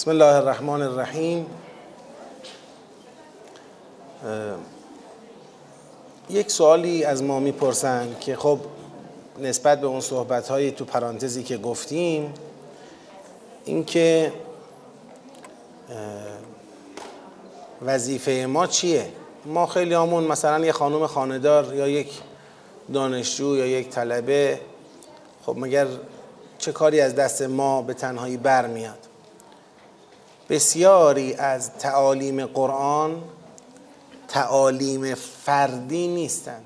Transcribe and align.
بسم 0.00 0.10
الله 0.10 0.34
الرحمن 0.34 0.82
الرحیم. 0.82 1.46
یک 6.30 6.50
سوالی 6.50 7.04
از 7.04 7.22
ما 7.22 7.40
می‌پرسن 7.40 8.16
که 8.20 8.36
خب 8.36 8.58
نسبت 9.38 9.80
به 9.80 9.86
اون 9.86 10.00
صحبت 10.00 10.48
هایی 10.48 10.70
تو 10.70 10.84
پرانتزی 10.84 11.42
که 11.42 11.56
گفتیم 11.58 12.34
اینکه 13.64 14.32
وظیفه 17.82 18.46
ما 18.48 18.66
چیه؟ 18.66 19.06
ما 19.44 19.66
خیلی 19.66 19.94
همون 19.94 20.24
مثلا 20.24 20.64
یه 20.66 20.72
خانم 20.72 21.06
خاندار 21.06 21.74
یا 21.74 21.88
یک 21.88 22.20
دانشجو 22.92 23.56
یا 23.56 23.66
یک 23.66 23.88
طلبه 23.88 24.60
خب 25.46 25.56
مگر 25.58 25.86
چه 26.58 26.72
کاری 26.72 27.00
از 27.00 27.14
دست 27.14 27.42
ما 27.42 27.82
به 27.82 27.94
تنهایی 27.94 28.36
برمیاد؟ 28.36 29.09
بسیاری 30.50 31.34
از 31.34 31.70
تعالیم 31.72 32.46
قرآن 32.46 33.22
تعالیم 34.28 35.14
فردی 35.14 36.08
نیستند 36.08 36.64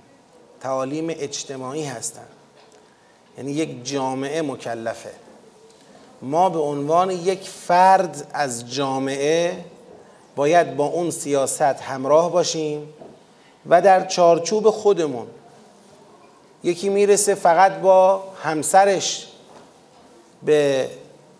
تعالیم 0.61 1.07
اجتماعی 1.11 1.85
هستند 1.85 2.29
یعنی 3.39 3.53
یک 3.53 3.85
جامعه 3.85 4.43
مکلفه. 4.43 5.11
ما 6.23 6.51
به 6.51 6.59
عنوان 6.59 7.11
یک 7.11 7.49
فرد 7.49 8.31
از 8.33 8.73
جامعه 8.73 9.65
باید 10.37 10.77
با 10.77 10.85
اون 10.85 11.11
سیاست 11.11 11.63
همراه 11.63 12.33
باشیم 12.33 12.89
و 13.69 13.83
در 13.83 14.07
چارچوب 14.07 14.71
خودمون 14.71 15.27
یکی 16.65 16.89
می‌رسه 16.89 17.35
فقط 17.35 17.81
با 17.81 18.23
همسرش 18.43 19.27
به 20.43 20.89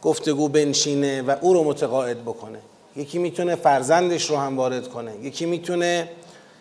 گفتگو 0.05 0.49
بنشینه 0.49 1.23
و 1.23 1.35
او 1.41 1.55
رو 1.55 1.65
متقاعد 1.65 2.23
بکنه. 2.23 2.59
یکی 2.97 3.19
می‌تونه 3.19 3.55
فرزندش 3.55 4.31
رو 4.31 4.37
هم 4.37 4.57
وارد 4.57 4.89
کنه. 4.89 5.13
یکی 5.23 5.47
می‌تونه 5.47 6.09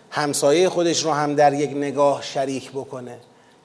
همسایه 0.10 0.70
خودش 0.70 1.04
رو 1.04 1.12
هم 1.12 1.36
در 1.36 1.54
یک 1.54 1.70
نگاه 1.70 2.22
شریک 2.22 2.72
بکنه. 2.72 3.18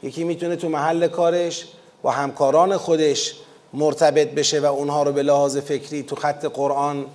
یکی 0.02 0.24
می‌تونه 0.24 0.56
تو 0.56 0.68
محل 0.68 1.08
کارش 1.08 1.66
با 2.02 2.10
همکاران 2.10 2.76
خودش 2.76 3.34
مرتبط 3.72 4.28
بشه 4.28 4.60
و 4.60 4.64
اونها 4.64 5.02
رو 5.02 5.12
به 5.12 5.22
لحاظ 5.22 5.56
فکری 5.56 6.02
تو 6.02 6.16
خط 6.16 6.44
قرآن 6.44 7.06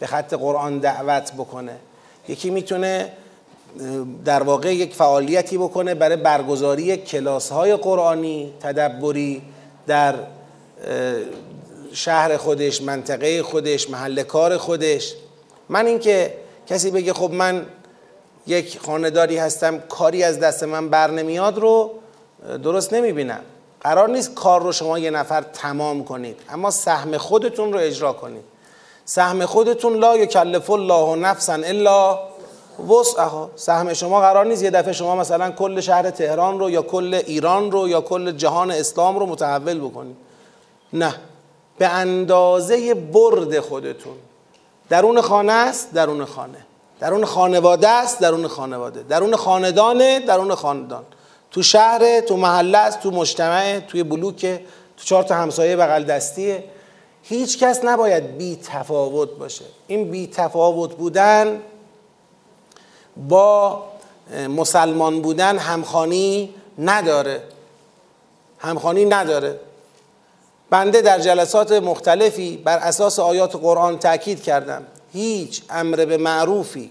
به 0.00 0.06
خط 0.06 0.34
قرآن 0.34 0.78
دعوت 0.78 1.32
بکنه. 1.32 1.76
یکی 2.28 2.50
می‌تونه 2.50 3.12
در 4.24 4.42
واقع 4.42 4.74
یک 4.74 4.94
فعالیتی 4.94 5.58
بکنه 5.58 5.94
برای 5.94 6.16
برگزاری 6.16 6.96
کلاس 6.96 7.52
های 7.52 7.76
قرآنی 7.76 8.52
تدبری 8.60 9.42
در 9.86 10.14
شهر 11.92 12.36
خودش 12.36 12.82
منطقه 12.82 13.42
خودش 13.42 13.90
محل 13.90 14.22
کار 14.22 14.56
خودش. 14.56 15.14
من 15.68 15.86
اینکه 15.86 16.34
کسی 16.66 16.90
بگه 16.90 17.12
خب 17.12 17.30
من 17.30 17.66
یک 18.46 18.78
خانداری 18.78 19.36
هستم 19.36 19.78
کاری 19.78 20.22
از 20.22 20.40
دست 20.40 20.62
من 20.62 20.88
بر 20.88 21.10
نمیاد 21.10 21.58
رو 21.58 21.90
درست 22.62 22.92
نمی‌بینم. 22.92 23.40
قرار 23.80 24.08
نیست 24.08 24.34
کار 24.34 24.62
رو 24.62 24.72
شما 24.72 24.98
یه 24.98 25.10
نفر 25.10 25.40
تمام 25.40 26.04
کنید 26.04 26.36
اما 26.50 26.70
سهم 26.70 27.18
خودتون 27.18 27.72
رو 27.72 27.78
اجرا 27.78 28.12
کنید. 28.12 28.44
سهم 29.04 29.46
خودتون 29.46 29.94
لا 29.94 30.16
یکلف 30.16 30.70
الله 30.70 31.16
نفسا 31.16 31.52
الا 31.52 32.18
وسعها. 32.88 33.50
سهم 33.56 33.92
شما 33.92 34.20
قرار 34.20 34.46
نیست 34.46 34.62
یه 34.62 34.70
دفعه 34.70 34.92
شما 34.92 35.16
مثلا 35.16 35.50
کل 35.50 35.80
شهر 35.80 36.10
تهران 36.10 36.58
رو 36.58 36.70
یا 36.70 36.82
کل 36.82 37.14
ایران 37.26 37.70
رو 37.70 37.88
یا 37.88 38.00
کل 38.00 38.32
جهان 38.32 38.70
اسلام 38.70 39.18
رو 39.18 39.26
متحول 39.26 39.80
بکنید. 39.80 40.16
نه. 40.92 41.14
به 41.80 41.88
اندازه 41.88 42.94
برد 42.94 43.60
خودتون. 43.60 44.16
درون 44.88 45.20
خانه 45.20 45.52
است 45.52 45.92
درون 45.92 46.24
خانه. 46.24 46.66
درون 47.00 47.24
خانواده 47.24 47.88
است 47.88 48.20
درون 48.20 48.48
خانواده. 48.48 49.02
درون 49.02 49.36
خاندانه 49.36 50.20
درون 50.20 50.54
خاندان. 50.54 51.04
تو 51.50 51.62
شهر 51.62 52.20
تو 52.20 52.36
محله 52.36 52.78
است 52.78 53.00
تو 53.00 53.10
مجتمع 53.10 53.80
توی 53.80 54.02
بلوک 54.02 54.40
تو 54.96 55.04
چهار 55.04 55.22
تا 55.22 55.34
همسایه 55.34 55.76
بغل 55.76 56.04
دستیه. 56.04 56.64
هیچ 57.22 57.58
کس 57.58 57.84
نباید 57.84 58.38
بی 58.38 58.56
تفاوت 58.64 59.30
باشه. 59.30 59.64
این 59.86 60.10
بی 60.10 60.26
تفاوت 60.26 60.94
بودن 60.94 61.60
با 63.16 63.84
مسلمان 64.48 65.22
بودن 65.22 65.58
همخانی 65.58 66.54
نداره. 66.78 67.42
همخانی 68.58 69.04
نداره. 69.04 69.60
بنده 70.70 71.00
در 71.00 71.18
جلسات 71.18 71.72
مختلفی 71.72 72.56
بر 72.56 72.78
اساس 72.78 73.18
آیات 73.18 73.56
قرآن 73.56 73.98
تاکید 73.98 74.42
کردم. 74.42 74.82
هیچ 75.12 75.62
امر 75.70 76.04
به 76.04 76.16
معروفی 76.16 76.90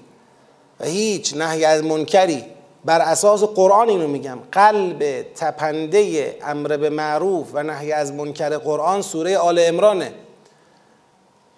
و 0.80 0.86
هیچ 0.86 1.34
نهی 1.38 1.66
از 1.66 1.84
منکری 1.84 2.44
بر 2.86 3.02
اساس 3.02 3.44
قرآن 3.44 3.90
اینو 3.90 4.08
میگم. 4.08 4.40
قلب 4.52 5.22
تپنده 5.36 6.36
امر 6.44 6.78
به 6.78 6.90
معروف 6.90 7.48
و 7.54 7.64
نهی 7.64 7.92
از 7.92 8.14
منکر 8.14 8.58
قرآن 8.58 9.02
سوره 9.02 9.38
آل 9.38 9.60
امرانه 9.62 10.14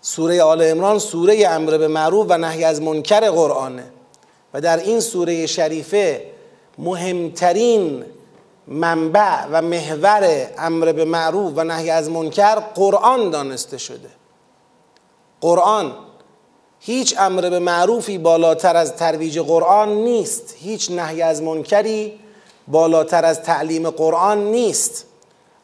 سوره 0.02 0.44
آل 0.44 0.62
امران 0.62 1.00
سوره 1.00 1.48
امر 1.48 1.78
به 1.78 1.88
معروف 1.88 2.26
و 2.30 2.38
نهی 2.38 2.64
از 2.64 2.82
منکر 2.82 3.30
قرآنه. 3.30 3.84
و 4.54 4.62
در 4.62 4.78
این 4.78 5.00
سوره 5.00 5.46
شریفه 5.46 6.22
مهمترین 6.78 8.06
منبع 8.68 9.46
و 9.52 9.62
محور 9.62 10.48
امر 10.58 10.92
به 10.92 11.06
معروف 11.06 11.54
و 11.56 11.64
نهی 11.64 11.90
از 11.90 12.10
منکر 12.10 12.56
قرآن 12.56 13.30
دانسته 13.30 13.78
شده. 13.78 14.10
قرآن 15.42 15.94
هیچ 16.80 17.16
امر 17.20 17.50
به 17.50 17.60
معروفی 17.60 18.18
بالاتر 18.18 18.76
از 18.78 18.96
ترویج 18.96 19.40
قرآن 19.40 19.90
نیست. 19.90 20.56
هیچ 20.58 20.92
نهی 20.92 21.22
از 21.22 21.42
منکری 21.42 22.20
بالاتر 22.68 23.26
از 23.26 23.42
تعلیم 23.42 23.90
قرآن 23.90 24.44
نیست. 24.44 25.06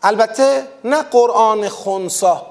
البته 0.03 0.63
نه 0.83 1.01
قرآن 1.01 1.69
خونسا. 1.69 2.45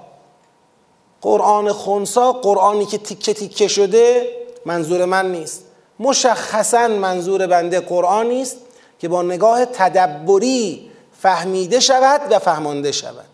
قرآن 1.22 1.72
خونسا 1.72 2.32
قرآنی 2.32 2.86
که 2.86 2.98
تیکه 2.98 3.34
تیکه 3.34 3.68
شده 3.68 4.28
منظور 4.66 5.04
من 5.04 5.32
نیست. 5.32 5.64
مشخصا 6.00 6.88
منظور 6.88 7.46
بنده 7.46 7.80
قرآنی 7.80 8.42
است 8.42 8.56
که 8.98 9.08
با 9.08 9.22
نگاه 9.22 9.64
تدبری 9.64 10.90
فهمیده 11.18 11.80
شود 11.80 12.20
و 12.30 12.38
فهمانده 12.38 12.92
شود. 12.92 13.24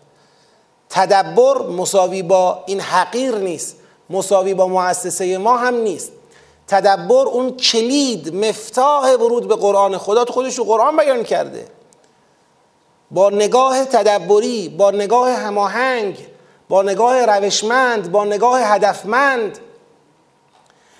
تدبر 0.89 1.57
مساوی 1.57 2.23
با 2.23 2.63
این 2.65 2.79
حقیر 2.79 3.35
نیست 3.35 3.75
مساوی 4.09 4.53
با 4.53 4.67
مؤسسه 4.67 5.37
ما 5.37 5.57
هم 5.57 5.75
نیست. 5.75 6.11
تدبر 6.67 7.25
اون 7.25 7.57
کلید 7.57 8.35
مفتاح 8.35 9.13
ورود 9.13 9.47
به 9.47 9.55
قرآن. 9.55 9.97
خدا 9.97 10.25
تو 10.25 10.33
خودش 10.33 10.57
رو 10.57 10.63
قرآن 10.63 10.97
بیان 10.97 11.23
کرده. 11.23 11.67
با 13.11 13.29
نگاه 13.29 13.85
تدبری 13.85 14.69
با 14.69 14.91
نگاه 14.91 15.31
هماهنگ 15.31 16.27
با 16.69 16.81
نگاه 16.81 17.25
روشمند 17.25 18.11
با 18.11 18.25
نگاه 18.25 18.61
هدفمند. 18.61 19.59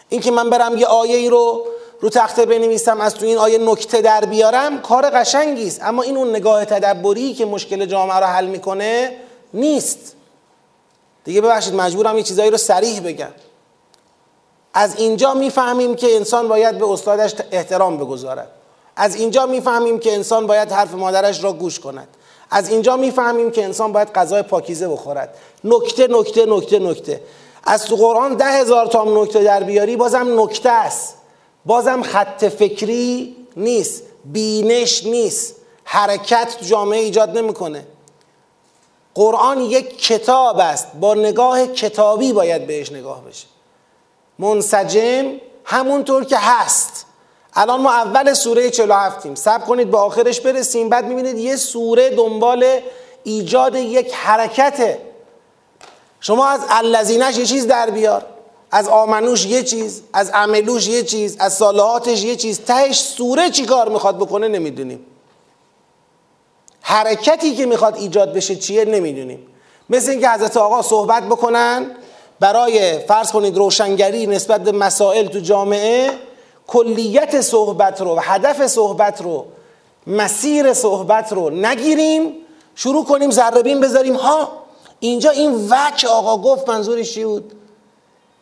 اینکه 0.10 0.32
من 0.32 0.50
برم 0.50 0.78
یه 0.78 0.86
آیه 0.86 1.16
ای 1.16 1.30
رو 1.30 1.66
رو 2.04 2.10
تخته 2.10 2.46
بنویسم 2.46 3.02
از 3.02 3.16
تو 3.16 3.26
این 3.26 3.38
آیه 3.38 3.58
نکته 3.58 4.02
در 4.02 4.26
بیارم 4.26 4.82
کار 4.82 5.10
قشنگی 5.10 5.68
است. 5.68 5.84
اما 5.84 6.02
این 6.02 6.18
اون 6.18 6.30
نگاه 6.30 6.66
تدبری 6.66 7.34
که 7.34 7.46
مشکل 7.46 7.86
جامعه 7.86 8.18
رو 8.18 8.26
حل 8.26 8.46
می‌کنه 8.46 9.18
نیست. 9.54 10.16
دیگه 11.24 11.42
ببخشید 11.42 11.76
مجبورم 11.76 12.18
یه 12.18 12.24
چیزایی 12.24 12.52
رو 12.52 12.58
سریح 12.58 13.00
بگم. 13.00 13.32
از 14.74 14.96
اینجا 14.96 15.34
می‌فهمیم 15.34 15.96
که 15.96 16.16
انسان 16.16 16.48
باید 16.48 16.78
به 16.78 16.92
استادش 16.92 17.34
احترام 17.52 17.98
بگذارد. 17.98 18.48
از 18.96 19.16
اینجا 19.16 19.46
می‌فهمیم 19.46 20.00
که 20.00 20.14
انسان 20.14 20.48
باید 20.48 20.72
حرف 20.72 20.94
مادرش 20.94 21.44
را 21.44 21.54
گوش 21.54 21.80
کند. 21.80 22.08
از 22.52 22.70
اینجا 22.70 22.98
می‌فهمیم 22.98 23.52
که 23.52 23.64
انسان 23.64 23.92
باید 23.92 24.14
غذای 24.14 24.42
پاکیزه 24.42 24.88
بخورد. 24.88 25.36
نکته 25.64 26.08
نکته 26.08 26.46
نکته 26.46 26.80
نکته. 26.80 27.22
از 27.64 27.86
تو 27.86 27.96
قرآن 27.96 28.34
ده 28.34 28.46
هزار 28.46 28.86
تا 28.86 29.04
نکته 29.04 29.44
در 29.44 29.64
بیاری 29.64 29.96
بازم 29.96 30.42
نکته 30.42 30.70
است. 30.70 31.18
بازم 31.66 32.04
خط 32.04 32.46
فکری 32.46 33.36
نیست 33.58 34.04
بینش 34.26 35.04
نیست 35.04 35.56
حرکت 35.84 36.58
تو 36.60 36.66
جامعه 36.66 37.00
ایجاد 37.00 37.38
نمی‌کنه. 37.38 37.88
قرآن 39.16 39.62
یک 39.62 40.08
کتاب 40.08 40.60
است 40.60 40.88
با 41.00 41.14
نگاه 41.14 41.68
کتابی 41.68 42.34
باید 42.34 42.68
بهش 42.68 42.92
نگاه 42.92 43.24
بشه. 43.24 43.48
منسجم 44.40 45.32
همونطور 45.66 46.26
که 46.26 46.38
هست. 46.38 47.06
الان 47.54 47.82
ما 47.82 47.92
اول 47.92 48.34
سوره 48.34 48.70
47 48.70 49.24
تیم 49.24 49.36
سب 49.36 49.66
کنید 49.66 49.92
به 49.92 49.98
آخرش 49.98 50.42
برسیم 50.42 50.90
بعد 50.90 51.06
می‌بینید 51.06 51.38
یه 51.38 51.56
سوره 51.56 52.10
دنبال 52.10 52.80
ایجاد 53.24 53.76
یک 53.76 54.14
حرکته. 54.14 55.02
شما 56.20 56.48
از 56.48 56.62
الذینش 56.70 57.38
یه 57.38 57.46
چیز 57.46 57.68
در 57.68 57.90
بیار. 57.90 58.26
از 58.76 58.88
آمنوش 58.88 59.46
یه 59.46 59.64
چیز 59.64 60.02
از 60.14 60.30
عملوش 60.30 60.88
یه 60.88 61.04
چیز 61.04 61.38
از 61.40 61.54
صالحاتش 61.54 62.24
یه 62.24 62.36
چیز. 62.36 62.60
تهش 62.60 63.02
سوره 63.02 63.50
چی 63.50 63.66
کار 63.66 63.90
می‌خواد 63.90 64.18
بکنه 64.18 64.48
نمی‌دونیم. 64.48 65.06
حرکتی 66.82 67.56
که 67.56 67.66
می‌خواد 67.66 67.98
ایجاد 67.98 68.34
بشه 68.34 68.56
چیه 68.56 68.86
نمی‌دونیم. 68.86 69.48
مثل 69.90 70.12
اینکه 70.12 70.30
حضرت 70.30 70.58
آقا 70.58 70.82
صحبت 70.82 71.24
بکنن 71.24 71.92
برای 72.40 73.00
فرض 73.00 73.32
کنید 73.32 73.58
روشنگری 73.58 74.28
نسبت 74.28 74.64
به 74.64 74.72
مسائل 74.72 75.28
تو 75.28 75.40
جامعه 75.40 76.12
کلیت 76.68 77.42
صحبت 77.42 78.02
رو 78.02 78.16
و 78.16 78.20
هدف 78.24 78.68
صحبت 78.68 79.22
رو 79.22 79.46
مسیر 80.08 80.74
صحبت 80.74 81.34
رو 81.34 81.50
نگیریم 81.50 82.34
شروع 82.76 83.06
کنیم 83.06 83.32
ذره 83.32 83.76
بذاریم. 83.76 84.16
ها 84.16 84.50
اینجا 85.00 85.30
این 85.30 85.68
وک 85.70 86.06
آقا 86.10 86.38
گفت 86.38 86.70
منظورش 86.70 87.14
چی 87.14 87.24
بود؟ 87.24 87.54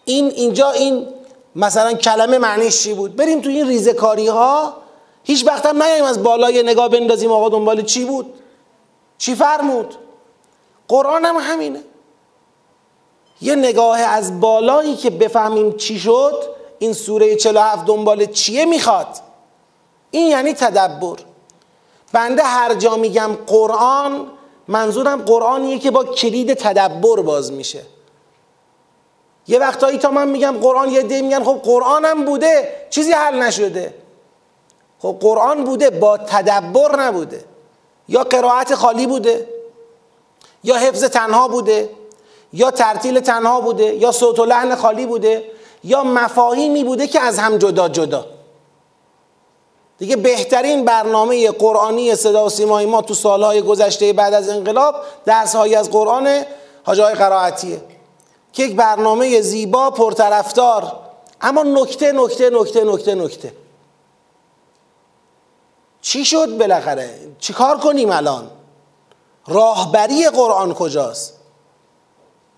این 0.06 0.27
اینجا 0.27 0.71
این 0.71 1.07
مثلا 1.56 1.94
کلمه 1.94 2.38
معنیش 2.38 2.83
چی 2.83 2.94
بود؟ 2.94 3.15
بریم 3.15 3.42
تو 3.42 3.50
این 3.50 3.68
ریزکاری 3.68 4.27
ها 4.27 4.74
هیچ 5.24 5.48
وقت 5.48 5.65
هم 5.65 5.83
نیاییم 5.83 6.06
از 6.06 6.24
بالای 6.24 6.63
نگاه 6.63 6.89
بندازیم 6.89 7.31
آقا 7.31 7.50
دنبال 7.50 7.81
چی 7.81 8.06
بود؟ 8.06 8.33
چی 9.18 9.36
فرمود؟ 9.36 9.95
قرآن 10.88 11.25
هم 11.25 11.36
همینه. 11.39 11.80
یه 13.42 13.56
نگاه 13.56 14.00
از 14.00 14.39
بالایی 14.39 14.95
که 14.95 15.09
بفهمیم 15.09 15.77
چی 15.77 16.00
شد 16.00 16.44
این 16.80 16.94
سوره 16.94 17.36
47 17.36 17.86
دنبال 17.86 18.25
چیه 18.25 18.65
می‌خواد. 18.65 19.07
این 20.12 20.27
یعنی 20.27 20.53
تدبر. 20.53 21.15
بنده 22.13 22.44
هر 22.44 22.74
جا 22.74 22.98
میگم 22.98 23.38
قرآن 23.48 24.27
منظورم 24.68 25.21
قرآنیه 25.21 25.80
که 25.80 25.92
با 25.92 26.03
کلید 26.03 26.53
تدبر 26.53 27.21
باز 27.21 27.51
میشه. 27.51 27.81
یه 29.47 29.59
وقتایی 29.59 29.97
تا 29.97 30.11
من 30.11 30.27
میگم 30.27 30.57
قرآن 30.61 30.89
یه 30.89 31.03
دی 31.03 31.21
میگن 31.21 31.43
خب 31.43 31.61
قرآنم 31.63 32.25
بوده 32.25 32.69
چیزی 32.89 33.11
حل 33.11 33.39
نشده. 33.39 33.93
خب 34.99 35.17
قرآن 35.21 35.63
بوده 35.63 35.89
با 35.89 36.17
تدبر 36.17 36.99
نبوده. 36.99 37.43
یا 38.07 38.23
قرائت 38.23 38.75
خالی 38.75 39.07
بوده 39.07 39.47
یا 40.63 40.75
حفظ 40.75 41.03
تنها 41.03 41.47
بوده 41.47 41.89
یا 42.53 42.71
ترتیل 42.71 43.19
تنها 43.19 43.61
بوده 43.61 43.95
یا 43.95 44.11
صوت 44.11 44.39
و 44.39 44.45
لحن 44.45 44.75
خالی 44.75 45.05
بوده 45.05 45.51
یا 45.83 46.03
مفاهیمی 46.03 46.83
بوده 46.83 47.07
که 47.07 47.19
از 47.19 47.39
هم 47.39 47.57
جدا 47.57 47.89
جدا. 47.89 48.25
دیگه 49.97 50.15
بهترین 50.15 50.85
برنامه 50.85 51.51
قرآنی 51.51 52.15
صدا 52.15 52.45
و 52.45 52.49
سیمای 52.49 52.85
ما 52.85 53.01
تو 53.01 53.13
سالهای 53.13 53.61
گذشته 53.61 54.13
بعد 54.13 54.33
از 54.33 54.49
انقلاب 54.49 54.95
درسهایی 55.25 55.75
از 55.75 55.91
قرآن 55.91 56.43
حاجای 56.83 57.13
قرائتیه. 57.13 57.81
که 58.53 58.63
یک 58.63 58.75
برنامه 58.75 59.42
زیبا 59.42 59.89
پرطرفدار. 59.89 61.00
اما 61.42 61.63
نکته 61.63 62.12
نکته 62.12 62.50
نکته 62.50 62.83
نکته 62.83 63.15
نکته. 63.15 63.53
چی 66.01 66.25
شد 66.25 66.57
بالاخره؟ 66.57 67.19
چیکار 67.39 67.77
کنیم 67.77 68.12
الان؟ 68.12 68.51
راهبری 69.48 70.30
قرآن 70.30 70.74
کجاست؟ 70.74 71.38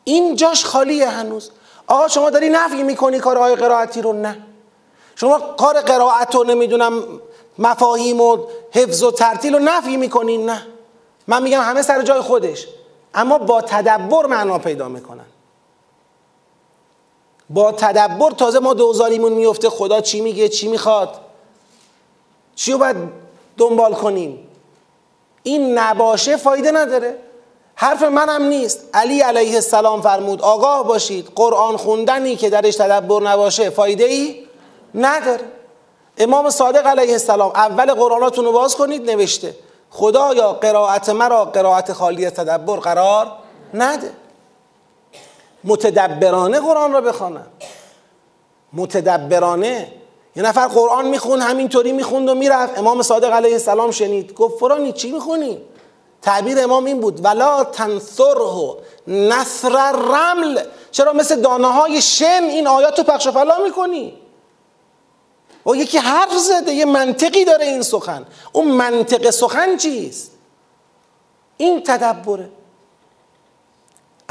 این 0.03 0.35
جاش 0.35 0.65
خالیه 0.65 1.09
هنوز. 1.09 1.51
آقا 1.87 2.07
شما 2.07 2.29
داری 2.29 2.49
نفی 2.49 2.83
می‌کنی 2.83 3.19
کارهای 3.19 3.55
قرائتی 3.55 4.01
رو؟ 4.01 4.13
نه. 4.13 4.37
شما 5.15 5.39
کار 5.39 5.81
قرائت 5.81 6.35
رو 6.35 6.43
نمی‌دونم 6.43 7.03
مفاهیم 7.59 8.21
و 8.21 8.37
حفظ 8.71 9.03
و 9.03 9.11
ترتیل 9.11 9.53
رو 9.53 9.59
نفی 9.59 9.97
می‌کنین 9.97 10.49
نه. 10.49 10.67
من 11.27 11.43
میگم 11.43 11.61
همه 11.61 11.81
سر 11.81 12.01
جای 12.01 12.21
خودش. 12.21 12.67
اما 13.13 13.37
با 13.37 13.61
تدبر 13.61 14.25
معنا 14.25 14.59
پیدا 14.59 14.89
می‌کنن. 14.89 15.25
با 17.53 17.71
تدبر 17.71 18.31
تازه 18.31 18.59
ما 18.59 18.73
دوزاریمون 18.73 19.33
میفته. 19.33 19.69
خدا 19.69 20.01
چی 20.01 20.21
میگه؟ 20.21 20.49
چی 20.49 20.67
می‌خواد؟ 20.67 21.09
چی 22.55 22.71
رو 22.71 22.77
باید 22.77 22.95
دنبال 23.57 23.93
کنیم؟ 23.93 24.47
این 25.43 25.77
نباشه 25.77 26.37
فایده 26.37 26.71
نداره. 26.71 27.17
حرف 27.75 28.03
منم 28.03 28.43
نیست. 28.43 28.89
علی 28.93 29.21
علیه 29.21 29.55
السلام 29.55 30.01
فرمود 30.01 30.41
آگاه 30.41 30.87
باشید. 30.87 31.29
قرآن 31.35 31.77
خوندنی 31.77 32.35
که 32.35 32.49
درش 32.49 32.75
تدبر 32.75 33.21
نباشه 33.21 33.69
فایده 33.69 34.03
ای 34.03 34.47
نداره. 34.95 35.43
امام 36.17 36.49
صادق 36.49 36.87
علیه 36.87 37.11
السلام 37.11 37.51
اول 37.55 37.93
قرآناتون 37.93 38.45
رو 38.45 38.51
باز 38.51 38.75
کنید 38.75 39.11
نوشته. 39.11 39.55
خدایا 39.91 40.53
قرائت 40.53 41.09
مرا 41.09 41.45
قرائت 41.45 41.93
خالی 41.93 42.29
تدبر 42.29 42.75
قرار 42.75 43.31
نده. 43.73 44.11
متدبرانه 45.63 46.59
قرآن 46.59 46.93
را 46.93 47.01
بخوانم 47.01 47.47
متدبرانه. 48.73 49.91
یه 50.35 50.43
نفر 50.43 50.67
قرآن 50.67 51.07
میخون 51.07 51.41
همینطوری 51.41 51.91
می‌خوند 51.91 52.29
و 52.29 52.35
می‌رفت. 52.35 52.77
امام 52.77 53.01
صادق 53.01 53.33
علیه 53.33 53.53
السلام 53.53 53.91
شنید. 53.91 54.33
گفت 54.33 54.59
فرانی 54.59 54.91
چی 54.91 55.11
می‌خونی؟ 55.11 55.61
تعبیر 56.21 56.59
امام 56.59 56.85
این 56.85 56.99
بود. 56.99 57.25
ولا 57.25 57.63
تنثره 57.63 58.75
نثر 59.07 59.91
رمل 59.91 60.59
چرا 60.91 61.13
مثل 61.13 61.41
دانه 61.41 61.67
های 61.67 62.01
شن 62.01 62.43
این 62.43 62.67
آیات 62.67 62.97
رو 62.97 63.03
پخش 63.03 63.27
و 63.27 63.31
فلا 63.31 63.63
می‌کنی؟ 63.63 64.13
و 65.65 65.75
یکی 65.75 65.97
حرف 65.97 66.37
زده 66.37 66.71
یه 66.71 66.85
منطقی 66.85 67.45
داره 67.45 67.65
این 67.65 67.81
سخن. 67.81 68.25
اون 68.53 68.67
منطق 68.67 69.29
سخن 69.29 69.77
چیست؟ 69.77 70.31
این 71.57 71.83
تدبره. 71.83 72.49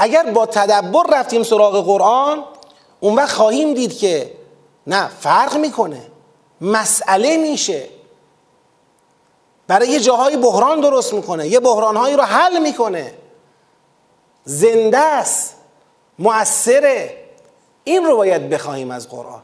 اگر 0.02 0.22
با 0.22 0.46
تدبر 0.46 1.02
رفتیم 1.12 1.42
سراغ 1.42 1.84
قرآن 1.84 2.44
اون 3.00 3.14
وقت 3.14 3.32
خواهیم 3.32 3.74
دید 3.74 3.98
که 3.98 4.32
نه 4.86 5.08
فرق 5.08 5.56
می‌کنه 5.56 6.02
مسئله 6.60 7.36
میشه. 7.36 7.88
برای 9.66 9.88
یه 9.88 10.00
جاهای 10.00 10.36
بحران 10.36 10.80
درست 10.80 11.12
می‌کنه 11.14 11.48
یه 11.48 11.60
بحرانهایی 11.60 12.16
رو 12.16 12.22
حل 12.22 12.62
می‌کنه. 12.62 13.14
زنده 14.44 14.98
است 14.98 15.56
مؤثره. 16.18 17.24
این 17.84 18.04
رو 18.04 18.16
باید 18.16 18.50
بخواهیم 18.50 18.90
از 18.90 19.08
قرآن. 19.08 19.42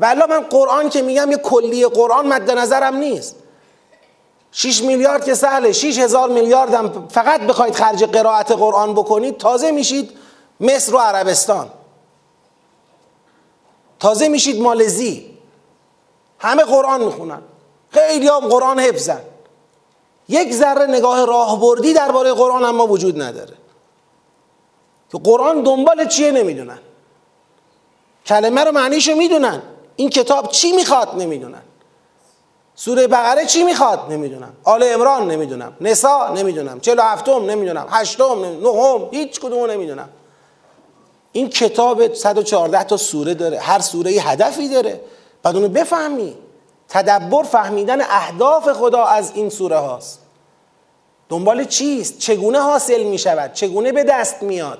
و 0.00 0.14
من 0.14 0.40
قرآن 0.40 0.88
که 0.88 1.02
میگم 1.02 1.30
یه 1.30 1.36
کلی 1.36 1.86
قرآن 1.86 2.26
مد 2.26 2.50
نظرم 2.50 2.96
نیست. 2.96 3.36
6 4.58 4.82
میلیارد 4.82 5.24
که 5.24 5.34
سهله 5.34 5.72
6 5.72 5.98
هزار 5.98 6.28
میلیارد 6.28 6.74
هم 6.74 7.08
فقط 7.08 7.40
بخواید 7.40 7.74
خرج 7.74 8.04
قرائت 8.04 8.52
قرآن 8.52 8.94
بکنید 8.94 9.38
تازه 9.38 9.70
میشید 9.70 10.10
مصر 10.60 10.94
و 10.94 10.98
عربستان. 10.98 11.70
تازه 14.00 14.28
میشید 14.28 14.60
مالزی. 14.62 15.38
همه 16.38 16.62
قرآن 16.62 17.04
می‌خونن. 17.04 17.42
خیلی 17.90 18.28
هم 18.28 18.40
قرآن 18.40 18.80
حفظن. 18.80 19.20
یک 20.28 20.54
ذره 20.54 20.86
نگاه 20.86 21.24
راهبردی 21.24 21.92
درباره 21.92 22.32
قرآن 22.32 22.64
اما 22.64 22.86
وجود 22.86 23.22
نداره. 23.22 23.54
که 25.12 25.18
قرآن 25.18 25.62
دنبال 25.62 26.08
چیه 26.08 26.30
نمی‌دونن. 26.30 26.78
کلمه 28.26 28.64
رو 28.64 28.72
معنیشو 28.72 29.14
می‌دونن. 29.14 29.62
این 29.96 30.10
کتاب 30.10 30.48
چی 30.48 30.72
می‌خواد 30.72 31.14
نمی‌دونن. 31.22 31.62
سوره 32.78 33.06
بقره 33.06 33.46
چی 33.46 33.62
می‌خواد؟ 33.62 34.00
نمی‌دونم. 34.10 34.52
آل 34.64 34.82
امران 34.82 35.30
نمی‌دونم. 35.30 35.76
نسا 35.80 36.28
نمی‌دونم. 36.34 36.80
چلو 36.80 37.02
هفتم 37.02 37.50
نمی‌دونم. 37.50 37.86
هشتم 37.90 38.44
نهم. 38.62 39.08
هیچ 39.10 39.40
کدومو 39.40 39.66
نمی‌دونم. 39.66 40.08
این 41.32 41.48
کتاب 41.48 42.14
114 42.14 42.84
تا 42.84 42.96
سوره 42.96 43.34
داره. 43.34 43.58
هر 43.58 43.80
سوره 43.80 44.10
هدفی 44.10 44.68
داره. 44.68 45.00
بعد 45.42 45.56
اونو 45.56 45.68
بفهمی. 45.68 46.36
تدبر 46.88 47.42
فهمیدن 47.42 48.00
اهداف 48.00 48.72
خدا 48.72 49.04
از 49.04 49.32
این 49.34 49.50
سوره 49.50 49.76
هاست. 49.76 50.20
دنبال 51.28 51.64
چیست؟ 51.64 52.18
چگونه 52.18 52.60
حاصل 52.60 53.02
می 53.02 53.18
شود 53.18 53.52
چگونه 53.52 53.92
به 53.92 54.04
دست 54.04 54.42
میاد؟ 54.42 54.78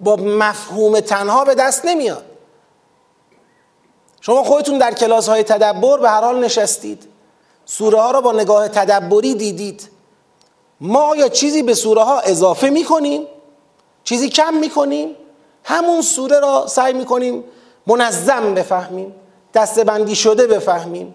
با 0.00 0.16
مفهوم 0.16 1.00
تنها 1.00 1.44
به 1.44 1.54
دست 1.54 1.84
نمیاد. 1.84 2.24
شما 4.26 4.44
خودتون 4.44 4.78
در 4.78 4.94
کلاس 4.94 5.28
های 5.28 5.42
تدبر 5.42 5.98
به 5.98 6.10
هر 6.10 6.20
حال 6.20 6.44
نشستید. 6.44 7.02
سوره 7.66 8.00
ها 8.00 8.10
را 8.10 8.20
با 8.20 8.32
نگاه 8.32 8.68
تدبری 8.68 9.34
دیدید. 9.34 9.88
ما 10.80 11.16
یا 11.16 11.28
چیزی 11.28 11.62
به 11.62 11.74
سوره 11.74 12.02
ها 12.02 12.20
اضافه 12.20 12.70
می 12.70 12.84
کنیم 12.84 13.26
چیزی 14.04 14.28
کم 14.28 14.54
می 14.54 14.70
کنیم 14.70 15.16
همون 15.64 16.02
سوره 16.02 16.40
را 16.40 16.66
سعی 16.66 16.92
می 16.92 17.04
کنیم 17.04 17.44
منظم 17.86 18.54
بفهمیم 18.54 19.14
دستبندی 19.54 20.14
شده 20.14 20.46
بفهمیم. 20.46 21.14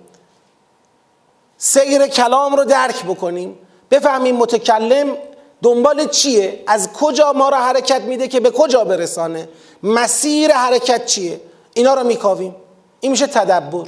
سیر 1.58 2.08
کلام 2.08 2.56
رو 2.56 2.64
درک 2.64 3.06
بکنیم. 3.06 3.58
بفهمیم 3.92 4.36
متکلم 4.36 5.18
دنبال 5.62 6.08
چیه؟ 6.08 6.64
از 6.68 6.94
کجا 6.94 7.34
ما 7.34 7.50
را 7.50 7.58
حرکت 7.58 8.02
میده 8.02 8.28
که 8.28 8.40
به 8.40 8.52
کجا 8.52 8.84
برسانه؟ 8.84 9.50
مسیر 9.84 10.52
حرکت 10.52 11.06
چیه؟ 11.06 11.42
اینا 11.74 11.94
رو 11.94 12.04
میکاویم. 12.04 12.56
این 13.02 13.12
میشه 13.12 13.28
تدبر. 13.28 13.88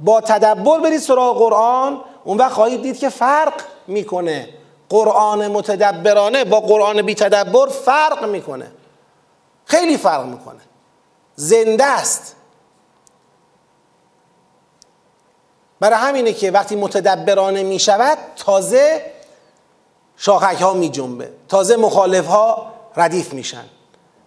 با 0.00 0.20
تدبر 0.20 0.80
برید 0.80 1.00
سراغ 1.00 1.38
قرآن 1.38 2.00
اون 2.24 2.38
وقت 2.38 2.52
خواهید 2.52 2.82
دید 2.82 2.98
که 2.98 3.08
فرق 3.08 3.62
می‌کنه. 3.86 4.48
قرآن 4.88 5.48
متدبرانه 5.48 6.44
با 6.44 6.60
قرآن 6.60 7.02
بی 7.02 7.14
تدبر 7.14 7.68
فرق 7.68 8.24
می‌کنه. 8.24 8.72
خیلی 9.64 9.96
فرق 9.96 10.26
می‌کنه. 10.26 10.60
زنده 11.34 11.84
است. 11.84 12.36
برای 15.80 15.98
همینه 15.98 16.32
که 16.32 16.50
وقتی 16.50 16.76
متدبرانه 16.76 17.62
می‌شود 17.62 18.18
تازه 18.36 19.12
شاخک 20.16 20.60
ها 20.60 20.72
می 20.72 20.92
تازه 21.48 21.76
مخالف 21.76 22.26
ها 22.26 22.72
ردیف 22.96 23.32
میشن. 23.32 23.64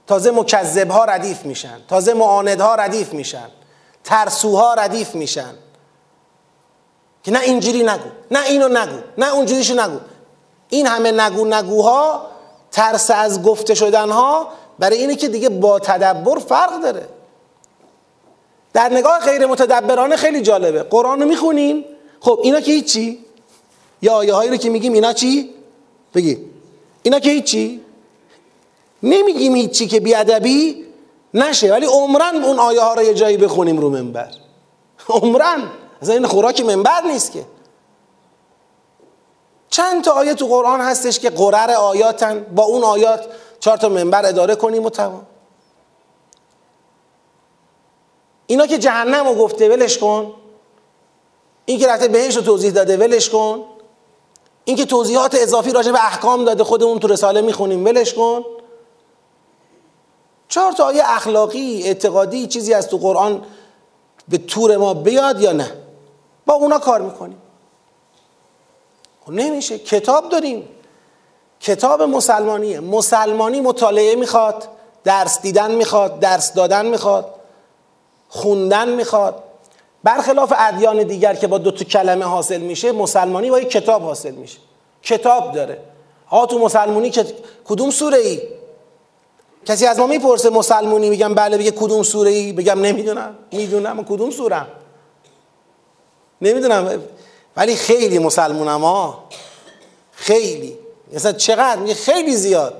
تازه 0.07 0.31
مکذب 0.31 0.91
ها 0.91 1.05
ردیف 1.05 1.45
میشن. 1.45 1.77
تازه 1.88 2.13
معاندها 2.13 2.75
ردیف 2.75 3.13
میشن. 3.13 3.48
ترسوها 4.03 4.74
ردیف 4.74 5.15
میشن. 5.15 5.53
که 7.24 7.31
نه 7.31 7.39
اینجوری 7.39 7.83
نگو. 7.83 8.10
نه 8.31 8.45
اینو 8.45 8.67
نگو. 8.67 8.98
نه 9.17 9.33
اونجوریشو 9.33 9.74
نگو. 9.74 10.00
این 10.69 10.88
همه 10.88 11.12
نگو 11.12 11.45
نگوها 11.45 12.27
ترس 12.72 13.12
از 13.12 13.43
گفته 13.43 13.74
شدنها 13.74 14.48
برای 14.79 14.98
اینه 14.98 15.15
که 15.15 15.27
دیگه 15.27 15.50
با 15.50 15.79
تدبر 15.79 16.39
فرق 16.39 16.81
داره. 16.81 17.07
در 18.74 18.89
نگاه 18.89 19.19
غیر 19.19 19.45
متدبرانه 19.45 20.15
خیلی 20.15 20.41
جالبه. 20.41 20.83
قرآن 20.83 21.22
رو 21.22 21.27
می‌خونیم. 21.27 21.86
خب 22.19 22.39
اینا 22.43 22.62
که 22.62 22.72
هیچی؟ 22.72 23.25
یا 24.01 24.13
آیه 24.13 24.33
هایی 24.33 24.50
رو 24.50 24.57
که 24.57 24.69
میگیم 24.69 24.93
اینا 24.93 25.13
چی؟ 25.13 25.50
بگی. 26.13 26.38
اینا 27.03 27.19
که 27.19 27.29
هیچی؟ 27.29 27.82
نمیگیم 29.03 29.55
هیچی 29.55 29.88
که 29.88 30.00
بیادبی 30.00 30.86
نشه 31.33 31.72
ولی 31.72 31.86
عمرن 31.86 32.43
اون 32.43 32.60
آیه 32.60 32.81
ها 32.81 32.93
رو 32.93 33.03
یه 33.03 33.13
جایی 33.13 33.38
بخونیم 33.38 33.77
رو 33.77 33.89
منبر. 33.89 34.31
عمرن 35.10 35.69
از 36.01 36.10
این 36.10 36.27
خوراک 36.27 36.62
منبر 36.62 37.01
نیست 37.01 37.31
که. 37.31 37.45
چند 39.69 40.03
تا 40.03 40.12
آیه 40.12 40.33
تو 40.33 40.48
قرآن 40.48 40.81
هستش 40.81 41.19
که 41.19 41.29
قرر 41.29 41.72
آیاتن 41.72 42.45
با 42.55 42.63
اون 42.63 42.83
آیات 42.83 43.25
چهار 43.60 43.77
تا 43.77 43.89
منبر 43.89 44.25
اداره 44.25 44.55
کنیم 44.55 44.86
و 44.86 44.89
تمام. 44.89 45.25
اینا 48.48 48.67
که 48.67 48.77
جهنم 48.77 49.27
رو 49.27 49.36
گفته 49.36 49.69
ولش 49.69 49.98
کن. 49.98 50.33
این 51.65 51.79
که 51.79 51.88
رفته 51.88 52.07
بهش 52.07 52.36
رو 52.36 52.41
توضیح 52.41 52.72
داده 52.72 52.98
ولش 52.98 53.29
کن. 53.29 53.63
این 54.65 54.77
که 54.77 54.86
توضیحات 54.86 55.36
اضافی 55.36 55.72
راجع 55.72 55.91
به 55.91 56.05
احکام 56.05 56.45
داده 56.45 56.63
خودمون 56.63 57.00
تو 57.00 57.07
رساله 57.07 57.41
می‌خونیم 57.41 57.86
ولش 57.86 58.13
کن. 58.13 58.45
چهار 60.53 60.72
تا 60.72 60.86
آیه 60.86 61.03
اخلاقی 61.05 61.83
اعتقادی 61.83 62.48
چیزی 62.48 62.74
از 62.74 62.88
تو 62.88 62.98
قرآن 62.98 63.45
به 64.27 64.38
طور 64.38 64.77
ما 64.77 64.93
بیاد 64.93 65.41
یا 65.41 65.51
نه؟ 65.51 65.72
با 66.45 66.53
اونا 66.53 66.79
کار 66.79 67.01
می‌کنیم. 67.01 67.38
خب 69.25 69.31
نمیشه. 69.31 69.79
کتاب 69.79 70.29
داریم. 70.29 70.69
کتاب 71.60 72.01
مسلمانیه. 72.01 72.79
مسلمانی 72.79 73.62
مطالعه 73.62 74.15
می‌خواد 74.15 74.67
درس 75.03 75.41
دیدن 75.41 75.72
می‌خواد 75.72 76.19
درس 76.19 76.53
دادن 76.53 76.86
می‌خواد 76.86 77.36
خوندن 78.29 78.89
می‌خواد. 78.89 79.43
برخلاف 80.03 80.53
ادیان 80.57 81.03
دیگر 81.03 81.36
که 81.36 81.48
با 81.48 81.57
دو 81.57 81.72
تا 81.72 81.86
کلمه 81.86 82.25
حاصل 82.25 82.62
میشه 82.62 82.91
مسلمانی 82.91 83.50
با 83.50 83.60
یک 83.60 83.69
کتاب 83.69 84.01
حاصل 84.01 84.31
میشه. 84.31 84.57
کتاب 85.03 85.51
داره. 85.51 85.79
ها 86.29 86.45
تو 86.45 86.60
مسلمانی 86.60 87.10
که 87.10 87.25
کدوم 87.65 87.91
سوره 87.91 88.17
ای 88.17 88.62
کسی 89.65 89.86
از 89.86 90.00
ما 90.00 90.08
می‌پرسه 90.08 90.50
مسلمونی؟ 90.50 91.10
میگم 91.10 91.34
بله 91.34 91.58
بگه 91.58 91.72
کدوم 91.72 92.03
سوره 92.03 92.32
ای 92.32 92.53
بگم 92.53 92.82
نمی‌دونم. 92.82 93.36
می‌دونم 93.51 94.03
کدوم 94.03 94.32
سوره. 94.32 94.65
نمی‌دونم. 96.41 97.01
ولی 97.58 97.75
خیلی 97.75 98.20
مسلمونم 98.20 98.82
ها. 98.82 99.24
خیلی. 100.12 100.77
مثلا 101.13 101.32
چقدر؟ 101.32 101.75
میگه 101.75 101.93
خیلی 101.93 102.36
زیاد. 102.36 102.74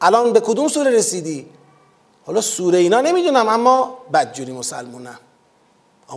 الان 0.00 0.32
به 0.32 0.40
کدوم 0.40 0.68
سوره 0.68 0.90
رسیدی؟ 0.90 1.46
حالا 2.26 2.40
سوره 2.40 2.78
اینا 2.78 3.00
نمی‌دونم 3.00 3.48
اما 3.48 3.98
بدجوری 4.12 4.52
مسلمونم. 4.52 5.18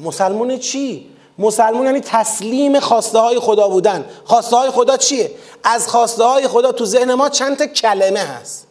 مسلمون 0.02 0.58
چی؟ 0.58 1.10
مسلمون 1.40 1.86
یعنی 1.86 2.00
تسلیم 2.00 2.80
خواسته 2.80 3.20
های 3.20 3.40
خدا 3.40 3.68
بودن. 3.68 4.06
خواسته 4.26 4.56
های 4.56 4.70
خدا 4.70 4.98
چیه؟ 4.98 5.32
از 5.64 5.88
خواسته 5.88 6.24
های 6.24 6.48
خدا 6.48 6.72
تو 6.72 6.86
ذهن 6.86 7.14
ما 7.14 7.30
چند 7.30 7.58
تا 7.58 7.66
کلمه 7.66 8.20
هست. 8.20 8.67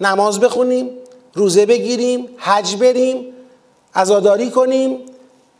نماز 0.00 0.40
بخونیم 0.40 0.90
روزه 1.34 1.66
بگیریم 1.66 2.28
حج 2.38 2.76
بریم 2.76 3.26
عزاداری 3.94 4.50
کنیم 4.50 4.98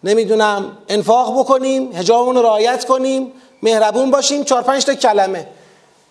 نمی‌دونم 0.04 0.76
انفاق 0.88 1.40
بکنیم 1.40 1.92
هجابمون 1.92 2.36
رو 2.36 2.42
رعایت 2.42 2.84
کنیم 2.84 3.32
مهربون 3.62 4.10
باشیم 4.10 4.44
چهار 4.44 4.62
پنج 4.62 4.84
تا 4.84 4.94
کلمه. 4.94 5.46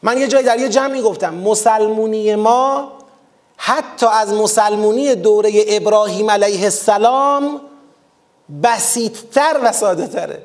من 0.04 0.18
یه 0.18 0.28
جایی 0.28 0.46
در 0.46 0.60
یه 0.60 0.70
جمعی 0.70 1.02
گفتم 1.02 1.34
مسلمونی 1.34 2.36
ما 2.36 2.92
حتی 3.58 4.06
از 4.06 4.34
مسلمونی 4.34 5.16
دوره 5.16 5.52
ابراهیم 5.68 6.32
علیه 6.32 6.64
السلام 6.64 7.62
بسیطتر 8.64 9.60
و 9.64 9.72
ساده 9.72 10.08
تره 10.08 10.44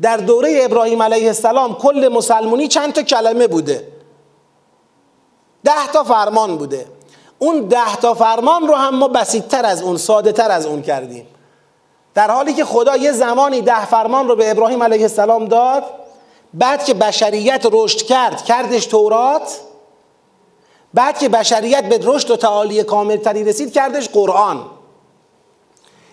در 0.00 0.16
دوره 0.16 0.60
ابراهیم 0.62 1.02
علیه 1.02 1.26
السلام 1.26 1.74
کل 1.74 2.10
مسلمونی 2.12 2.68
چند 2.68 2.92
تا 2.92 3.02
کلمه 3.02 3.46
بوده؟ 3.46 3.88
ده 5.64 5.86
تا 5.92 6.04
فرمان 6.04 6.56
بوده. 6.56 6.86
اون 7.38 7.60
ده 7.60 7.96
تا 7.96 8.14
فرمان 8.14 8.68
رو 8.68 8.74
هم 8.74 8.94
ما 8.94 9.08
بسیطتر 9.08 9.66
از 9.66 9.82
اون 9.82 9.96
ساده 9.96 10.32
تر 10.32 10.50
از 10.50 10.66
اون 10.66 10.82
کردیم. 10.82 11.26
در 12.14 12.30
حالی 12.30 12.54
که 12.54 12.64
خدا 12.64 12.96
یه 12.96 13.12
زمانی 13.12 13.60
ده 13.60 13.86
فرمان 13.86 14.28
رو 14.28 14.36
به 14.36 14.50
ابراهیم 14.50 14.82
علیه 14.82 15.02
السلام 15.02 15.44
داد 15.44 15.84
بعد 16.54 16.84
که 16.84 16.94
بشریت 16.94 17.66
رشد 17.72 18.02
کرد 18.02 18.44
کردش 18.44 18.86
تورات 18.86 19.60
بعد 20.94 21.18
که 21.18 21.28
بشریت 21.28 21.88
به 21.88 22.00
رشد 22.02 22.30
و 22.30 22.36
تعالی 22.36 22.82
کاملتری 22.82 23.44
رسید 23.44 23.72
کردش 23.72 24.08
قرآن. 24.08 24.66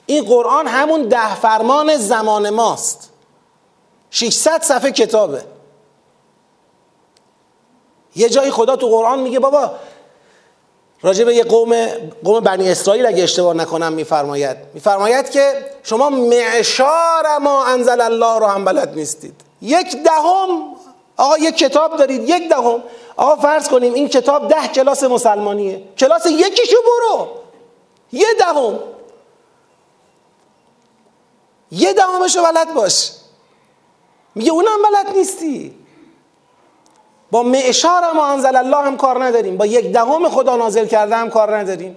این 0.05 0.25
قرآن 0.25 0.67
همون 0.67 1.01
ده 1.01 1.35
فرمان 1.35 1.97
زمان 1.97 2.49
ماست. 2.49 3.09
600 4.11 4.61
صفحه 4.61 4.91
کتابه. 4.91 5.43
یه 8.15 8.29
جایی 8.29 8.51
خدا 8.51 8.75
تو 8.75 8.87
قرآن 8.87 9.19
میگه 9.19 9.39
بابا 9.39 9.71
راجع 11.01 11.23
به 11.23 11.35
یه 11.35 11.43
قوم 11.43 11.87
قوم 12.23 12.39
بنی 12.39 12.71
اسرائیل 12.71 13.05
اگه 13.05 13.23
اشتباه 13.23 13.53
نکنم 13.53 13.93
میفرماید. 13.93 14.57
میفرماید 14.73 15.29
که 15.29 15.65
شما 15.83 16.09
معشار 16.09 17.37
ما 17.41 17.65
انزل 17.65 18.01
الله 18.01 18.39
رو 18.39 18.45
هم 18.45 18.65
بلد 18.65 18.95
نیستید. 18.95 19.41
یک 19.61 20.03
دهم 20.03 20.75
آقا 21.17 21.37
یک 21.37 21.57
کتاب 21.57 21.97
دارید 21.97 22.29
یک 22.29 22.49
دهم. 22.49 22.83
آقا 23.15 23.35
فرض 23.35 23.69
کنیم 23.69 23.93
این 23.93 24.09
کتاب 24.09 24.47
ده 24.47 24.67
کلاس 24.67 25.03
مسلمانیه. 25.03 25.83
کلاس 25.97 26.25
یکیشو 26.25 26.77
برو. 26.85 27.27
یه 28.11 28.27
دهم. 28.39 28.79
یه 31.71 31.93
دهمشو 31.93 32.43
بلد 32.43 32.73
باش. 32.73 33.11
میگه 34.35 34.51
اونم 34.51 34.81
بلد 34.83 35.17
نیستی. 35.17 35.78
با 37.31 37.43
معشار 37.43 38.11
ما 38.15 38.27
انزل 38.27 38.55
الله 38.55 38.77
هم 38.77 38.97
کار 38.97 39.23
نداریم. 39.23 39.57
با 39.57 39.65
یک 39.65 39.91
دهم 39.91 40.29
خدا 40.29 40.55
نازل 40.55 40.85
کرده 40.85 41.15
هم 41.15 41.29
کار 41.29 41.57
نداریم. 41.57 41.95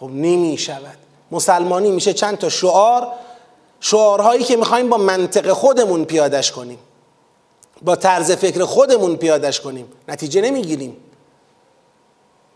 خب 0.00 0.06
نمی 0.06 0.58
شود 0.58 0.98
مسلمانی 1.30 1.90
میشه 1.90 2.12
چند 2.12 2.38
تا 2.38 2.48
شعار. 2.48 3.08
شعارهایی 3.80 4.44
که 4.44 4.56
می‌خوایم 4.56 4.88
با 4.88 4.96
منطق 4.96 5.52
خودمون 5.52 6.04
پیادش 6.04 6.52
کنیم. 6.52 6.78
با 7.82 7.96
طرز 7.96 8.32
فکر 8.32 8.64
خودمون 8.64 9.16
پیادش 9.16 9.60
کنیم. 9.60 9.92
نتیجه 10.08 10.40
نمی‌گیریم. 10.40 10.96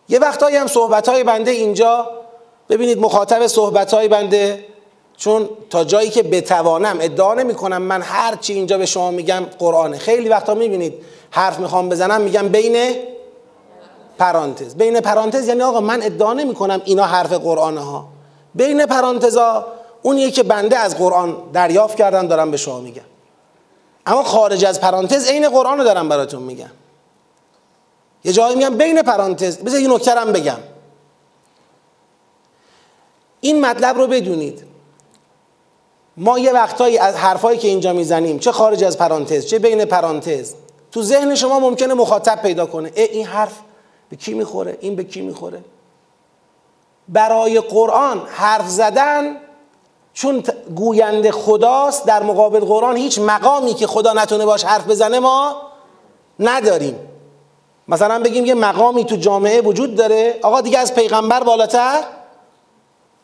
یه 0.08 0.18
وقتهایی 0.18 0.56
هم 0.56 0.66
صحبت 0.66 1.10
بنده 1.10 1.50
اینجا. 1.50 2.10
ببینید 2.68 2.98
مخاطب 2.98 3.46
صحبت 3.46 3.94
بنده 3.94 4.64
چون 5.18 5.48
تا 5.70 5.84
جایی 5.84 6.10
که 6.10 6.22
بتوانم 6.22 6.98
ادعا 7.00 7.34
نمی 7.34 7.54
کنم 7.54 7.82
من 7.82 8.02
هر 8.02 8.36
چی 8.36 8.52
اینجا 8.52 8.78
به 8.78 8.86
شما 8.86 9.10
میگم 9.10 9.44
قرآنه. 9.58 9.98
خیلی 9.98 10.28
وقتا 10.28 10.54
می‌بینید 10.54 10.94
حرف 11.30 11.58
می‌خوام 11.58 11.88
بزنم 11.88 12.20
میگم 12.20 12.48
بین 12.48 12.94
پرانتز. 14.18 14.74
بین 14.74 15.00
پرانتز 15.00 15.48
یعنی 15.48 15.62
آقا 15.62 15.80
من 15.80 16.02
ادعا 16.02 16.32
نمی 16.32 16.54
کنم 16.54 16.82
اینا 16.84 17.04
حرف 17.04 17.32
قرآنه 17.32 17.80
ها. 17.80 18.08
بین 18.54 18.86
پرانتزا 18.86 19.66
اونیه 20.02 20.30
که 20.30 20.42
بنده 20.42 20.78
از 20.78 20.98
قرآن 20.98 21.36
دریافت 21.52 21.96
کردن 21.96 22.26
دارم 22.26 22.50
به 22.50 22.56
شما 22.56 22.80
میگم. 22.80 23.02
اما 24.06 24.22
خارج 24.22 24.64
از 24.64 24.80
پرانتز 24.80 25.28
عین 25.28 25.48
قرآن 25.48 25.78
رو 25.78 25.84
دارم 25.84 26.08
براتون 26.08 26.42
میگم. 26.42 26.70
یه 28.24 28.32
جایی 28.32 28.56
میگم 28.56 28.76
بین 28.76 29.02
پرانتز 29.02 29.58
بذار 29.58 29.80
یه 29.80 29.88
نکترم 29.88 30.32
بگم. 30.32 30.58
این 33.40 33.60
مطلب 33.66 33.96
رو 33.98 34.06
بدونید. 34.06 34.67
ما 36.20 36.38
یه 36.38 36.52
وقتایی 36.52 36.98
از 36.98 37.14
حرفایی 37.14 37.58
که 37.58 37.68
اینجا 37.68 37.92
می‌زنیم 37.92 38.38
چه 38.38 38.52
خارج 38.52 38.84
از 38.84 38.98
پرانتز 38.98 39.46
چه 39.46 39.58
بین 39.58 39.84
پرانتز 39.84 40.54
تو 40.92 41.02
ذهن 41.02 41.34
شما 41.34 41.60
ممکنه 41.60 41.94
مخاطب 41.94 42.42
پیدا 42.42 42.66
کنه. 42.66 42.92
ای 42.94 43.04
این 43.04 43.26
حرف 43.26 43.52
به 44.10 44.16
کی 44.16 44.34
می‌خوره؟ 44.34 44.78
این 44.80 44.96
به 44.96 45.04
کی 45.04 45.20
می‌خوره؟ 45.20 45.64
برای 47.08 47.60
قرآن 47.60 48.22
حرف 48.26 48.68
زدن 48.68 49.36
چون 50.12 50.42
گوینده 50.76 51.32
خداست 51.32 52.06
در 52.06 52.22
مقابل 52.22 52.60
قرآن 52.60 52.96
هیچ 52.96 53.18
مقامی 53.18 53.74
که 53.74 53.86
خدا 53.86 54.12
نتونه 54.12 54.46
باش 54.46 54.64
حرف 54.64 54.86
بزنه 54.86 55.18
ما 55.18 55.62
نداریم. 56.40 56.98
مثلا 57.88 58.18
بگیم 58.18 58.46
یه 58.46 58.54
مقامی 58.54 59.04
تو 59.04 59.16
جامعه 59.16 59.60
وجود 59.60 59.94
داره 59.94 60.38
آقا 60.42 60.60
دیگه 60.60 60.78
از 60.78 60.94
پیغمبر 60.94 61.42
بالاتر؟ 61.42 62.02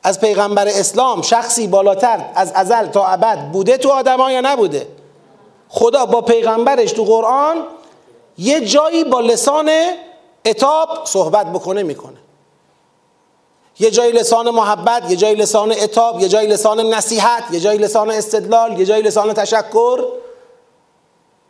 از 0.04 0.20
پیغمبر 0.20 0.68
اسلام 0.68 1.22
شخصی 1.22 1.66
بالاتر 1.66 2.24
از 2.34 2.52
ازل 2.54 2.86
تا 2.86 3.06
ابد 3.06 3.38
بوده 3.38 3.76
تو 3.76 3.90
آدم 3.90 4.18
یا 4.18 4.40
نبوده؟ 4.40 4.86
خدا 5.68 6.06
با 6.06 6.20
پیغمبرش 6.20 6.92
تو 6.92 7.04
قرآن 7.04 7.56
یه 8.38 8.60
جایی 8.60 9.04
با 9.04 9.20
لسان 9.20 9.70
اتاب 10.44 10.88
صحبت 11.04 11.46
بکنه 11.46 11.82
می‌کنه. 11.82 12.16
یه 13.78 13.90
جایی 13.90 14.12
لسان 14.12 14.50
محبت 14.50 15.10
یه 15.10 15.16
جایی 15.16 15.34
لسان 15.34 15.72
اتاب 15.72 16.20
یه 16.20 16.28
جایی 16.28 16.48
لسان 16.48 16.80
نصیحت 16.80 17.44
یه 17.50 17.60
جایی 17.60 17.78
لسان 17.78 18.10
استدلال 18.10 18.78
یه 18.78 18.86
جایی 18.86 19.02
لسان 19.02 19.32
تشکر 19.32 20.04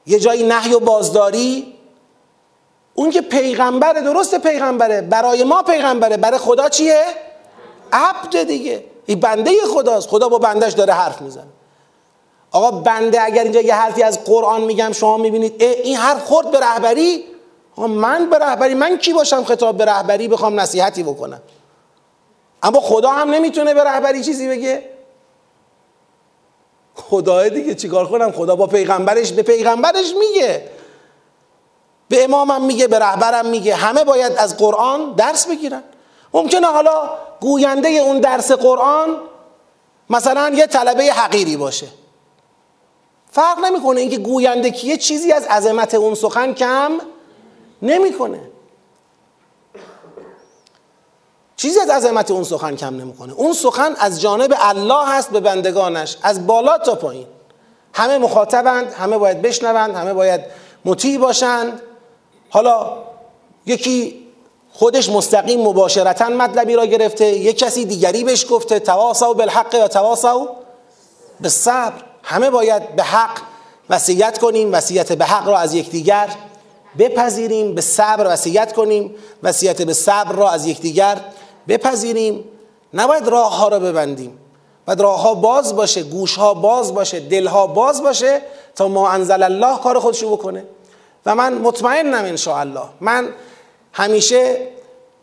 یه 0.06 0.18
جایی 0.18 0.42
نهی 0.42 0.74
و 0.74 0.80
بازداری. 0.80 1.74
اون 2.94 3.10
که 3.10 3.20
پیغمبره 3.20 4.00
درست 4.00 4.34
پیغمبره 4.34 5.00
برای 5.00 5.44
ما 5.44 5.62
پیغمبره 5.62 6.16
برای 6.16 6.38
خدا 6.38 6.68
چیه؟ 6.68 7.04
عبد 7.92 8.42
دیگه. 8.42 8.84
این 9.06 9.20
بنده 9.20 9.50
خداست. 9.74 10.08
خدا 10.08 10.28
با 10.28 10.38
بندش 10.38 10.72
داره 10.72 10.92
حرف 10.92 11.20
می‌زنه. 11.20 11.46
آقا 12.50 12.70
بنده 12.70 13.22
اگر 13.22 13.42
اینجا 13.42 13.60
یه 13.60 13.74
حرفی 13.74 14.02
از 14.02 14.24
قرآن 14.24 14.60
میگم 14.60 14.92
شما 14.92 15.16
می‌بینید 15.16 15.62
این 15.62 15.96
حرف 15.96 16.24
خورد 16.24 16.50
به 16.50 16.60
رهبری؟ 16.60 17.24
من 17.76 18.30
به 18.30 18.38
رهبری 18.38 18.74
من 18.74 18.96
کی 18.96 19.12
باشم 19.12 19.44
خطاب 19.44 19.76
به 19.76 19.84
رهبری؟ 19.84 20.28
بخوام 20.28 20.60
نصیحتی 20.60 21.02
بکنم. 21.02 21.40
اما 22.62 22.80
خدا 22.80 23.10
هم 23.10 23.30
نمی‌تونه 23.30 23.74
به 23.74 23.84
رهبری 23.84 24.24
چیزی 24.24 24.48
بگه. 24.48 24.90
خدای 26.94 27.50
دیگه 27.50 27.74
چیکار 27.74 28.08
کنم؟ 28.08 28.32
خدا 28.32 28.56
با 28.56 28.66
پیغمبرش 28.66 29.32
به 29.32 29.42
پیغمبرش 29.42 30.14
میگه. 30.18 30.68
به 32.08 32.24
امامم 32.24 32.64
میگه 32.64 32.86
به 32.86 32.98
رهبرم 32.98 33.46
میگه. 33.46 33.74
همه 33.74 34.04
باید 34.04 34.32
از 34.32 34.56
قرآن 34.56 35.12
درس 35.12 35.46
بگیرن. 35.46 35.82
ممکنه 36.34 36.66
حالا 36.66 37.10
گوینده 37.40 37.88
اون 37.88 38.20
درس 38.20 38.52
قرآن 38.52 39.16
مثلا 40.10 40.52
یه 40.54 40.66
طلبه 40.66 41.12
حقیری 41.12 41.56
باشه. 41.56 41.86
فرق 43.30 43.58
نمی‌کنه 43.58 44.00
اینکه 44.00 44.18
گوینده 44.18 44.70
کیه 44.70 44.96
چیزی 44.96 45.32
از 45.32 45.44
عظمت 45.46 45.94
اون 45.94 46.14
سخن 46.14 46.52
کم 46.52 46.92
نمی‌کنه. 47.82 48.40
چیزی 51.56 51.80
از 51.80 51.90
عظمت 51.90 52.30
اون 52.30 52.44
سخن 52.44 52.76
کم 52.76 52.96
نمی‌کنه. 52.96 53.32
اون 53.32 53.52
سخن 53.52 53.94
از 53.98 54.20
جانب 54.20 54.54
الله 54.58 55.08
هست 55.08 55.30
به 55.30 55.40
بندگانش 55.40 56.16
از 56.22 56.46
بالا 56.46 56.78
تا 56.78 56.94
پایین. 56.94 57.26
همه 57.94 58.18
مخاطبند 58.18 58.92
همه 58.92 59.18
باید 59.18 59.42
بشنوند 59.42 59.94
همه 59.94 60.12
باید 60.12 60.40
مطیع 60.84 61.18
باشند. 61.18 61.82
حالا 62.50 62.96
یکی 63.66 64.23
خودش 64.76 65.08
مستقیم 65.08 65.60
مباشرتا 65.60 66.28
مطلبی 66.28 66.74
را 66.74 66.86
گرفته 66.86 67.26
یک 67.26 67.58
کسی 67.58 67.84
دیگری 67.84 68.24
بهش 68.24 68.46
گفته 68.50 68.78
تواصوا 68.78 69.32
بالحق 69.32 69.74
یا 69.74 69.88
تواصوا 69.88 70.48
به 71.40 71.48
صبر. 71.48 72.02
همه 72.22 72.50
باید 72.50 72.96
به 72.96 73.02
حق 73.02 73.38
وصیت 73.90 74.38
کنیم 74.38 74.72
وصیت 74.72 75.12
به 75.12 75.24
حق 75.24 75.48
را 75.48 75.58
از 75.58 75.74
یکدیگر 75.74 76.28
بپذیریم 76.98 77.74
به 77.74 77.80
صبر 77.80 78.26
وصیت 78.28 78.72
کنیم 78.72 79.14
وصیت 79.42 79.82
به 79.82 79.92
صبر 79.92 80.32
را 80.32 80.50
از 80.50 80.66
یکدیگر 80.66 81.20
بپذیریم. 81.68 82.44
نباید 82.94 83.28
راه 83.28 83.56
ها 83.56 83.68
را 83.68 83.78
ببندیم. 83.78 84.38
باید 84.86 85.00
راه 85.00 85.22
ها 85.22 85.34
باز 85.34 85.76
باشه 85.76 86.02
گوش 86.02 86.36
ها 86.36 86.54
باز 86.54 86.94
باشه 86.94 87.20
دل 87.20 87.46
ها 87.46 87.66
باز 87.66 88.02
باشه 88.02 88.40
تا 88.76 88.88
ما 88.88 89.08
انزل 89.08 89.42
الله 89.42 89.78
کار 89.78 89.98
خودشو 89.98 90.36
بکنه. 90.36 90.64
و 91.26 91.34
من 91.34 91.54
مطمئنم 91.54 92.24
ان 92.24 92.58
الله 92.58 92.84
من 93.00 93.28
همیشه 93.94 94.68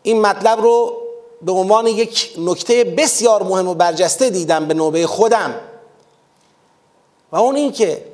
این 0.02 0.20
مطلب 0.20 0.60
رو 0.60 1.02
به 1.42 1.52
عنوان 1.52 1.86
یک 1.86 2.34
نکته 2.38 2.84
بسیار 2.84 3.42
مهم 3.42 3.68
و 3.68 3.74
برجسته 3.74 4.30
دیدم 4.30 4.68
به 4.68 4.74
نوبه 4.74 5.06
خودم. 5.06 5.54
و 7.32 7.36
اون 7.36 7.56
این 7.56 7.72
که 7.72 8.04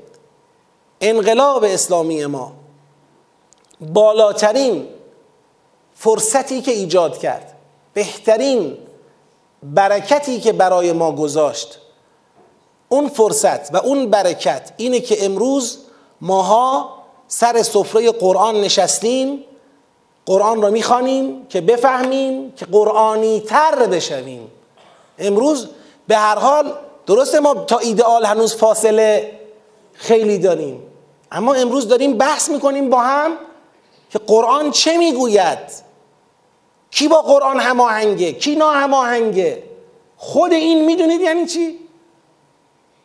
انقلاب 1.01 1.65
اسلامی 1.65 2.27
ما 2.27 2.53
بالاترین 3.81 4.89
فرصتی 5.95 6.63
که 6.63 6.71
ایجاد 6.71 7.19
کرد 7.19 7.55
بهترین 7.95 8.79
برکتی 9.63 10.41
که 10.41 10.53
برای 10.53 10.93
ما 10.93 11.13
گذاشت 11.13 11.79
اون 12.89 13.09
فرصت 13.09 13.75
و 13.75 13.77
اون 13.77 14.11
برکت 14.11 14.73
اینه 14.77 15.01
که 15.01 15.25
امروز 15.25 15.79
ماها 16.21 16.99
سر 17.29 17.63
سفره 17.63 18.11
قرآن 18.13 18.61
نشستیم 18.61 19.45
قرآن 20.29 20.63
را 20.63 20.71
می‌خوانیم 20.71 21.47
که 21.49 21.61
بفهمیم 21.61 22.53
که 22.57 22.67
قرآنی 22.67 23.41
تر 23.41 23.87
بشویم 23.87 24.51
امروز 25.19 25.69
به 26.09 26.17
هر 26.17 26.39
حال 26.39 26.73
درسته 27.07 27.41
ما 27.41 27.55
تا 27.55 27.79
ایدئال 27.79 28.25
هنوز 28.25 28.57
فاصله 28.57 29.39
خیلی 29.93 30.39
داریم 30.39 30.83
اما 31.33 31.55
امروز 31.55 31.89
داریم 31.89 32.19
بحث 32.19 32.49
می‌کنیم 32.49 32.91
با 32.91 33.01
هم 33.01 33.31
که 34.11 34.19
قرآن 34.19 34.71
چه 34.71 34.99
می‌گوید؟ 34.99 35.59
کی 36.91 37.09
با 37.09 37.23
قرآن 37.23 37.61
هماهنگه؟ 37.61 38.33
کی 38.33 38.57
ناهماهنگه؟ 38.57 39.63
خود 40.17 40.53
این 40.53 40.85
می‌دونید 40.85 41.21
یعنی 41.21 41.47
چی؟ 41.47 41.79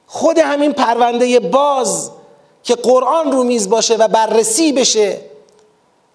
خود 0.07 0.37
همین 0.37 0.73
پرونده 0.73 1.39
باز 1.39 2.11
که 2.63 2.75
قرآن 2.75 3.31
رو 3.31 3.43
میز 3.43 3.69
باشه 3.69 3.95
و 3.95 4.07
بررسی 4.07 4.73
بشه 4.73 5.32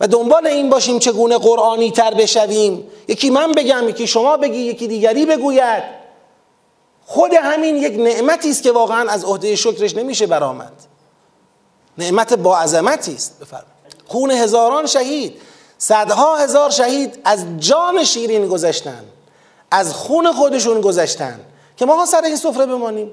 و 0.00 0.06
دنبال 0.06 0.46
این 0.46 0.70
باشیم 0.70 0.98
چگونه 0.98 1.38
قرآنی 1.38 1.90
تر 1.90 2.14
بشویم. 2.14 2.90
یکی 3.08 3.30
من 3.30 3.52
بگم 3.52 3.88
یکی 3.88 4.06
شما 4.06 4.37
بگی 4.37 4.58
یکی 4.58 4.87
دیگری 4.87 5.26
بگوید. 5.26 5.82
خود 7.06 7.32
همین 7.32 7.76
یک 7.76 8.00
نعمتی 8.00 8.50
است 8.50 8.62
که 8.62 8.72
واقعا 8.72 9.11
از 9.11 9.24
عهده 9.24 9.56
شکرش 9.56 9.94
نمیشه 9.94 10.26
برآمد. 10.26 10.72
نعمت 11.98 12.34
با 12.34 12.58
عظمتی 12.58 13.14
است. 13.14 13.38
بفرمایید. 13.40 13.68
خون 14.06 14.30
هزاران 14.30 14.87
شهید 14.87 15.40
صدها 15.78 16.37
هزار 16.37 16.70
شهید 16.70 17.18
از 17.24 17.44
جان 17.58 18.04
شیرین 18.04 18.48
گذشتن 18.48 19.04
از 19.70 19.94
خون 19.94 20.32
خودشون 20.32 20.80
گذشتن 20.80 21.40
که 21.76 21.87
ما 21.87 22.06
سر 22.06 22.22
این 22.24 22.37
سفره 22.37 22.66
بمانیم. 22.66 23.11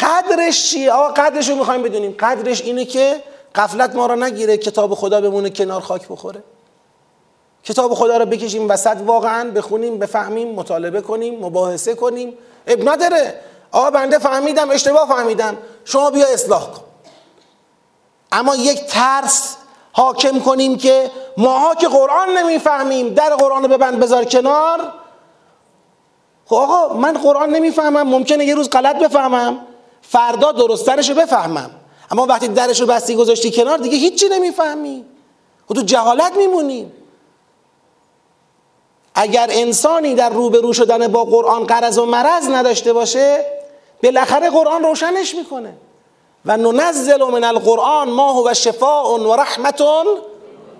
قدرش 0.00 0.70
چیه؟ 0.70 0.92
آقا 0.92 1.08
قدرش 1.08 1.48
رو 1.48 1.56
می‌خوایم 1.56 1.82
بدونیم. 1.82 2.16
قدرش 2.18 2.62
اینه 2.62 2.84
که 2.84 3.22
قفلت 3.54 3.96
ما 3.96 4.06
را 4.06 4.14
نگیره 4.14 4.56
کتاب 4.56 4.94
خدا 4.94 5.20
بمونه 5.20 5.50
کنار 5.50 5.80
خاک 5.80 6.08
بخوره. 6.08 6.42
کتاب 7.64 7.94
خدا 7.94 8.16
رو 8.16 8.26
بکشیم 8.26 8.70
وسط 8.70 8.96
واقعا 9.06 9.50
بخونیم 9.50 9.98
بفهمیم 9.98 10.54
مطالبه 10.54 11.00
کنیم 11.00 11.44
مباحثه 11.44 11.94
کنیم. 11.94 12.34
اب 12.66 12.88
نداره. 12.88 13.40
آقا 13.72 13.90
بنده 13.90 14.18
فهمیدم 14.18 14.70
اشتباه 14.70 15.08
فهمیدم. 15.08 15.56
شما 15.84 16.10
بیا 16.10 16.26
اصلاح 16.26 16.66
کن. 16.70 16.80
اما 18.32 18.56
یک 18.56 18.86
ترس 18.86 19.56
حاکم 19.92 20.40
کنیم 20.40 20.76
که 20.76 21.10
ماها 21.36 21.74
که 21.74 21.88
قرآن 21.88 22.28
نمی‌فهمیم 22.38 23.14
در 23.14 23.34
قرآن 23.34 23.62
رو 23.62 23.68
ببند 23.68 24.00
بذار 24.00 24.24
کنار. 24.24 24.80
خب 26.46 26.54
آقا 26.54 26.94
من 26.94 27.12
قرآن 27.12 27.50
نمی‌فهمم 27.50 28.02
ممکنه 28.02 28.44
یه 28.44 28.54
روز 28.54 28.70
غلط 28.70 28.96
بفهمم 28.96 29.58
فردا 30.02 30.52
درسترش 30.52 31.08
رو 31.10 31.14
بفهمم. 31.14 31.70
اما 32.12 32.26
وقتی 32.26 32.48
درش 32.48 32.80
رو 32.80 32.86
بستی 32.86 33.14
گذاشتی 33.14 33.50
کنار 33.50 33.78
دیگه 33.78 33.96
هیچی 33.96 34.28
نمی‌فهمی. 34.28 35.00
و 35.00 35.04
خب 35.68 35.74
تو 35.74 35.82
جهالت 35.82 36.36
میمونی. 36.36 36.92
اگر 39.14 39.46
انسانی 39.50 40.14
در 40.14 40.30
روبرو 40.30 40.72
شدن 40.72 41.08
با 41.08 41.24
قرآن 41.24 41.64
قرض 41.64 41.98
و 41.98 42.06
مرض 42.06 42.48
نداشته 42.48 42.92
باشه 42.92 43.44
بالاخره 44.02 44.50
قرآن 44.50 44.82
روشنش 44.82 45.34
می‌کنه. 45.34 45.74
و 46.46 46.56
ننزل 46.56 47.22
من 47.22 47.44
القرآن 47.44 48.10
ما 48.10 48.32
هو 48.32 48.54
شفاء 48.54 49.18
و 49.18 49.36
رحمت 49.36 49.80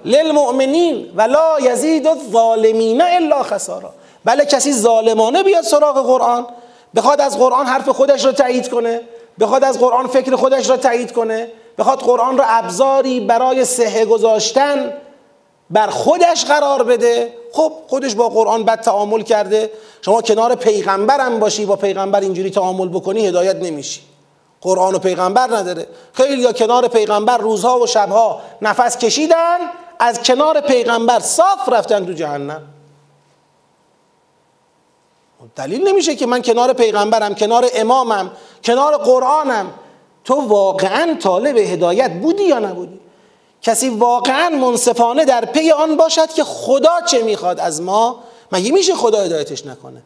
للمؤمنین 0.04 1.12
و 1.16 1.22
لا 1.22 1.60
یزید 1.60 2.06
الظالمین 2.06 3.02
الا 3.02 3.42
خسارا. 3.42 3.90
بله 4.24 4.44
کسی 4.44 4.72
ظالمانه 4.72 5.42
بیاد 5.42 5.64
سراغ 5.64 6.06
قرآن 6.06 6.46
بخواد 6.94 7.20
از 7.20 7.38
قرآن 7.38 7.66
حرف 7.66 7.88
خودش 7.88 8.24
رو 8.24 8.32
تایید 8.32 8.68
کنه. 8.68 9.00
بخواد 9.40 9.64
از 9.64 9.78
قرآن 9.78 10.06
فکر 10.06 10.36
خودش 10.36 10.70
را 10.70 10.76
تایید 10.76 11.12
کنه 11.12 11.48
بخواد 11.78 11.98
قرآن 11.98 12.38
را 12.38 12.44
ابزاری 12.46 13.20
برای 13.20 13.64
صحه 13.64 14.04
گذاشتن 14.04 14.92
بر 15.70 15.86
خودش 15.86 16.44
قرار 16.44 16.82
بده. 16.82 17.32
خب 17.52 17.72
خودش 17.88 18.14
با 18.14 18.28
قرآن 18.28 18.64
بد 18.64 18.80
تعامل 18.80 19.22
کرده. 19.22 19.70
شما 20.02 20.22
کنار 20.22 20.54
پیغمبرم 20.54 21.40
باشی 21.40 21.66
با 21.66 21.76
پیغمبر 21.76 22.20
اینجوری 22.20 22.50
تعامل 22.50 22.88
بکنی 22.88 23.26
هدایت 23.26 23.56
نمیشی. 23.56 24.00
قرآن 24.60 24.94
و 24.94 24.98
پیغمبر 24.98 25.56
نداره. 25.56 25.86
خیلی 26.12 26.42
یا 26.42 26.52
کنار 26.52 26.88
پیغمبر 26.88 27.38
روزها 27.38 27.80
و 27.80 27.86
شبها 27.86 28.40
نفس 28.62 28.98
کشیدن 28.98 29.58
از 29.98 30.22
کنار 30.22 30.60
پیغمبر 30.60 31.20
صاف 31.20 31.68
رفتن 31.68 32.06
تو 32.06 32.12
جهنم. 32.12 32.62
دلیل 35.56 35.88
نمیشه 35.88 36.16
که 36.16 36.26
من 36.26 36.42
کنار 36.42 36.72
پیغمبرم 36.72 37.34
کنار 37.34 37.68
امامم 37.74 38.30
کنار 38.64 38.96
قرآنم. 38.96 39.70
تو 40.24 40.34
واقعا 40.34 41.14
طالب 41.14 41.56
هدایت 41.56 42.12
بودی 42.12 42.44
یا 42.44 42.58
نبودی؟ 42.58 43.00
کسی 43.62 43.88
واقعا 43.88 44.48
منصفانه 44.48 45.24
در 45.24 45.44
پی 45.44 45.70
آن 45.70 45.96
باشد 45.96 46.28
که 46.28 46.44
خدا 46.44 47.00
چه 47.06 47.22
می‌خواد 47.22 47.60
از 47.60 47.82
ما؟ 47.82 48.18
مگه 48.52 48.72
میشه 48.72 48.94
خدا 48.94 49.20
هدایتش 49.20 49.66
نکنه؟ 49.66 50.02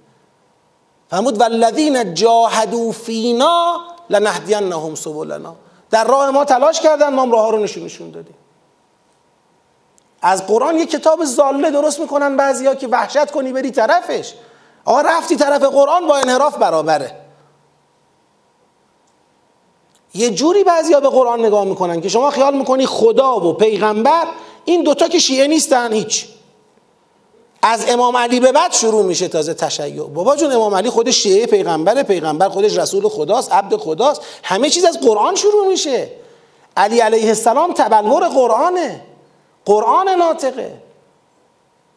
فرمود 1.11 1.41
والذین 1.41 2.15
جاهدوا 2.15 2.93
فینا 2.93 3.81
لنهدینهم 4.11 4.95
سبلنا. 4.95 5.55
در 5.91 6.05
راه 6.05 6.31
ما 6.31 6.45
تلاش 6.45 6.81
کردن 6.81 7.15
ما 7.15 7.25
راه 7.25 7.51
رو 7.51 7.59
نشون 7.59 8.11
دادیم. 8.11 8.35
از 10.23 10.47
قرآن 10.47 10.77
یه 10.77 10.87
کتاب 10.87 11.25
زاله 11.25 11.71
درست 11.71 12.01
می‌کنن 12.01 12.37
بعضیا 12.37 12.75
که 12.75 12.89
وحشت 12.89 13.31
کنی 13.31 13.53
بری 13.53 13.71
طرفش. 13.71 14.35
آقا 14.87 15.01
رفتی 15.01 15.37
طرف 15.37 15.63
قرآن 15.63 16.07
با 16.07 16.17
انحراف 16.17 16.57
برابره. 16.57 17.21
یه 20.15 20.31
جوری 20.31 20.65
بعضیا 20.65 21.01
به 21.01 21.09
قرآن 21.09 21.47
نگاه 21.47 21.65
می‌کنن 21.65 22.01
که 22.01 22.09
شما 22.09 22.31
خیال 22.31 22.57
می‌کنی 22.57 22.87
خدا 22.87 23.41
و 23.41 23.53
پیغمبر 23.53 24.27
این 24.65 24.83
دوتا 24.83 25.09
که 25.09 25.19
شیعه 25.19 25.47
نیستن 25.47 25.93
هیچ. 25.93 26.29
از 27.63 27.91
امام 27.91 28.17
علی 28.17 28.41
به 28.41 28.53
بعد 28.53 28.73
شروع 28.73 29.05
میشه 29.05 29.29
تازه 29.29 29.55
تشیع. 29.55 30.03
بابا 30.03 30.37
جون 30.37 30.53
امام 30.53 30.75
علی 30.75 30.91
خودش 30.91 31.23
شیعه 31.23 31.47
پیغمبر 31.47 32.03
پیغمبر 32.03 32.49
خودش 32.49 32.79
رسول 32.79 33.09
خداست 33.09 33.53
عبد 33.53 33.77
خداست. 33.77 34.21
همه 34.43 34.71
چیز 34.71 34.85
از 34.85 35.01
قرآن 35.01 35.35
شروع 35.35 35.69
میشه. 35.69 36.11
علی 36.77 37.01
علیه 37.01 37.29
السلام 37.29 37.73
تبلور 37.73 38.29
قرآنه. 38.29 39.03
قرآن 39.65 40.09
ناطقه. 40.09 40.83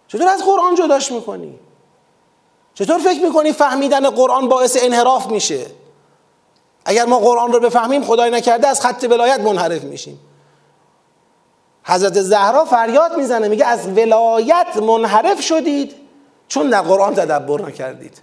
چطور 0.07 0.27
از 0.27 0.43
قرآن 0.43 0.75
جداش 0.75 1.11
می‌کنی؟ 1.11 1.59
چطور 2.79 2.97
فکر 2.99 3.21
می‌کنی 3.23 3.51
فهمیدن 3.51 4.09
قرآن 4.09 4.49
باعث 4.49 4.77
انحراف 4.81 5.27
میشه؟ 5.27 5.65
اگر 6.85 7.05
ما 7.05 7.19
قرآن 7.19 7.51
رو 7.51 7.59
بفهمیم 7.59 8.03
خدای 8.03 8.31
نکرده 8.31 8.67
از 8.67 8.81
خط 8.81 9.07
ولایت 9.09 9.39
منحرف 9.39 9.83
میشیم. 9.83 10.19
حضرت 11.83 12.21
زهرا 12.21 12.65
فریاد 12.65 13.17
می‌زنه 13.17 13.47
میگه 13.47 13.65
از 13.65 13.87
ولایت 13.87 14.77
منحرف 14.77 15.41
شدید 15.41 15.95
چون 16.47 16.69
در 16.69 16.81
قرآن 16.81 17.13
تدبر 17.13 17.61
نکردید. 17.61 18.21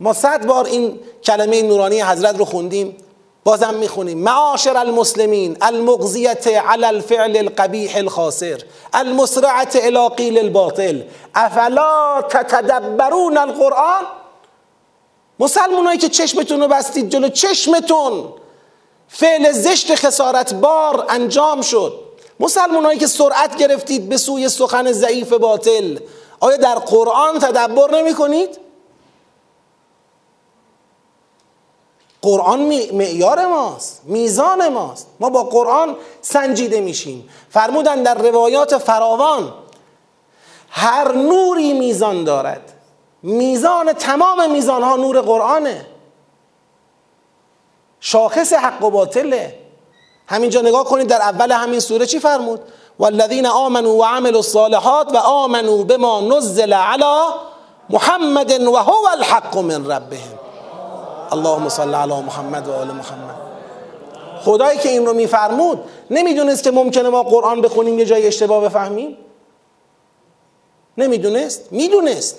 ما 0.00 0.12
صد 0.12 0.46
بار 0.46 0.64
این 0.64 1.00
کلمه 1.24 1.62
نورانی 1.62 2.00
حضرت 2.00 2.38
رو 2.38 2.44
خوندیم. 2.44 2.96
بازم 3.44 3.74
می‌خونیم. 3.74 4.18
معاشر 4.18 4.76
المسلمین 4.76 5.56
المغزیت 5.60 6.46
علی 6.46 6.84
الفعل 6.84 7.36
القبیح 7.36 7.96
الخاسر 7.96 8.62
المسرعت 8.92 9.76
الى 9.76 10.08
قیل 10.16 10.38
الباطل. 10.38 11.02
افلا 11.34 12.22
تتدبرون 12.22 13.38
القرآن؟ 13.38 14.04
مسلمانایی 15.40 15.98
که 15.98 16.08
چشمتون 16.08 16.60
رو 16.60 16.68
بستید 16.68 17.10
جلو 17.10 17.28
چشمتون. 17.28 18.32
فعل 19.08 19.52
زشت 19.52 19.94
خسارت 19.94 20.54
بار 20.54 21.06
انجام 21.08 21.62
شد. 21.62 22.00
مسلمانایی 22.40 22.98
که 22.98 23.06
سرعت 23.06 23.56
گرفتید 23.56 24.08
به 24.08 24.16
سوی 24.16 24.48
سخن 24.48 24.92
ضعیف 24.92 25.32
باطل. 25.32 25.98
آیا 26.40 26.56
در 26.56 26.74
قرآن 26.74 27.38
تدبر 27.38 27.90
نمی 27.90 28.14
کنید؟ 28.14 28.58
قرآن 32.22 32.60
معیار 32.92 33.46
ماست 33.46 34.02
میزان 34.04 34.68
ماست. 34.68 35.06
ما 35.20 35.30
با 35.30 35.42
قرآن 35.42 35.96
سنجیده 36.20 36.80
میشیم. 36.80 37.28
فرمودن 37.50 38.02
در 38.02 38.14
روایات 38.14 38.78
فراوان 38.78 39.52
هر 40.70 41.12
نوری 41.12 41.72
میزان 41.72 42.24
دارد. 42.24 42.72
میزان 43.22 43.92
تمام 43.92 44.50
میزان 44.50 44.82
ها 44.82 44.96
نور 44.96 45.20
قرآنه. 45.20 45.86
شاخص 48.00 48.52
حق 48.52 48.84
و 48.84 48.90
باطله. 48.90 49.54
همینجا 50.26 50.60
نگاه 50.60 50.84
کنید 50.84 51.06
در 51.06 51.22
اول 51.22 51.52
همین 51.52 51.80
سوره 51.80 52.06
چی 52.06 52.18
فرمود؟ 52.18 52.60
والذین 52.98 53.46
آمنوا 53.46 53.92
و 53.92 54.04
الصالحات 54.26 55.14
و 55.14 55.16
آمنوا 55.16 55.82
بما 55.82 56.20
نزل 56.20 56.72
علی 56.72 57.30
محمد 57.90 58.50
و 58.62 58.76
هو 58.76 59.06
الحق 59.12 59.58
من 59.58 59.90
ربهم. 59.90 60.39
اللهم 61.32 61.68
صل 61.68 61.94
علی 61.94 62.12
محمد 62.12 62.68
و 62.68 62.72
آل 62.72 62.86
محمد. 62.86 63.36
خدایی 64.44 64.78
که 64.78 64.88
این 64.88 65.06
رو 65.06 65.12
میفرمود 65.12 65.80
نمی‌دونست 66.10 66.62
که 66.62 66.70
ممکنه 66.70 67.08
ما 67.08 67.22
قرآن 67.22 67.60
بخونیم 67.60 67.98
یه 67.98 68.04
جای 68.04 68.26
اشتباه 68.26 68.64
بفهمیم؟ 68.64 69.16
نمی‌دونست؟ 70.98 71.68
می‌دونست. 71.70 72.38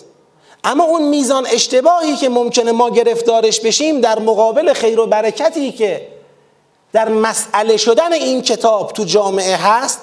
اما 0.64 0.84
اون 0.84 1.04
میزان 1.04 1.48
اشتباهی 1.48 2.16
که 2.16 2.30
ممکنه 2.30 2.72
ما 2.72 2.90
گرفتارش 2.90 3.60
بشیم 3.60 4.02
در 4.02 4.20
مقابل 4.20 4.74
خیر 4.74 5.00
و 5.00 5.08
برکتی 5.08 5.72
که 5.72 6.08
در 6.94 7.10
مسئله 7.10 7.78
شدن 7.78 8.14
این 8.14 8.42
کتاب 8.42 8.92
تو 8.92 9.04
جامعه 9.04 9.56
هست 9.56 10.00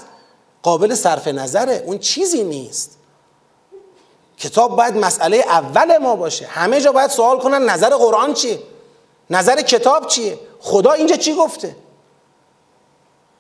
قابل 0.62 0.94
صرف 0.94 1.29
نظره. 1.29 1.83
اون 1.87 1.98
چیزی 1.98 2.44
نیست. 2.44 2.98
کتاب 4.38 4.77
باید 4.77 4.96
مسئله 4.96 5.37
اول 5.37 5.98
ما 5.98 6.16
باشه. 6.16 6.46
همه 6.46 6.81
جا 6.81 6.92
باید 6.92 7.11
سوال 7.11 7.38
کنن 7.38 7.70
نظر 7.70 7.90
قرآن 7.90 8.35
چیه؟ 8.35 8.59
نظر 9.31 9.62
کتاب 9.62 10.07
چیه؟ 10.07 10.38
خدا 10.61 10.93
اینجا 10.93 11.17
چی 11.17 11.35
گفته؟ 11.35 11.77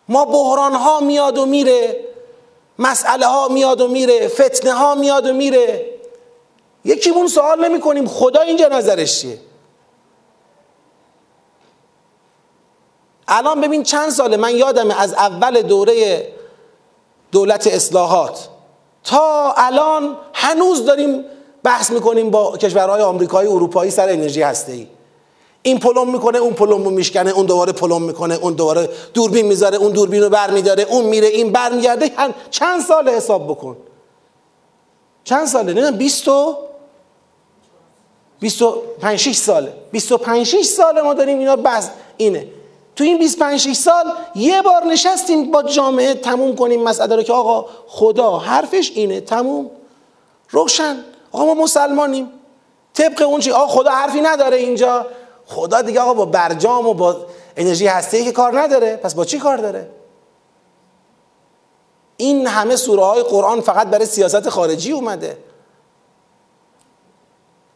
ما 0.08 0.24
بحران 0.24 0.74
ها 0.74 1.00
میاد 1.00 1.38
و 1.38 1.46
میره 1.46 2.04
مسئله 2.78 3.26
ها 3.26 3.48
میاد 3.48 3.80
و 3.80 3.88
میره 3.88 4.28
فتنه 4.28 4.72
ها 4.72 4.94
میاد 4.94 5.26
و 5.26 5.32
میره. 5.32 5.86
یکیمون 6.84 7.28
سوال 7.28 7.68
نمی 7.68 7.80
کنیم 7.80 8.06
خدا 8.06 8.40
اینجا 8.40 8.68
نظرش 8.68 9.20
چیه؟ 9.20 9.38
الان 13.28 13.60
ببین 13.60 13.82
چند 13.82 14.10
ساله 14.10 14.36
من 14.36 14.56
یادمه 14.56 15.00
از 15.00 15.14
اول 15.14 15.62
دوره 15.62 16.28
دولت 17.32 17.66
اصلاحات. 17.66 18.48
تا 19.04 19.52
الان 19.56 20.16
هنوز 20.34 20.84
داریم 20.84 21.24
بحث 21.62 21.90
می‌کنیم 21.90 22.30
با 22.30 22.56
کشورهای 22.56 23.02
آمریکایی 23.02 23.48
اروپایی 23.48 23.90
سر 23.90 24.08
انرژی 24.08 24.42
هسته 24.42 24.72
ای 24.72 24.86
این 25.68 25.78
پلم 25.78 26.12
می‌کنه 26.12 26.38
اون 26.38 26.52
پلم 26.52 26.84
رو 26.84 26.90
میشکنه 26.90 27.30
اون 27.30 27.46
دوباره 27.46 27.72
پلم 27.72 28.02
می‌کنه 28.02 28.34
اون 28.34 28.52
دوباره 28.52 28.88
دوربین 29.14 29.46
می‌ذاره 29.46 29.76
اون 29.76 29.92
دوربین 29.92 30.22
رو 30.22 30.28
بر 30.28 30.50
میداره 30.50 30.82
اون 30.82 31.04
میره 31.04 31.26
این 31.26 31.52
بر 31.52 31.72
میگرده 31.72 32.12
چند 32.50 32.80
سال 32.80 33.08
حساب 33.08 33.48
بکن. 33.48 33.76
چند 35.24 35.46
ساله؟ 35.46 35.72
نه 35.72 35.90
20 35.90 36.28
25 38.40 39.18
6 39.18 39.36
ساله. 39.36 39.72
25 39.92 40.46
6 40.46 40.64
ساله 40.64 41.02
ما 41.02 41.14
داریم 41.14 41.38
اینا 41.38 41.56
بس 41.56 41.90
اینه. 42.16 42.46
تو 42.96 43.04
این 43.04 43.18
25 43.18 43.60
6 43.60 43.72
سال 43.72 44.12
یه 44.34 44.62
بار 44.62 44.84
نشستیم 44.84 45.50
با 45.50 45.62
جامعه 45.62 46.14
تموم 46.14 46.56
کنیم 46.56 46.82
مسئله 46.82 47.16
رو 47.16 47.22
که 47.22 47.32
آقا 47.32 47.66
خدا 47.86 48.38
حرفش 48.38 48.92
اینه. 48.94 49.20
تموم. 49.20 49.70
روشن. 50.50 51.04
آقا 51.32 51.44
ما 51.44 51.54
مسلمانیم. 51.54 52.30
طبق 52.94 53.22
اون 53.22 53.40
چی 53.40 53.50
آقا 53.50 53.66
خدا 53.66 53.90
حرفی 53.90 54.20
نداره 54.20 54.56
اینجا. 54.56 55.06
خدا 55.48 55.82
دیگه 55.82 56.00
آقا 56.00 56.14
با 56.14 56.24
برجام 56.24 56.86
و 56.86 56.94
با 56.94 57.16
انرژی 57.56 57.86
هسته 57.86 58.24
که 58.24 58.32
کار 58.32 58.60
نداره 58.60 58.96
پس 58.96 59.14
با 59.14 59.24
چی 59.24 59.38
کار 59.38 59.56
داره؟ 59.56 59.90
این 62.16 62.46
همه 62.46 62.76
سوره 62.76 63.04
های 63.04 63.22
قرآن 63.22 63.60
فقط 63.60 63.86
برای 63.86 64.06
سیاست 64.06 64.48
خارجی 64.48 64.92
اومده. 64.92 65.38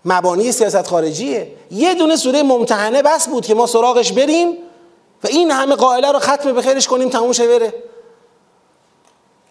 مبانی 0.04 0.52
سیاست 0.52 0.86
خارجیه. 0.86 1.52
یه 1.70 1.94
دونه 1.94 2.16
سوره 2.16 2.42
ممتحنه 2.42 3.02
بس 3.02 3.28
بود 3.28 3.46
که 3.46 3.54
ما 3.54 3.66
سراغش 3.66 4.12
بریم 4.12 4.52
و 5.24 5.26
این 5.26 5.50
همه 5.50 5.74
قائله 5.74 6.12
رو 6.12 6.18
ختم 6.18 6.52
به 6.52 6.62
خیرش 6.62 6.88
کنیم 6.88 7.08
تموم 7.08 7.32
شه 7.32 7.48
بره. 7.48 7.74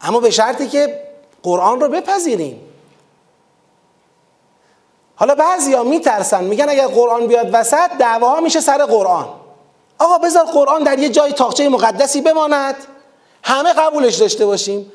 اما 0.01 0.19
به 0.19 0.29
شرطی 0.29 0.67
که 0.67 1.01
قرآن 1.43 1.81
رو 1.81 1.89
بپذیریم. 1.89 2.70
حالا 5.21 5.35
بعضیا 5.35 5.83
میترسن 5.83 6.43
میگن 6.43 6.69
اگر 6.69 6.87
قرآن 6.87 7.27
بیاد 7.27 7.49
وسط 7.53 7.91
دعواها 7.99 8.39
میشه 8.39 8.59
سر 8.59 8.85
قرآن. 8.85 9.27
آقا 9.99 10.17
بذار 10.17 10.45
قرآن 10.45 10.83
در 10.83 10.99
یه 10.99 11.09
جای 11.09 11.31
تاقچه 11.31 11.69
مقدسی 11.69 12.21
بماند. 12.21 12.75
همه 13.43 13.73
قبولش 13.73 14.15
داشته 14.15 14.45
باشیم. 14.45 14.91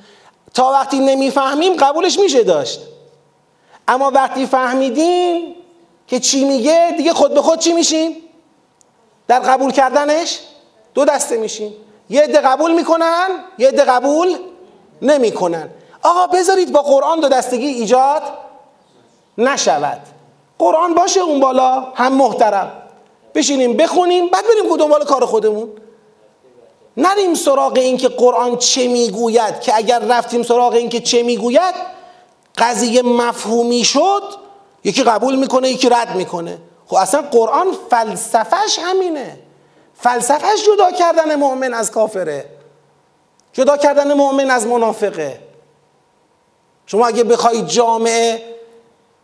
تا 0.54 0.70
وقتی 0.72 0.98
نمی‌فهمیم 0.98 1.76
قبولش 1.76 2.18
میشه 2.18 2.42
داشت. 2.42 2.80
اما 3.88 4.10
وقتی 4.10 4.46
فهمیدیم 4.46 5.54
که 6.06 6.20
چی 6.20 6.44
میگه 6.44 6.94
دیگه 6.96 7.12
خود 7.12 7.34
به 7.34 7.42
خود 7.42 7.58
چی 7.58 7.72
میشیم؟ 7.72 8.16
در 9.28 9.40
قبول 9.40 9.72
کردنش 9.72 10.40
دو 10.94 11.04
دسته 11.04 11.36
میشیم. 11.36 11.74
یه 12.10 12.22
عده 12.22 12.40
قبول 12.40 12.72
می‌کنن 12.72 13.28
یه 13.58 13.68
عده 13.68 13.84
قبول 13.84 14.38
نمی‌کنن. 15.02 15.70
آقا 16.02 16.26
بذارید 16.26 16.72
با 16.72 16.82
قرآن 16.82 17.20
دو 17.20 17.28
دستگی 17.28 17.66
ایجاد 17.66 18.22
نشود. 19.38 20.15
قرآن 20.58 20.94
باشه 20.94 21.20
اون 21.20 21.40
بالا 21.40 21.80
هم 21.94 22.12
محترم. 22.12 22.72
بشینیم 23.34 23.76
بخونیم 23.76 24.28
بعد 24.28 24.44
بریم 24.44 24.76
دنبال 24.76 25.04
کار 25.04 25.26
خودمون. 25.26 25.68
نریم 26.96 27.34
سراغ 27.34 27.72
این 27.76 27.96
که 27.96 28.08
قرآن 28.08 28.56
چه 28.56 28.88
می‌گوید 28.88 29.60
که 29.60 29.76
اگر 29.76 29.98
رفتیم 29.98 30.42
سراغ 30.42 30.72
این 30.72 30.88
که 30.88 31.00
چه 31.00 31.22
می‌گوید 31.22 31.74
قضیه 32.58 33.02
مفهومی 33.02 33.84
شد 33.84 34.22
یکی 34.84 35.02
قبول 35.02 35.36
می‌کنه 35.36 35.70
یکی 35.70 35.88
رد 35.88 36.16
می‌کنه. 36.16 36.58
خب 36.86 36.96
اصلا 36.96 37.22
قرآن 37.22 37.66
فلسفهش 37.90 38.78
همینه. 38.82 39.38
فلسفهش 39.94 40.66
جدا 40.66 40.90
کردن 40.90 41.34
مؤمن 41.34 41.74
از 41.74 41.90
کافره. 41.90 42.44
جدا 43.52 43.76
کردن 43.76 44.14
مؤمن 44.14 44.50
از 44.50 44.66
منافقه. 44.66 45.40
شما 46.86 47.06
اگه 47.06 47.24
بخواید 47.24 47.66
جامعه 47.66 48.55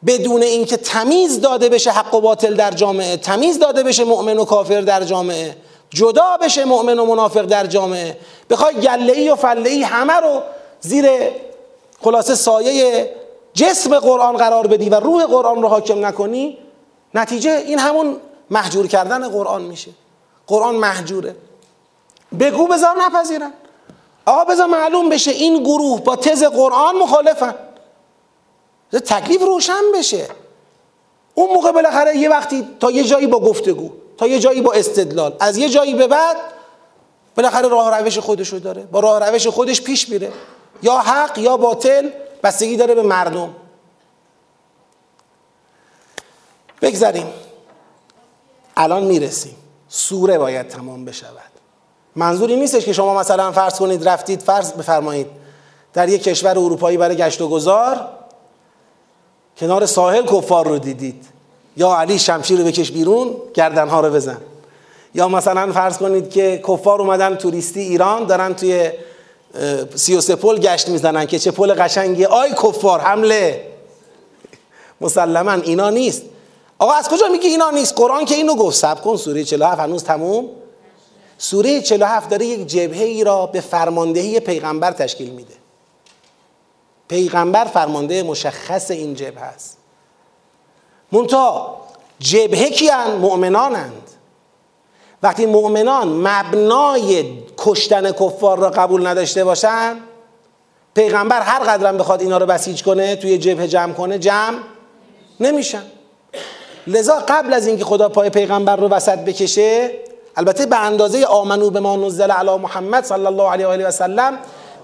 بدون 0.06 0.42
اینکه 0.42 0.76
تمیز 0.76 1.40
داده 1.40 1.68
بشه 1.68 1.90
حق 1.90 2.14
و 2.14 2.20
باطل 2.20 2.54
در 2.54 2.70
جامعه 2.70 3.16
تمیز 3.16 3.58
داده 3.58 3.82
بشه 3.82 4.04
مؤمن 4.04 4.38
و 4.38 4.44
کافر 4.44 4.80
در 4.80 5.04
جامعه 5.04 5.56
جدا 5.90 6.36
بشه 6.42 6.64
مؤمن 6.64 6.98
و 6.98 7.04
منافق 7.04 7.42
در 7.42 7.66
جامعه. 7.66 8.16
بخوای 8.50 8.74
گله 8.74 9.12
ای 9.12 9.30
و 9.30 9.34
فله 9.34 9.70
ای 9.70 9.82
همه 9.82 10.12
رو 10.12 10.42
زیر 10.80 11.10
خلاصه 12.00 12.34
سایه 12.34 13.10
جسم 13.54 13.98
قرآن 13.98 14.36
قرار 14.36 14.66
بدی 14.66 14.88
و 14.88 14.94
روح 14.94 15.24
قرآن 15.24 15.62
رو 15.62 15.68
حاکم 15.68 16.06
نکنی 16.06 16.58
نتیجه 17.14 17.50
این 17.66 17.78
همون 17.78 18.16
محجور 18.50 18.86
کردن 18.86 19.28
قرآن 19.28 19.62
میشه. 19.62 19.90
قرآن 20.46 20.74
محجوره. 20.74 21.36
بگو 22.40 22.66
بذار 22.66 22.96
نپذیرن 23.00 23.52
آقا 24.26 24.44
بذار 24.44 24.66
معلوم 24.66 25.08
بشه 25.08 25.30
این 25.30 25.62
گروه 25.62 26.00
با 26.00 26.16
تز 26.16 26.44
قرآن 26.44 26.96
مخالفن. 26.96 27.54
تکلیف 29.00 29.42
روشن 29.42 29.82
بشه. 29.94 30.28
اون 31.34 31.54
موقع 31.54 31.72
بالاخره 31.72 32.16
یه 32.16 32.28
وقتی 32.28 32.68
تا 32.80 32.90
یه 32.90 33.04
جایی 33.04 33.26
با 33.26 33.40
گفتگو 33.40 33.90
تا 34.18 34.26
یه 34.26 34.38
جایی 34.38 34.60
با 34.60 34.72
استدلال 34.72 35.36
از 35.40 35.56
یه 35.56 35.68
جایی 35.68 35.94
به 35.94 36.06
بعد 36.06 36.36
بالاخره 37.36 37.68
راه 37.68 37.98
روش 37.98 38.18
خودشو 38.18 38.58
داره. 38.58 38.82
با 38.82 39.00
راه 39.00 39.28
روش 39.28 39.46
خودش 39.46 39.82
پیش 39.82 40.08
میره. 40.08 40.32
یا 40.82 40.98
حق 40.98 41.38
یا 41.38 41.56
باطل 41.56 42.10
بستگی 42.42 42.76
داره 42.76 42.94
به 42.94 43.02
مردم. 43.02 43.54
بگذاریم. 46.82 47.26
الان 48.76 49.04
می‌رسیم. 49.04 49.56
سوره 49.88 50.38
باید 50.38 50.68
تمام 50.68 51.04
بشود. 51.04 51.52
منظوری 52.16 52.56
نیستش 52.56 52.84
که 52.84 52.92
شما 52.92 53.14
مثلا 53.14 53.52
فرض 53.52 53.78
کنید 53.78 54.08
رفتید 54.08 54.42
فرض 54.42 54.72
بفرمایید 54.72 55.26
در 55.92 56.08
یک 56.08 56.22
کشور 56.22 56.50
اروپایی 56.50 56.96
برای 56.96 57.16
گشت 57.16 57.40
و 57.40 57.48
گذار 57.48 58.08
کنار 59.58 59.86
ساحل 59.86 60.22
کفار 60.22 60.68
رو 60.68 60.78
دیدید. 60.78 61.24
یا 61.76 61.94
علی 61.94 62.18
شمشیر 62.18 62.58
رو 62.58 62.64
بکش 62.64 62.90
بیرون 62.90 63.36
گردنها 63.54 64.00
رو 64.00 64.10
بزن. 64.10 64.38
یا 65.14 65.28
مثلا 65.28 65.72
فرض 65.72 65.98
کنید 65.98 66.30
که 66.30 66.62
کفار 66.68 67.00
اومدن 67.00 67.36
توریستی 67.36 67.80
ایران 67.80 68.26
دارن 68.26 68.54
توی 68.54 68.90
سی 69.94 70.16
و 70.16 70.20
سه 70.20 70.36
پل 70.36 70.58
گشت 70.58 70.88
می‌زنن 70.88 71.26
که 71.26 71.38
چه 71.38 71.50
پل 71.50 71.74
قشنگی. 71.74 72.24
آی 72.24 72.50
کفار 72.50 73.00
حمله. 73.00 73.66
مسلما 75.00 75.52
اینا 75.52 75.90
نیست. 75.90 76.22
آقا 76.78 76.92
از 76.92 77.08
کجا 77.08 77.28
میگه 77.28 77.48
اینا 77.48 77.70
نیست؟ 77.70 77.94
قرآن 77.96 78.24
که 78.24 78.34
اینو 78.34 78.54
گفت. 78.54 78.76
سب 78.76 79.02
کن 79.02 79.16
سوره 79.16 79.44
47 79.44 79.80
هنوز 79.80 80.04
تموم. 80.04 80.48
سوره 81.38 81.80
47 81.80 82.30
داره 82.30 82.46
یک 82.46 82.66
جبهه 82.66 83.04
ای 83.04 83.24
را 83.24 83.46
به 83.46 83.60
فرماندهی 83.60 84.40
پیغمبر 84.40 84.92
تشکیل 84.92 85.30
میده. 85.30 85.54
پیغمبر 87.12 87.64
فرمانده 87.64 88.22
مشخص 88.22 88.90
این 88.90 89.14
جبهه 89.14 89.42
است 89.42 89.78
منتها 91.12 91.80
جبهه 92.18 92.70
کیان؟ 92.70 93.16
مؤمنانند. 93.16 94.10
وقتی 95.22 95.46
مؤمنان 95.46 96.08
مبنای 96.08 97.24
کشتن 97.58 98.12
کفار 98.12 98.58
را 98.58 98.70
قبول 98.70 99.06
نداشته 99.06 99.44
باشن 99.44 99.96
پیغمبر 100.94 101.40
هر 101.40 101.58
قدرم 101.58 101.98
بخواد 101.98 102.20
اینا 102.20 102.38
رو 102.38 102.46
بسیج 102.46 102.82
کنه 102.82 103.16
توی 103.16 103.38
جبهه 103.38 103.68
جمع 103.68 103.92
کنه 103.92 104.18
جمع 104.18 104.58
نمیشن. 105.40 105.82
لذا 106.86 107.18
قبل 107.28 107.52
از 107.52 107.66
اینکه 107.66 107.84
خدا 107.84 108.08
پای 108.08 108.30
پیغمبر 108.30 108.76
رو 108.76 108.88
وسط 108.88 109.18
بکشه 109.18 109.90
البته 110.36 110.66
به 110.66 110.76
اندازه 110.76 111.24
آمنو 111.24 111.70
به 111.70 111.80
ما 111.80 111.96
نزل 111.96 112.30
علی 112.30 112.56
محمد 112.56 113.04
صلی 113.04 113.26
الله 113.26 113.50
علیه 113.50 113.66
و 113.66 113.70
آله 113.70 113.88
و 113.88 113.90
سلم 113.90 114.38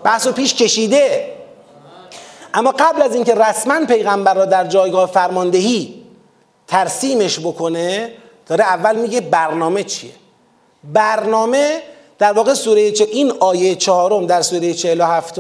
بحث 0.04 0.26
و 0.26 0.32
پیش 0.32 0.54
کشیده. 0.54 1.37
اما 2.54 2.70
قبل 2.78 3.02
از 3.02 3.14
اینکه 3.14 3.34
رسما 3.34 3.86
پیغمبر 3.86 4.34
را 4.34 4.44
در 4.44 4.66
جایگاه 4.66 5.06
فرماندهی 5.06 6.04
ترسیمش 6.66 7.40
بکنه 7.40 8.12
داره 8.46 8.64
اول 8.64 8.96
میگه 8.96 9.20
برنامه 9.20 9.84
چیه؟ 9.84 10.12
برنامه 10.84 11.82
در 12.18 12.32
واقع 12.32 12.54
سوره 12.54 12.92
چه 12.92 13.04
این 13.04 13.32
آیه 13.40 13.74
چهارم 13.74 14.26
در 14.26 14.42
سوره 14.42 14.74
47 14.74 15.38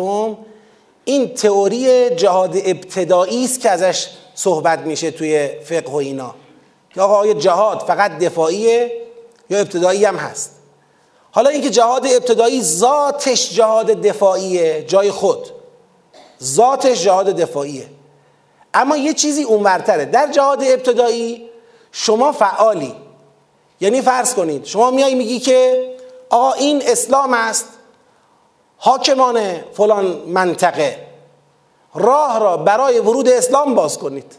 این 1.04 1.34
تئوری 1.34 2.10
جهاد 2.10 2.56
ابتدایی 2.56 3.44
است 3.44 3.60
که 3.60 3.70
ازش 3.70 4.08
صحبت 4.34 4.78
میشه 4.78 5.10
توی 5.10 5.48
فقه 5.64 5.90
و 5.90 5.94
اینا. 5.94 6.34
که 6.94 7.00
آقا 7.00 7.14
آیا 7.14 7.32
جهاد 7.32 7.78
فقط 7.78 8.18
دفاعیه 8.18 8.92
یا 9.50 9.58
ابتدایی 9.58 10.04
هم 10.04 10.16
هست؟ 10.16 10.50
حالا 11.30 11.50
اینکه 11.50 11.70
جهاد 11.70 12.06
ابتدایی 12.06 12.62
ذاتش 12.62 13.50
جهاد 13.50 13.86
دفاعیه 13.86 14.84
جای 14.88 15.10
خود. 15.10 15.57
ذاتش 16.42 17.04
جهاد 17.04 17.26
دفاعیه. 17.26 17.88
اما 18.74 18.96
یه 18.96 19.14
چیزی 19.14 19.42
اونورتره. 19.42 20.04
در 20.04 20.30
جهاد 20.32 20.62
ابتدایی 20.62 21.50
شما 21.92 22.32
فعالی. 22.32 22.94
یعنی 23.80 24.02
فرض 24.02 24.34
کنید 24.34 24.64
شما 24.64 24.90
میای 24.90 25.14
میگی 25.14 25.40
که 25.40 25.88
آقا 26.30 26.52
این 26.52 26.82
اسلام 26.86 27.32
است 27.32 27.68
حاکمان 28.76 29.40
فلان 29.72 30.06
منطقه. 30.26 31.06
راه 31.94 32.38
را 32.38 32.56
برای 32.56 32.98
ورود 32.98 33.28
اسلام 33.28 33.74
باز 33.74 33.98
کنید. 33.98 34.34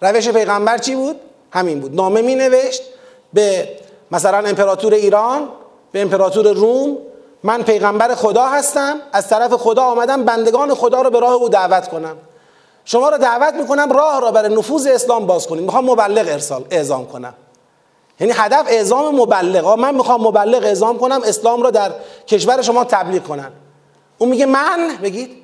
روش 0.00 0.28
پیغمبر 0.28 0.78
چی 0.78 0.94
بود؟ 0.94 1.20
همین 1.50 1.80
بود. 1.80 1.94
نامه 1.94 2.22
می 2.22 2.34
نوشت 2.34 2.82
به 3.32 3.68
مثلا 4.10 4.48
امپراتور 4.48 4.94
ایران 4.94 5.48
به 5.92 6.02
امپراتور 6.02 6.52
روم 6.52 6.98
من 7.42 7.62
پیغمبر 7.62 8.14
خدا 8.14 8.46
هستم 8.46 8.96
از 9.12 9.28
طرف 9.28 9.52
خدا 9.52 9.82
آمدم 9.82 10.24
بندگان 10.24 10.74
خدا 10.74 11.02
رو 11.02 11.10
به 11.10 11.20
راه 11.20 11.32
او 11.32 11.48
دعوت 11.48 11.88
کنم. 11.88 12.16
شما 12.84 13.08
رو 13.08 13.18
دعوت 13.18 13.54
می‌کنم 13.54 13.92
راه 13.92 14.20
را 14.20 14.30
برای 14.30 14.56
نفوذ 14.56 14.86
اسلام 14.86 15.26
باز 15.26 15.46
کنیم. 15.46 15.64
می‌خوام 15.64 15.90
مبلغ 15.90 16.28
ارسال 16.28 16.64
اعزام 16.70 17.06
کنم. 17.06 17.34
یعنی 18.20 18.32
هدف 18.36 18.66
اعزام 18.68 19.14
مبلغ. 19.14 19.78
من 19.78 19.94
می‌خوام 19.94 20.20
مبلغ 20.20 20.64
اعزام 20.64 20.98
کنم 20.98 21.20
اسلام 21.24 21.62
را 21.62 21.70
در 21.70 21.92
کشور 22.26 22.62
شما 22.62 22.84
تبلیغ 22.84 23.22
کنن 23.22 23.52
اون 24.18 24.30
میگه 24.30 24.46
من؟ 24.46 24.98
بگید. 25.02 25.36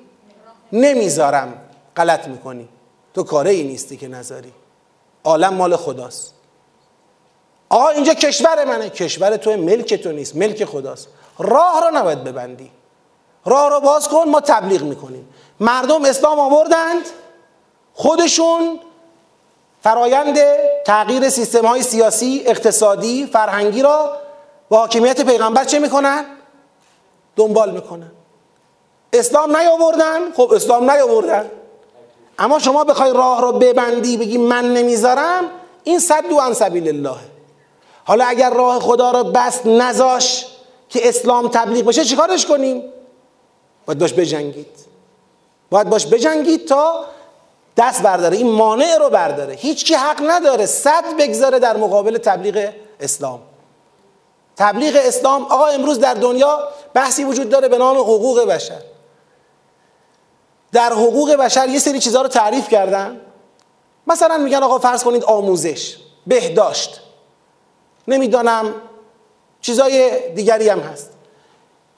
نمی‌ذارم. 0.72 1.54
غلط 1.96 2.28
می‌کنی. 2.28 2.68
تو 3.14 3.22
کاره 3.22 3.50
ای 3.50 3.62
نیستی 3.62 3.96
که 3.96 4.09
نذاری. 4.09 4.52
عالم 5.24 5.54
مال 5.54 5.76
خداست. 5.76 6.35
آقا 7.68 7.88
اینجا 7.88 8.14
کشور 8.14 8.64
منه. 8.64 8.88
کشور 8.88 9.37
تو 9.37 9.57
ملک 9.57 9.94
تو 9.94 10.12
نیست. 10.12 10.37
ملک 10.37 10.64
خداست. 10.64 11.09
راه 11.38 11.81
را 11.81 11.90
نباید 11.90 12.25
ببندی. 12.25 12.70
راه 13.44 13.70
رو 13.70 13.81
باز 13.81 14.09
کن 14.09 14.29
ما 14.29 14.40
تبلیغ 14.40 14.83
می‌کنیم. 14.83 15.29
مردم 15.61 16.05
اسلام 16.05 16.38
آوردند. 16.38 17.07
خودشون 17.94 18.81
فرایند 19.83 20.38
تغییر 20.87 21.29
سیستم 21.29 21.66
های 21.66 21.83
سیاسی، 21.83 22.42
اقتصادی، 22.47 23.27
فرهنگی 23.27 23.83
را 23.83 24.16
با 24.68 24.79
حاکمیت 24.79 25.20
پیغمبر 25.20 25.64
چه 25.64 25.79
می‌کنن؟ 25.79 26.25
دنبال 27.37 27.70
می‌کنن. 27.70 28.11
اسلام 29.12 29.57
نیاوردن؟ 29.57 30.33
خب 30.37 30.53
اسلام 30.53 30.90
نیاوردن. 30.90 31.51
اما 32.38 32.59
شما 32.59 32.85
بخوای 32.85 33.12
راه 33.12 33.42
را 33.42 33.53
ببندی 33.53 34.16
بگی 34.16 34.38
من 34.38 34.75
نمی‌ذارم 34.75 35.44
این 35.85 35.99
صد 35.99 36.33
و 36.33 36.40
عن 36.40 36.53
سبیل 36.53 36.88
الله. 36.88 37.18
حالا 38.05 38.25
اگر 38.25 38.51
راه 38.51 38.81
خدا 38.81 39.11
را 39.11 39.23
بست 39.23 39.66
نزاش 39.66 40.47
که 40.94 41.09
اسلام 41.09 41.48
تبلیغ 41.48 41.87
بشه 41.87 42.04
چیکارش 42.04 42.46
کنیم؟ 42.46 42.83
باید 43.87 43.98
باش 43.98 44.12
بجنگید. 44.12 44.66
باید 45.70 45.90
باش 45.90 46.07
بجنگید 46.07 46.68
تا 46.68 47.04
دست 47.76 48.02
برداره. 48.02 48.37
این 48.37 48.50
مانع 48.50 48.96
رو 48.98 49.11
برداره. 49.11 49.54
هیچ 49.54 49.85
کی 49.85 49.94
حق 49.94 50.22
نداره 50.26 50.66
صد 50.66 51.04
بگذاره 51.18 51.59
در 51.59 51.76
مقابل 51.76 52.18
تبلیغ 52.18 52.72
اسلام. 53.00 53.40
تبلیغ 54.57 54.94
اسلام 54.96 55.42
آقا 55.42 55.66
امروز 55.66 55.98
در 55.98 56.14
دنیا 56.14 56.68
بحثی 56.94 57.24
وجود 57.24 57.48
داره 57.48 57.68
به 57.68 57.78
نام 57.78 57.96
حقوق 57.96 58.44
بشر. 58.44 58.80
در 60.72 60.92
حقوق 60.92 61.35
بشر 61.35 61.68
یه 61.68 61.78
سری 61.78 61.98
چیزها 61.98 62.22
رو 62.22 62.28
تعریف 62.28 62.68
کردن. 62.68 63.20
مثلا 64.07 64.38
میگن 64.38 64.62
آقا 64.62 64.78
فرض 64.78 65.04
کنید 65.04 65.24
آموزش 65.24 65.96
بهداشت. 66.26 67.00
نمی‌دانم 68.09 68.74
چیزای 69.64 70.20
دیگری 70.35 70.68
هم 70.68 70.81
هست. 70.81 71.11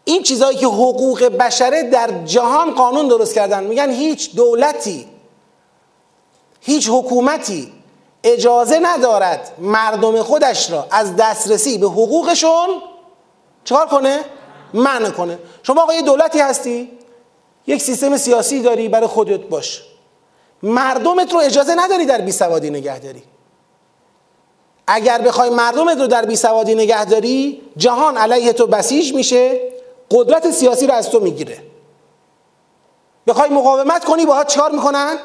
این 0.04 0.22
چیزهایی 0.22 0.56
که 0.58 0.66
حقوق 0.66 1.24
بشره 1.24 1.82
در 1.82 2.10
جهان 2.24 2.74
قانون 2.74 3.08
درست 3.08 3.34
کردن. 3.34 3.64
میگن 3.64 3.90
هیچ 3.90 4.34
دولتی 4.34 5.06
هیچ 6.60 6.88
حکومتی 6.92 7.72
اجازه 8.24 8.78
ندارد 8.82 9.52
مردم 9.58 10.22
خودش 10.22 10.70
را 10.70 10.86
از 10.90 11.16
دسترسی 11.16 11.78
به 11.78 11.86
حقوقشون 11.86 12.68
چکار 13.64 13.86
کنه؟ 13.86 14.20
منع 14.74 15.10
کنه. 15.10 15.38
شما 15.62 15.82
آقا 15.82 15.94
یه 15.94 16.02
دولتی 16.02 16.40
هستی؟ 16.40 16.90
یک 17.66 17.82
سیستم 17.82 18.16
سیاسی 18.16 18.62
داری 18.62 18.88
برای 18.88 19.06
خودت 19.06 19.40
باش. 19.40 19.82
مردمت 20.62 21.32
رو 21.32 21.38
اجازه 21.38 21.74
نداری 21.74 22.06
در 22.06 22.20
بیسوادی 22.20 22.70
نگه 22.70 22.98
داری. 22.98 23.22
اگر 24.86 25.18
بخوای 25.18 25.50
مردمت 25.50 26.00
رو 26.00 26.06
در 26.06 26.24
بیسوادی 26.24 26.74
نگه 26.74 27.04
داری 27.04 27.62
جهان 27.76 28.16
علیه 28.16 28.52
تو 28.52 28.66
بسیج 28.66 29.14
میشه 29.14 29.60
قدرت 30.10 30.50
سیاسی 30.50 30.86
رو 30.86 30.94
از 30.94 31.10
تو 31.10 31.20
می‌گیره. 31.20 31.58
بخوای 33.26 33.50
مقاومت 33.50 34.04
کنی 34.04 34.26
باها 34.26 34.44
چکار 34.44 34.70
می‌کنن؟ 34.70 35.16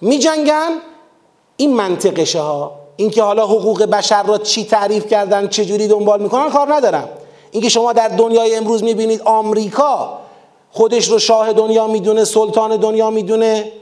میجنگن. 0.00 0.70
این 1.56 1.74
منطقشه 1.74 2.40
ها. 2.40 2.72
اینکه 2.96 3.22
حالا 3.22 3.46
حقوق 3.46 3.82
بشر 3.82 4.22
را 4.22 4.38
چی 4.38 4.64
تعریف 4.64 5.06
کردن 5.06 5.48
چه 5.48 5.64
جوری 5.64 5.88
دنبال 5.88 6.22
می‌کنن 6.22 6.50
کار 6.50 6.74
ندارم. 6.74 7.08
اینکه 7.50 7.68
شما 7.68 7.92
در 7.92 8.08
دنیای 8.08 8.56
امروز 8.56 8.82
می‌بینید 8.82 9.22
آمریکا 9.22 10.18
خودش 10.70 11.08
رو 11.08 11.18
شاه 11.18 11.52
دنیا 11.52 11.86
می‌دونه 11.86 12.24
سلطان 12.24 12.76
دنیا 12.76 13.10
می‌دونه. 13.10 13.72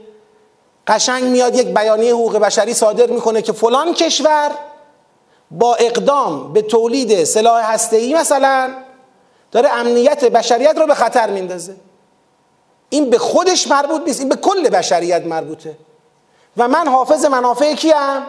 قشنگ 0.87 1.23
میاد 1.23 1.55
یک 1.55 1.73
بیانیه 1.73 2.13
حقوق 2.13 2.37
بشری 2.37 2.73
صادر 2.73 3.07
می‌کنه 3.07 3.41
که 3.41 3.51
فلان 3.53 3.93
کشور 3.93 4.51
با 5.51 5.75
اقدام 5.75 6.53
به 6.53 6.61
تولید 6.61 7.23
سلاح 7.23 7.73
هسته‌ای 7.73 8.13
مثلا 8.13 8.73
داره 9.51 9.69
امنیت 9.73 10.25
بشریت 10.25 10.77
رو 10.77 10.87
به 10.87 10.95
خطر 10.95 11.29
میندازه. 11.29 11.75
این 12.89 13.09
به 13.09 13.17
خودش 13.17 13.67
مربوط 13.67 14.01
نیست 14.05 14.19
این 14.19 14.29
به 14.29 14.35
کل 14.35 14.69
بشریت 14.69 15.25
مربوطه. 15.25 15.77
و 16.57 16.67
من 16.67 16.87
حافظ 16.87 17.25
منافع 17.25 17.73
کیم؟ 17.73 18.23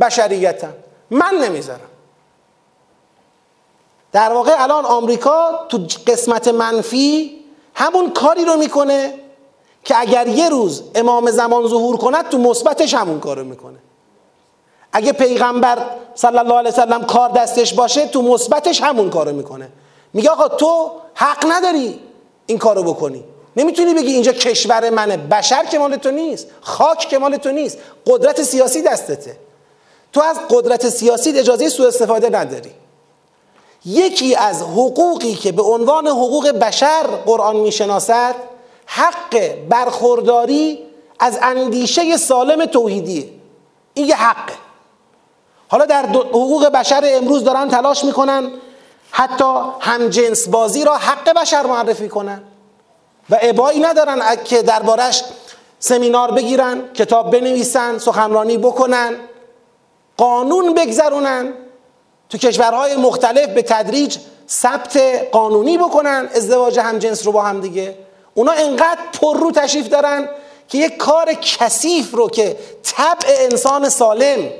بشریتم. 0.00 0.72
من 1.10 1.34
نمی‌ذارم. 1.42 1.90
در 4.12 4.32
واقع 4.32 4.62
الان 4.62 4.84
آمریکا 4.84 5.66
تو 5.68 5.86
قسمت 6.06 6.48
منفی 6.48 7.44
همون 7.74 8.10
کاری 8.10 8.44
رو 8.44 8.56
می‌کنه 8.56 9.14
که 9.84 10.00
اگر 10.00 10.28
یه 10.28 10.48
روز 10.48 10.82
امام 10.94 11.30
زمان 11.30 11.68
ظهور 11.68 11.96
کند 11.96 12.28
تو 12.28 12.38
مثبتش 12.38 12.94
همون 12.94 13.20
کارو 13.20 13.44
می‌کنه. 13.44 13.78
اگه 14.92 15.12
پیغمبر 15.12 15.78
صلی 16.14 16.38
الله 16.38 16.54
علیه 16.54 16.70
وسلم 16.70 17.04
کار 17.04 17.30
دستش 17.30 17.74
باشه 17.74 18.06
تو 18.06 18.22
مثبتش 18.22 18.82
همون 18.82 19.10
کارو 19.10 19.32
می‌کنه. 19.32 19.68
میگه 20.12 20.30
آقا 20.30 20.48
تو 20.48 20.90
حق 21.14 21.46
نداری 21.48 22.00
این 22.46 22.58
کارو 22.58 22.82
بکنی. 22.82 23.24
نمی‌تونی 23.56 23.94
بگی 23.94 24.12
اینجا 24.12 24.32
کشور 24.32 24.90
منه 24.90 25.16
بشر 25.16 25.64
که 25.64 25.78
مال 25.78 25.96
تو 25.96 26.10
نیست 26.10 26.46
خاک 26.60 26.98
که 26.98 27.18
مال 27.18 27.36
تو 27.36 27.50
نیست 27.50 27.78
قدرت 28.06 28.42
سیاسی 28.42 28.82
دستته. 28.82 29.36
تو 30.12 30.22
از 30.22 30.36
قدرت 30.50 30.88
سیاسی 30.88 31.38
اجازه 31.38 31.68
سوء 31.68 31.88
استفاده 31.88 32.38
نداری. 32.38 32.70
یکی 33.84 34.34
از 34.34 34.62
حقوقی 34.62 35.34
که 35.34 35.52
به 35.52 35.62
عنوان 35.62 36.06
حقوق 36.06 36.48
بشر 36.48 37.02
قرآن 37.26 37.56
می‌شناسد 37.56 38.34
حق 38.86 39.54
برخورداری 39.68 40.78
از 41.18 41.38
اندیشه 41.42 42.16
سالم 42.16 42.66
توحیدیه. 42.66 43.28
این 43.94 44.06
یه 44.06 44.16
حقه. 44.16 44.52
حالا 45.68 45.84
در 45.86 46.06
حقوق 46.06 46.66
بشر 46.66 47.02
امروز 47.04 47.44
دارن 47.44 47.68
تلاش 47.68 48.04
می‌کنن 48.04 48.50
حتی 49.10 49.54
هم 49.80 50.08
جنس 50.08 50.48
بازی 50.48 50.84
را 50.84 50.96
حق 50.96 51.32
بشر 51.32 51.66
معرفی 51.66 52.08
کنن. 52.08 52.42
و 53.30 53.38
ابایی 53.42 53.80
ندارن 53.80 54.22
که 54.44 54.62
دربارش 54.62 55.24
سمینار 55.78 56.30
بگیرن 56.30 56.92
کتاب 56.92 57.30
بنویسن 57.30 57.98
سخنرانی 57.98 58.58
بکنن 58.58 59.14
قانون 60.16 60.74
بگذرونن 60.74 61.52
تو 62.28 62.38
کشورهای 62.38 62.96
مختلف 62.96 63.48
به 63.48 63.62
تدریج 63.62 64.18
ثبت 64.48 64.96
قانونی 65.32 65.78
بکنن 65.78 66.28
ازدواج 66.34 66.78
همجنس 66.78 67.26
رو 67.26 67.32
با 67.32 67.42
هم 67.42 67.60
دیگه. 67.60 67.98
اونا 68.34 68.52
انقدر 68.52 69.00
پر 69.20 69.36
رو 69.36 69.50
تشریف 69.50 69.88
دارن 69.88 70.28
که 70.68 70.78
یک 70.78 70.96
کار 70.96 71.34
کثیف 71.34 72.14
رو 72.14 72.28
که 72.28 72.56
طبع 72.82 73.28
انسان 73.28 73.88
سالم 73.88 74.50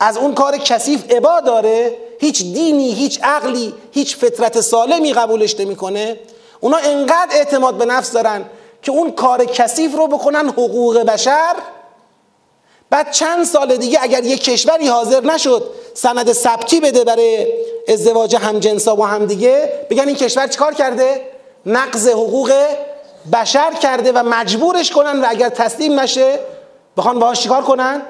از 0.00 0.16
اون 0.16 0.34
کار 0.34 0.56
کثیف 0.56 1.12
عبا 1.12 1.40
داره 1.40 1.96
هیچ 2.20 2.42
دینی 2.42 2.92
هیچ 2.92 3.20
عقلی 3.22 3.74
هیچ 3.92 4.16
فطرت 4.16 4.60
سالمی 4.60 5.12
قبولش 5.12 5.60
نمی‌کنه. 5.60 6.18
اونا 6.60 6.76
انقدر 6.76 7.36
اعتماد 7.36 7.74
به 7.74 7.84
نفس 7.84 8.12
دارن 8.12 8.44
که 8.82 8.92
اون 8.92 9.10
کار 9.10 9.44
کثیف 9.44 9.94
رو 9.94 10.06
بکنن 10.06 10.48
حقوق 10.48 10.98
بشر. 10.98 11.56
بعد 12.90 13.10
چند 13.10 13.44
سال 13.44 13.76
دیگه 13.76 13.98
اگر 14.02 14.24
یک 14.24 14.44
کشوری 14.44 14.86
حاضر 14.86 15.20
نشد 15.20 15.70
سند 15.94 16.32
ثبتی 16.32 16.80
بده 16.80 17.04
برای 17.04 17.46
ازدواج 17.88 18.36
همجنسا 18.36 18.94
با 18.94 19.06
هم 19.06 19.26
دیگه 19.26 19.72
بگن 19.90 20.08
این 20.08 20.16
کشور 20.16 20.46
چیکار 20.46 20.74
کرده؟ 20.74 21.31
نقض 21.66 22.08
حقوق 22.08 22.52
بشر 23.32 23.72
کرده 23.74 24.12
و 24.12 24.22
مجبورش 24.22 24.90
کنن 24.90 25.20
و 25.20 25.26
اگر 25.28 25.48
تسلیم 25.48 26.00
نشه 26.00 26.38
بخوان 26.96 27.18
باهاش 27.18 27.40
چیکار 27.40 27.62
کنن؟ 27.62 28.02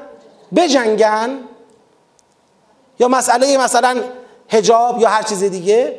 بجنگن. 0.57 1.38
یا 2.99 3.09
مسئله 3.09 3.59
مثلا 3.59 4.03
هجاب 4.49 5.01
یا 5.01 5.09
هر 5.09 5.23
چیز 5.23 5.45
دیگه. 5.45 5.99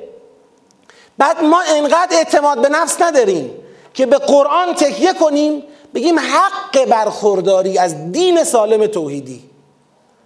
بعد 1.17 1.43
ما 1.43 1.61
انقدر 1.61 2.17
اعتماد 2.17 2.61
به 2.61 2.69
نفس 2.69 3.01
نداریم 3.01 3.51
که 3.93 4.05
به 4.05 4.17
قرآن 4.17 4.73
تکیه 4.73 5.13
کنیم 5.13 5.63
بگیم 5.93 6.19
حق 6.19 6.85
برخورداری 6.85 7.77
از 7.77 8.11
دین 8.11 8.43
سالم 8.43 8.87
توحیدی. 8.87 9.49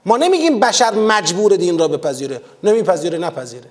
ما 0.06 0.18
نمیگیم 0.18 0.60
بشر 0.60 0.94
مجبور 0.94 1.56
دین 1.56 1.80
را 1.80 1.88
بپذیره. 1.88 2.42
نمیپذیره 2.64 3.18
نپذیره. 3.18 3.68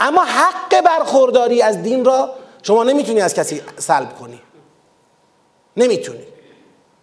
اما 0.00 0.24
حق 0.24 0.80
برخورداری 0.80 1.62
از 1.62 1.82
دین 1.82 2.04
را 2.04 2.34
شما 2.62 2.82
نمی‌تونی 2.84 3.20
از 3.20 3.34
کسی 3.34 3.62
سلب 3.78 4.18
کنی. 4.18 4.40
نمی‌تونی. 5.76 6.24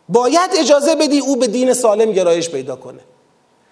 باید 0.10 0.52
اجازه 0.58 0.96
بدی 0.96 1.20
او 1.20 1.36
به 1.36 1.48
دین 1.48 1.74
سالم 1.74 2.12
گرایش 2.12 2.50
پیدا 2.50 2.76
کنه. 2.76 3.00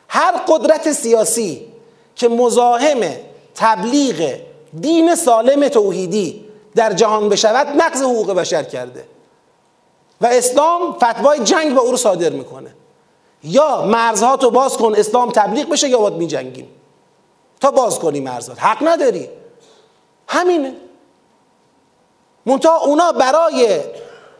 هر 0.07 0.31
قدرت 0.31 0.91
سیاسی 0.91 1.67
که 2.15 2.27
مزاحم 2.27 3.11
تبلیغ 3.55 4.39
دین 4.81 5.15
سالم 5.15 5.67
توحیدی 5.67 6.45
در 6.75 6.93
جهان 6.93 7.29
بشود 7.29 7.67
نقض 7.67 8.01
حقوق 8.01 8.31
بشر 8.31 8.63
کرده. 8.63 9.03
و 10.21 10.25
اسلام 10.25 10.93
فتوای 10.93 11.39
جنگ 11.39 11.75
با 11.75 11.81
او 11.81 11.91
رو 11.91 11.97
صادر 11.97 12.29
می‌کنه. 12.29 12.69
یا 13.43 13.81
مرزها 13.81 14.37
تو 14.37 14.51
باز 14.51 14.77
کن 14.77 14.95
اسلام 14.95 15.31
تبلیغ 15.31 15.69
بشه 15.69 15.89
یا 15.89 15.97
باید 15.97 16.13
میجنگیم. 16.13 16.67
تا 17.59 17.71
باز 17.71 17.99
کنی 17.99 18.19
مرزات. 18.19 18.59
حق 18.59 18.87
نداری. 18.87 19.29
همینه. 20.27 20.73
منتها 22.47 22.77
اونا 22.77 23.11
برای 23.11 23.79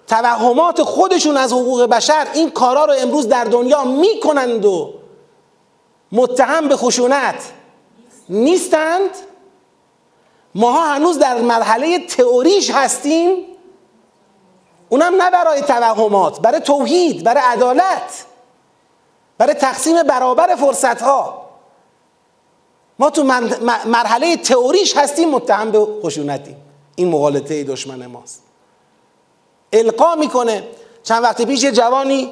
توهمات 0.07 0.83
خودشون 0.83 1.37
از 1.37 1.53
حقوق 1.53 1.83
بشر 1.83 2.27
این 2.33 2.51
کارا 2.51 2.85
رو 2.85 2.93
امروز 2.97 3.27
در 3.27 3.43
دنیا 3.43 3.83
می‌کنند 3.83 4.65
و 4.65 4.93
متهم 6.11 6.67
به 6.67 6.75
خشونت 6.75 7.53
نیستند. 8.29 9.09
ماها 10.55 10.93
هنوز 10.93 11.19
در 11.19 11.41
مرحله 11.41 11.99
تئوریش 11.99 12.71
هستیم. 12.71 13.45
اونم 14.89 15.21
نه 15.21 15.31
برای 15.31 15.61
توهمات 15.61 16.39
برای 16.39 16.59
توحید 16.61 17.23
برای 17.23 17.43
عدالت 17.45 18.25
برای 19.37 19.53
تقسیم 19.53 20.03
برابر 20.03 20.55
فرصت 20.55 21.01
ها 21.01 21.47
ما 22.99 23.09
تو 23.09 23.23
مرحله 23.85 24.37
تئوریش 24.37 24.97
هستیم 24.97 25.29
متهم 25.29 25.71
به 25.71 25.87
خشونتیم. 26.03 26.66
این 26.99 27.07
مغالطه 27.07 27.63
دشمن 27.63 28.05
ماست. 28.05 28.43
القا 29.73 30.15
می‌کنه. 30.15 30.63
چند 31.03 31.23
وقت 31.23 31.41
پیش 31.41 31.63
یه 31.63 31.71
جوانی 31.71 32.31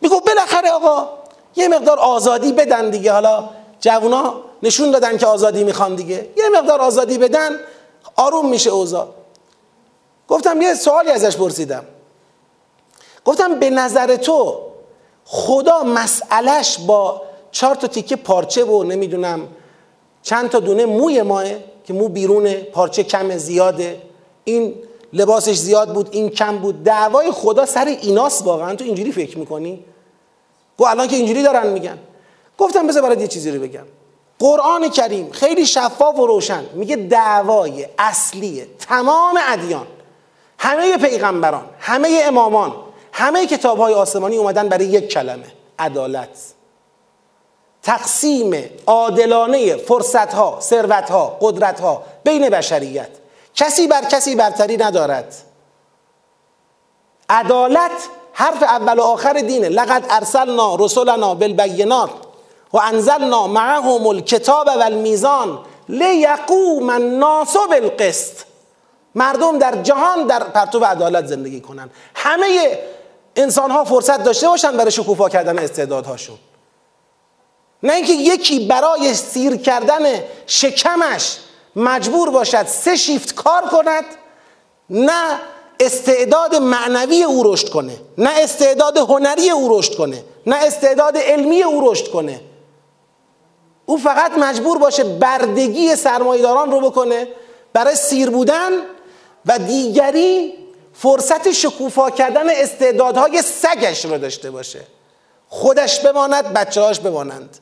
میگو 0.00 0.20
بالاخره 0.20 0.70
آقا 0.70 1.08
یه 1.56 1.68
مقدار 1.68 1.98
آزادی 1.98 2.52
بدن 2.52 2.90
دیگه. 2.90 3.12
حالا 3.12 3.48
جوونا 3.80 4.34
نشون 4.62 4.90
دادن 4.90 5.18
که 5.18 5.26
آزادی 5.26 5.64
می‌خوان 5.64 5.94
دیگه. 5.94 6.28
یه 6.36 6.44
مقدار 6.48 6.80
آزادی 6.80 7.18
بدن 7.18 7.50
آروم 8.16 8.48
میشه 8.48 8.70
اوضاع. 8.70 9.08
گفتم 10.28 10.62
یه 10.62 10.74
سوالی 10.74 11.10
ازش 11.10 11.36
پرسیدم. 11.36 11.84
گفتم 13.24 13.58
به 13.58 13.70
نظر 13.70 14.16
تو 14.16 14.60
خدا 15.24 15.82
مسئلش 15.82 16.78
با 16.78 17.22
چهار 17.50 17.74
تا 17.74 17.86
تیکه 17.86 18.16
پارچه 18.16 18.64
و 18.64 18.84
نمی‌دونم 18.84 19.48
چند 20.22 20.50
تا 20.50 20.60
دونه 20.60 20.86
موی 20.86 21.22
ماه 21.22 21.44
که 21.90 21.94
مو 21.94 22.08
بیرونه 22.08 22.54
پارچه 22.54 23.02
کم 23.02 23.36
زیاده. 23.36 24.02
این 24.44 24.74
لباسش 25.12 25.56
زیاد 25.56 25.94
بود 25.94 26.08
این 26.10 26.28
کم 26.28 26.58
بود. 26.58 26.84
دعوای 26.84 27.30
خدا 27.30 27.66
سر 27.66 27.84
ایناس 27.84 28.42
واقعا. 28.42 28.74
تو 28.74 28.84
اینجوری 28.84 29.12
فکر 29.12 29.38
می‌کنی؟ 29.38 29.84
گو 30.76 30.84
الان 30.86 31.08
که 31.08 31.16
اینجوری 31.16 31.42
دارن 31.42 31.66
میگن. 31.66 31.98
گفتم 32.58 32.86
بذار 32.86 33.02
برات 33.02 33.20
یه 33.20 33.28
چیزی 33.28 33.50
رو 33.50 33.62
بگم. 33.62 33.84
قرآن 34.38 34.88
کریم 34.88 35.30
خیلی 35.30 35.66
شفاف 35.66 36.18
و 36.18 36.26
روشن. 36.26 36.64
میگه 36.74 36.96
دعوای 36.96 37.86
اصلی 37.98 38.66
تمام 38.78 39.38
ادیان 39.48 39.86
همه 40.58 40.96
پیغمبران 40.96 41.64
همه 41.78 42.20
امامان 42.24 42.72
همه 43.12 43.46
کتاب 43.46 43.78
های 43.78 43.94
آسمانی 43.94 44.36
اومدن 44.36 44.68
برای 44.68 44.86
یک 44.86 45.08
کلمه 45.08 45.46
عدالت. 45.78 46.28
تقسیم 47.82 48.64
عادلانه 48.86 49.76
فرصت 49.76 50.34
ها 50.34 50.58
ثروت 50.60 51.10
ها 51.10 51.38
قدرت 51.40 51.80
ها 51.80 52.02
بین 52.24 52.48
بشریت. 52.48 53.10
کسی 53.54 53.86
بر 53.86 54.04
کسی 54.04 54.34
برتری 54.34 54.76
ندارد. 54.76 55.34
عدالت 57.28 57.90
حرف 58.32 58.62
اول 58.62 58.98
و 58.98 59.02
آخر 59.02 59.32
دینه. 59.32 59.68
لقد 59.68 60.06
ارسلنا 60.10 60.76
رسولنا 60.76 61.34
بالبینات 61.34 62.10
و 62.72 62.78
انزلنا 62.78 63.46
معهم 63.46 64.06
الکتاب 64.06 64.66
و 64.66 64.82
المیزان 64.82 65.58
لیقوم 65.88 66.90
الناس 66.90 67.56
بالقسط. 67.70 68.44
مردم 69.14 69.58
در 69.58 69.82
جهان 69.82 70.26
در 70.26 70.44
پرتو 70.44 70.84
عدالت 70.84 71.26
زندگی 71.26 71.60
کنن. 71.60 71.90
همه 72.14 72.78
انسان 73.36 73.70
ها 73.70 73.84
فرصت 73.84 74.24
داشته 74.24 74.48
باشن 74.48 74.76
برای 74.76 74.90
شکوفا 74.90 75.28
کردن 75.28 75.58
استعدادهاشون. 75.58 76.38
نه 77.82 77.92
اینکه 77.92 78.12
یکی 78.12 78.66
برای 78.66 79.14
سیر 79.14 79.56
کردن 79.56 80.20
شکمش 80.46 81.36
مجبور 81.76 82.30
باشد 82.30 82.66
سه 82.66 82.96
شیفت 82.96 83.34
کار 83.34 83.62
کند 83.62 84.04
نه 84.90 85.38
استعداد 85.80 86.54
معنوی 86.54 87.22
او 87.22 87.52
رشد 87.52 87.68
کنه 87.68 87.96
نه 88.18 88.30
استعداد 88.30 88.96
هنری 88.98 89.50
او 89.50 89.78
رشد 89.78 89.96
کنه 89.96 90.24
نه 90.46 90.56
استعداد 90.56 91.16
علمی 91.16 91.62
او 91.62 91.90
رشد 91.90 92.10
کنه. 92.10 92.40
او 93.86 93.98
فقط 93.98 94.38
مجبور 94.38 94.78
باشه 94.78 95.04
بردگی 95.04 95.96
سرمایداران 95.96 96.70
رو 96.70 96.80
بکنه 96.80 97.28
برای 97.72 97.96
سیر 97.96 98.30
بودن 98.30 98.70
و 99.46 99.58
دیگری 99.58 100.54
فرصت 100.92 101.52
شکوفا 101.52 102.10
کردن 102.10 102.50
استعدادهای 102.50 103.42
سگش 103.42 104.04
رو 104.04 104.18
داشته 104.18 104.50
باشه. 104.50 104.80
خودش 105.48 106.00
بماند 106.00 106.52
بچه 106.52 106.80
هاش 106.80 107.00
بمانند. 107.00 107.58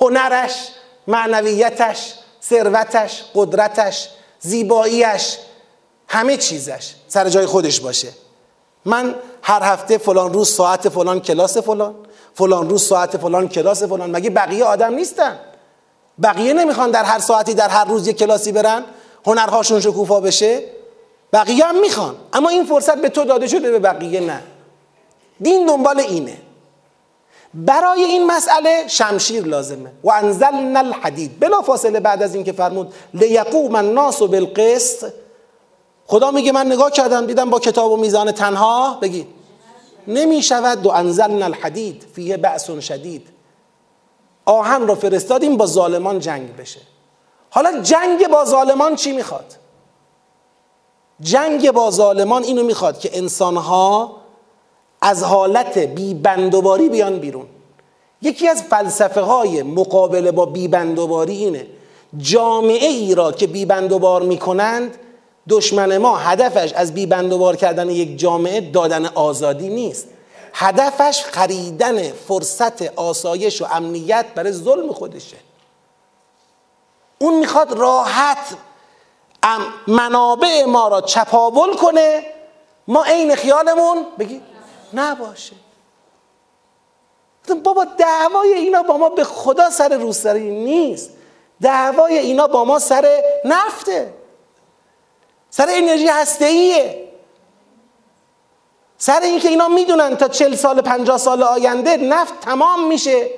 هنرش 0.00 0.68
معنویتش 1.06 2.14
ثروتش 2.42 3.22
قدرتش 3.34 4.08
زیباییش 4.40 5.38
همه 6.08 6.36
چیزش 6.36 6.94
سر 7.08 7.28
جای 7.28 7.46
خودش 7.46 7.80
باشه. 7.80 8.08
من 8.84 9.14
هر 9.42 9.62
هفته 9.62 9.98
فلان 9.98 10.32
روز 10.32 10.48
ساعت 10.50 10.88
فلان 10.88 11.20
کلاس 11.20 11.58
فلان 11.58 11.94
فلان 12.34 12.70
روز 12.70 12.82
ساعت 12.82 13.16
فلان 13.16 13.48
کلاس 13.48 13.82
فلان 13.82 14.10
مگه 14.10 14.30
بقیه 14.30 14.64
آدم 14.64 14.94
نیستن؟ 14.94 15.38
بقیه 16.22 16.52
نمی‌خوان 16.52 16.90
در 16.90 17.04
هر 17.04 17.18
ساعتی 17.18 17.54
در 17.54 17.68
هر 17.68 17.84
روز 17.84 18.08
یک 18.08 18.18
کلاسی 18.18 18.52
برن 18.52 18.84
هنرهاشون 19.26 19.80
شکوفا 19.80 20.20
بشه؟ 20.20 20.62
بقیه 21.32 21.64
هم 21.64 21.80
می‌خوان 21.80 22.16
اما 22.32 22.48
این 22.48 22.64
فرصت 22.64 22.96
به 23.02 23.08
تو 23.08 23.24
داده 23.24 23.46
شده 23.46 23.70
به 23.70 23.78
بقیه 23.78 24.20
نه. 24.20 24.42
دین 25.40 25.66
دنبال 25.66 26.00
اینه. 26.00 26.36
برای 27.54 28.02
این 28.04 28.26
مسئله 28.26 28.84
شمشیر 28.88 29.44
لازمه. 29.44 29.92
و 30.04 30.10
انزلنا 30.10 30.78
الحدید. 30.78 31.40
بلا 31.40 31.62
فاصله 31.62 32.00
بعد 32.00 32.22
از 32.22 32.34
اینکه 32.34 32.52
فرمود 32.52 32.94
لیقوم 33.14 33.74
الناس 33.74 34.22
بالقسط. 34.22 35.12
خدا 36.06 36.30
میگه 36.30 36.52
من 36.52 36.66
نگاه 36.66 36.90
کردم 36.90 37.26
دیدم 37.26 37.50
با 37.50 37.58
کتاب 37.58 37.92
و 37.92 37.96
میزان 37.96 38.32
تنها. 38.32 38.98
بگی. 39.02 39.26
نمی 40.08 40.42
شود 40.42 40.86
و 40.86 40.90
انزلنا 40.90 41.44
الحدید 41.44 42.06
فیه 42.14 42.36
بأس 42.36 42.70
شدید. 42.70 43.28
آهن 44.44 44.86
رو 44.86 44.94
فرستادیم 44.94 45.56
با 45.56 45.66
ظالمان 45.66 46.18
جنگ 46.18 46.56
بشه. 46.56 46.80
حالا 47.50 47.80
جنگ 47.80 48.28
با 48.28 48.44
ظالمان 48.44 48.96
چی 48.96 49.12
می‌خواد؟ 49.12 49.54
جنگ 51.20 51.70
با 51.70 51.90
ظالمان 51.90 52.42
اینو 52.42 52.62
می‌خواد 52.62 52.98
که 52.98 53.18
انسانها 53.18 54.16
از 55.06 55.22
حالت 55.22 55.78
بی 55.78 56.14
بندوباری 56.14 56.88
بیان 56.88 57.18
بیرون. 57.18 57.46
یکی 58.22 58.48
از 58.48 58.62
فلسفه 58.62 59.20
های 59.20 59.62
مقابله 59.62 60.32
با 60.32 60.46
بی 60.46 60.68
بندوباری 60.68 61.36
اینه 61.36 61.66
جامعه 62.18 62.88
ای 62.88 63.14
را 63.14 63.32
که 63.32 63.46
بی 63.46 63.64
بندوبار 63.64 64.22
می‌کنند 64.22 64.98
دشمن 65.48 65.98
ما 65.98 66.16
هدفش 66.16 66.72
از 66.72 66.94
بی 66.94 67.06
بندوبار 67.06 67.56
کردن 67.56 67.90
یک 67.90 68.18
جامعه 68.18 68.60
دادن 68.60 69.06
آزادی 69.06 69.68
نیست. 69.68 70.08
هدفش 70.54 71.22
خریدن 71.22 72.12
فرصت 72.12 72.98
آسایش 72.98 73.62
و 73.62 73.66
امنیت 73.72 74.26
برای 74.34 74.52
ظلم 74.52 74.92
خودشه. 74.92 75.36
اون 77.18 77.38
می‌خواد 77.38 77.72
راحت 77.72 78.56
منابع 79.86 80.64
ما 80.64 80.88
را 80.88 81.00
چپاول 81.00 81.76
کنه 81.76 82.22
ما 82.88 83.04
عین 83.04 83.34
خیالمون 83.34 84.06
بگی؟ 84.18 84.40
نباشه. 84.96 85.56
بابا 87.64 87.84
دعوای 87.84 88.52
اینا 88.52 88.82
با 88.82 88.96
ما 88.96 89.08
به 89.08 89.24
خدا 89.24 89.70
سر 89.70 89.88
روسری 89.88 90.50
نیست. 90.50 91.10
دعوای 91.60 92.18
اینا 92.18 92.46
با 92.46 92.64
ما 92.64 92.78
سر 92.78 93.22
نفته. 93.44 94.14
سر 95.50 95.66
انرژی 95.70 96.06
هسته‌ایه. 96.06 97.08
سر 98.98 99.20
اینکه 99.20 99.48
اینا 99.48 99.68
می‌دونن 99.68 100.16
تا 100.16 100.28
چل 100.28 100.54
سال 100.54 100.80
پنجاه 100.80 101.18
سال 101.18 101.42
آینده 101.42 101.96
نفت 101.96 102.40
تمام 102.40 102.88
میشه. 102.88 103.30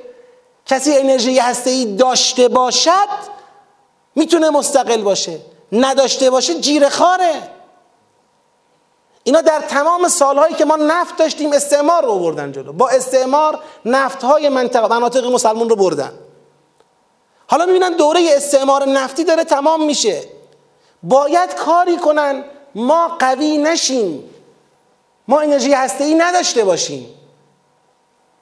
کسی 0.66 0.96
انرژی 0.96 1.38
هسته‌ای 1.38 1.96
داشته 1.96 2.48
باشد 2.48 3.08
می‌تونه 4.14 4.50
مستقل 4.50 5.02
باشه. 5.02 5.40
نداشته 5.72 6.30
باشه 6.30 6.60
جیره 6.60 6.88
خاره 6.88 7.57
اینا 9.28 9.40
در 9.40 9.60
تمام 9.60 10.08
سالهایی 10.08 10.54
که 10.54 10.64
ما 10.64 10.76
نفت 10.76 11.16
داشتیم 11.16 11.52
استعمار 11.52 12.04
رو 12.04 12.18
بردن 12.18 12.52
جلو. 12.52 12.72
با 12.72 12.88
استعمار 12.88 13.58
نفتهای 13.84 14.48
منطقه 14.48 14.88
مناطق 14.88 15.24
مسلمون 15.24 15.68
رو 15.68 15.76
بردن. 15.76 16.12
حالا 17.46 17.66
می‌بینن 17.66 17.92
دوره 17.92 18.30
استعمار 18.36 18.88
نفتی 18.88 19.24
داره 19.24 19.44
تمام 19.44 19.84
میشه. 19.86 20.22
باید 21.02 21.54
کاری 21.54 21.96
کنن 21.96 22.44
ما 22.74 23.08
قوی 23.18 23.58
نشیم. 23.58 24.24
ما 25.28 25.40
انرژی 25.40 25.72
هسته 25.72 26.04
ای 26.04 26.14
نداشته 26.14 26.64
باشیم. 26.64 27.14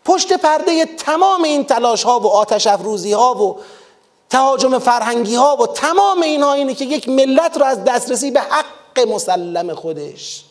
پشت 0.04 0.32
پرده 0.32 0.84
تمام 0.84 1.42
این 1.42 1.64
تلاش 1.64 2.02
ها 2.02 2.20
و 2.20 2.26
آتش 2.26 2.66
افروزی 2.66 3.12
ها 3.12 3.34
و 3.34 3.58
تهاجم 4.30 4.78
فرهنگی 4.78 5.34
ها 5.34 5.56
و 5.56 5.66
تمام 5.66 6.22
اینها 6.22 6.52
اینه 6.52 6.74
که 6.74 6.84
یک 6.84 7.08
ملت 7.08 7.56
رو 7.56 7.64
از 7.64 7.84
دسترسی 7.84 8.30
به 8.30 8.40
حق 8.40 9.08
مسلم 9.08 9.74
خودش. 9.74 10.45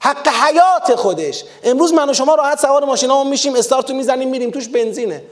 حق 0.00 0.28
حیات 0.28 0.94
خودش. 0.94 1.44
امروز 1.64 1.94
من 1.94 2.10
و 2.10 2.12
شما 2.12 2.34
راحت 2.34 2.60
سوار 2.60 2.84
ماشینامون 2.84 3.26
میشیم 3.26 3.54
استارتو 3.54 3.94
می‌زنیم 3.94 4.28
میریم 4.28 4.50
توش 4.50 4.68
بنزینه. 4.68 5.22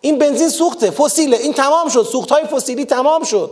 این 0.00 0.18
بنزین 0.18 0.48
سوخته 0.48 0.90
فسیله. 0.90 1.36
این 1.36 1.52
تمام 1.52 1.88
شد 1.88 2.02
سوخت 2.02 2.30
های 2.30 2.44
فسیلی 2.44 2.84
تمام 2.84 3.24
شد. 3.24 3.50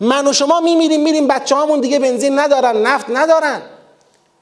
من 0.00 0.26
و 0.26 0.32
شما 0.32 0.60
میمیریم 0.60 1.02
میریم 1.02 1.28
بچه 1.28 1.56
همون 1.56 1.80
دیگه 1.80 1.98
بنزین 1.98 2.38
ندارن 2.38 2.76
نفت 2.76 3.06
ندارن. 3.08 3.62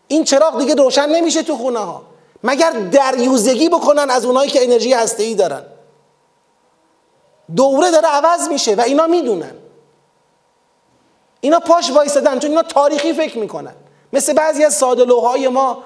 این 0.09 0.24
چراغ 0.24 0.59
دیگه 0.59 0.74
روشن 0.74 1.09
نمیشه 1.09 1.43
تو 1.43 1.57
خونه 1.57 1.78
ها 1.78 2.03
مگر 2.45 2.70
دریوزگی 2.70 3.68
بکنن 3.68 4.11
از 4.11 4.24
اونایی 4.24 4.51
که 4.51 4.64
انرژی 4.64 4.93
هسته 4.93 5.34
دارن. 5.34 5.62
دوره 7.57 7.91
داره 7.91 8.09
عوض 8.09 8.49
میشه 8.49 8.74
و 8.74 8.80
اینا 8.80 9.07
می‌دونن. 9.07 9.55
اینا 11.41 11.61
پاش 11.61 11.91
وایستدن 11.91 12.39
چون 12.39 12.51
اینا 12.51 12.62
تاریخی 12.62 13.12
فکر 13.12 13.39
می‌کنن. 13.39 13.74
مثل 14.13 14.33
بعضی 14.33 14.65
از 14.65 14.75
ساده 14.75 15.05
ما 15.49 15.83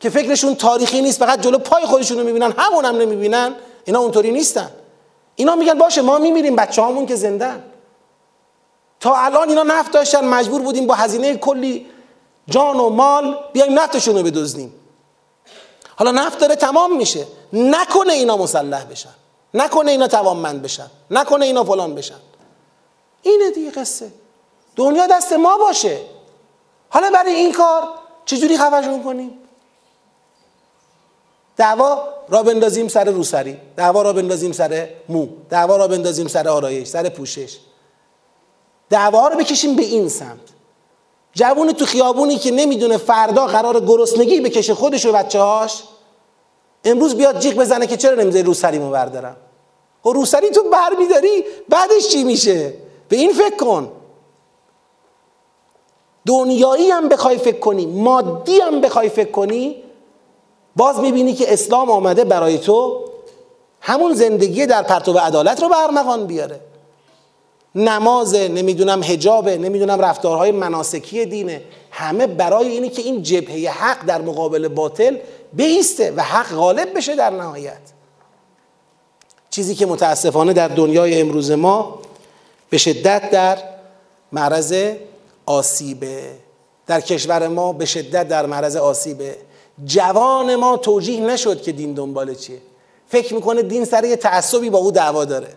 که 0.00 0.10
فکرشون 0.10 0.54
تاریخی 0.54 1.00
نیست 1.00 1.18
فقط 1.18 1.40
جلو 1.40 1.58
پای 1.58 1.86
خودشون 1.86 2.18
رو 2.18 2.24
می‌بینن 2.24 2.54
همون 2.58 2.84
هم 2.84 2.96
نمی‌بینن 2.96 3.54
اینا 3.84 3.98
اونطوری 3.98 4.30
نیستن. 4.30 4.70
اینا 5.36 5.54
میگن 5.56 5.78
باشه 5.78 6.02
ما 6.02 6.18
میمیریم 6.18 6.56
بچه 6.56 6.82
همون 6.82 7.06
که 7.06 7.14
زندن. 7.14 7.64
تا 9.00 9.16
الان 9.16 9.48
اینا 9.48 9.62
نفت 9.62 9.92
داشتن 9.92 10.24
مجبور 10.24 10.62
بودیم 10.62 10.86
با 10.86 10.94
هزینه 10.94 11.36
کلی 11.36 11.86
جان 12.48 12.80
و 12.80 12.88
مال 12.88 13.36
بیایم 13.52 13.78
نفتشون 13.78 14.16
رو 14.16 14.22
بدزدیم. 14.22 14.74
حالا 15.96 16.10
نفت 16.10 16.38
داره 16.38 16.56
تمام 16.56 16.96
میشه. 16.96 17.26
نکنه 17.52 18.12
اینا 18.12 18.36
مسلح 18.36 18.84
بشن. 18.84 19.14
نکنه 19.54 19.90
اینا 19.90 20.08
توانمند 20.08 20.62
بشن. 20.62 20.86
نکنه 21.10 21.44
اینا 21.44 21.64
فلان 21.64 21.94
بشن. 21.94 22.20
اینه 23.22 23.50
دیگه 23.50 23.70
قصه. 23.70 24.12
دنیا 24.76 25.06
دست 25.06 25.32
ما 25.32 25.58
باشه. 25.58 26.00
حالا 26.90 27.10
برای 27.10 27.32
این 27.32 27.52
کار 27.52 27.88
چجوری 28.24 28.58
خفشون 28.58 29.02
کنیم 29.02 29.38
دعوا 31.56 32.08
را 32.28 32.42
بندازیم 32.42 32.88
سر 32.88 33.04
روسری 33.04 33.56
دعوا 33.76 34.02
را 34.02 34.12
بندازیم 34.12 34.52
سر 34.52 34.88
مو 35.08 35.28
دعوا 35.50 35.76
را 35.76 35.88
بندازیم 35.88 36.28
سر 36.28 36.48
آرایش 36.48 36.88
سر 36.88 37.08
پوشش. 37.08 37.58
دعوا 38.90 39.28
رو 39.28 39.36
بکشیم 39.36 39.76
به 39.76 39.82
این 39.82 40.08
سمت. 40.08 40.48
جوون 41.34 41.72
تو 41.72 41.86
خیابونی 41.86 42.36
که 42.36 42.50
نمی‌دونه 42.50 42.96
فردا 42.96 43.46
قرار 43.46 43.80
گرسنگی 43.80 44.40
بکشه 44.40 44.74
خودش 44.74 45.06
و 45.06 45.12
بچه 45.12 45.40
هاش 45.40 45.82
امروز 46.84 47.14
بیاد 47.14 47.38
جیغ 47.38 47.54
بزنه 47.54 47.86
که 47.86 47.96
چرا 47.96 48.14
نمی‌ذاری 48.14 48.44
روسریمو 48.44 48.90
بردارم؟ 48.90 49.36
خب 50.02 50.08
روسری 50.08 50.50
تو 50.50 50.62
بر 50.62 50.94
میداری 50.98 51.44
بعدش 51.68 52.08
چی 52.08 52.24
میشه؟ 52.24 52.74
به 53.08 53.16
این 53.16 53.32
فکر 53.32 53.56
کن. 53.56 53.92
دنیایی 56.28 56.90
هم 56.90 57.08
بخوای 57.08 57.38
فکر 57.38 57.58
کنی 57.58 57.86
مادی 57.86 58.60
هم 58.60 58.80
بخوای 58.80 59.08
فکر 59.08 59.30
کنی 59.30 59.76
باز 60.76 61.00
می‌بینی 61.00 61.34
که 61.34 61.52
اسلام 61.52 61.90
آمده 61.90 62.24
برای 62.24 62.58
تو 62.58 63.04
همون 63.80 64.14
زندگی 64.14 64.66
در 64.66 64.82
پرتو 64.82 65.18
عدالت 65.18 65.62
رو 65.62 65.68
به 65.68 65.78
ارمغان 65.78 66.26
بیاره. 66.26 66.60
نماز 67.74 68.34
نمی‌دونم 68.34 69.02
حجابه 69.04 69.56
نمی‌دونم 69.56 70.00
رفتارهای 70.00 70.52
مناسکی 70.52 71.26
دینه 71.26 71.62
همه 71.90 72.26
برای 72.26 72.68
اینه 72.68 72.88
که 72.88 73.02
این 73.02 73.22
جبهه 73.22 73.70
حق 73.70 74.06
در 74.06 74.22
مقابل 74.22 74.68
باطل 74.68 75.16
بیسته 75.52 76.12
و 76.16 76.22
حق 76.22 76.54
غالب 76.54 76.96
بشه 76.96 77.16
در 77.16 77.30
نهایت. 77.30 77.80
چیزی 79.50 79.74
که 79.74 79.86
متاسفانه 79.86 80.52
در 80.52 80.68
دنیای 80.68 81.20
امروز 81.20 81.50
ما 81.50 81.98
به 82.70 82.78
شدت 82.78 83.30
در 83.30 83.58
معرض 84.32 84.92
آسیبه. 85.48 86.30
در 86.86 87.00
کشور 87.00 87.48
ما 87.48 87.72
به 87.72 87.84
شدت 87.84 88.28
در 88.28 88.46
معرض 88.46 88.76
آسیبه. 88.76 89.36
جوان 89.84 90.54
ما 90.54 90.76
توجیه 90.76 91.20
نشد 91.20 91.62
که 91.62 91.72
دین 91.72 91.92
دنبال 91.92 92.34
چیه. 92.34 92.60
فکر 93.08 93.34
می‌کنه 93.34 93.62
دین 93.62 93.84
سر 93.84 94.04
یه 94.04 94.16
تعصبی 94.16 94.70
با 94.70 94.78
او 94.78 94.90
دعوا 94.90 95.24
داره. 95.24 95.48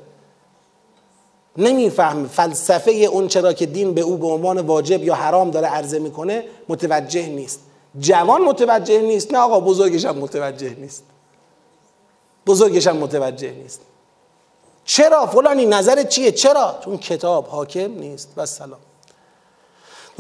نمیفهم 1.58 2.28
فلسفه 2.28 2.92
اون 2.92 3.28
چرا 3.28 3.54
که 3.54 3.66
دین 3.66 3.94
به 3.94 4.02
او 4.02 4.18
به 4.18 4.28
عنوان 4.28 4.60
واجب 4.60 5.04
یا 5.04 5.16
حرام 5.16 5.52
داره 5.52 5.68
عرضه 5.68 6.00
می‌کنه 6.00 6.44
متوجه 6.70 7.28
نیست. 7.28 7.60
جوان 8.00 8.42
متوجه 8.42 9.02
نیست 9.02 9.34
نه 9.34 9.40
آقا 9.40 9.60
بزرگش 9.60 10.06
هم 10.06 10.18
متوجه 10.18 10.76
نیست. 10.80 11.04
بزرگش 12.48 12.88
هم 12.88 12.98
متوجه 12.98 13.52
نیست. 13.52 13.82
چرا؟ 14.86 15.26
فلانی 15.26 15.66
نظر 15.66 16.04
چیه؟ 16.04 16.32
چرا؟ 16.32 16.80
چون 16.86 16.98
کتاب 16.98 17.48
حاکم 17.48 17.92
نیست. 17.92 18.34
و 18.38 18.46
سلام. 18.46 18.80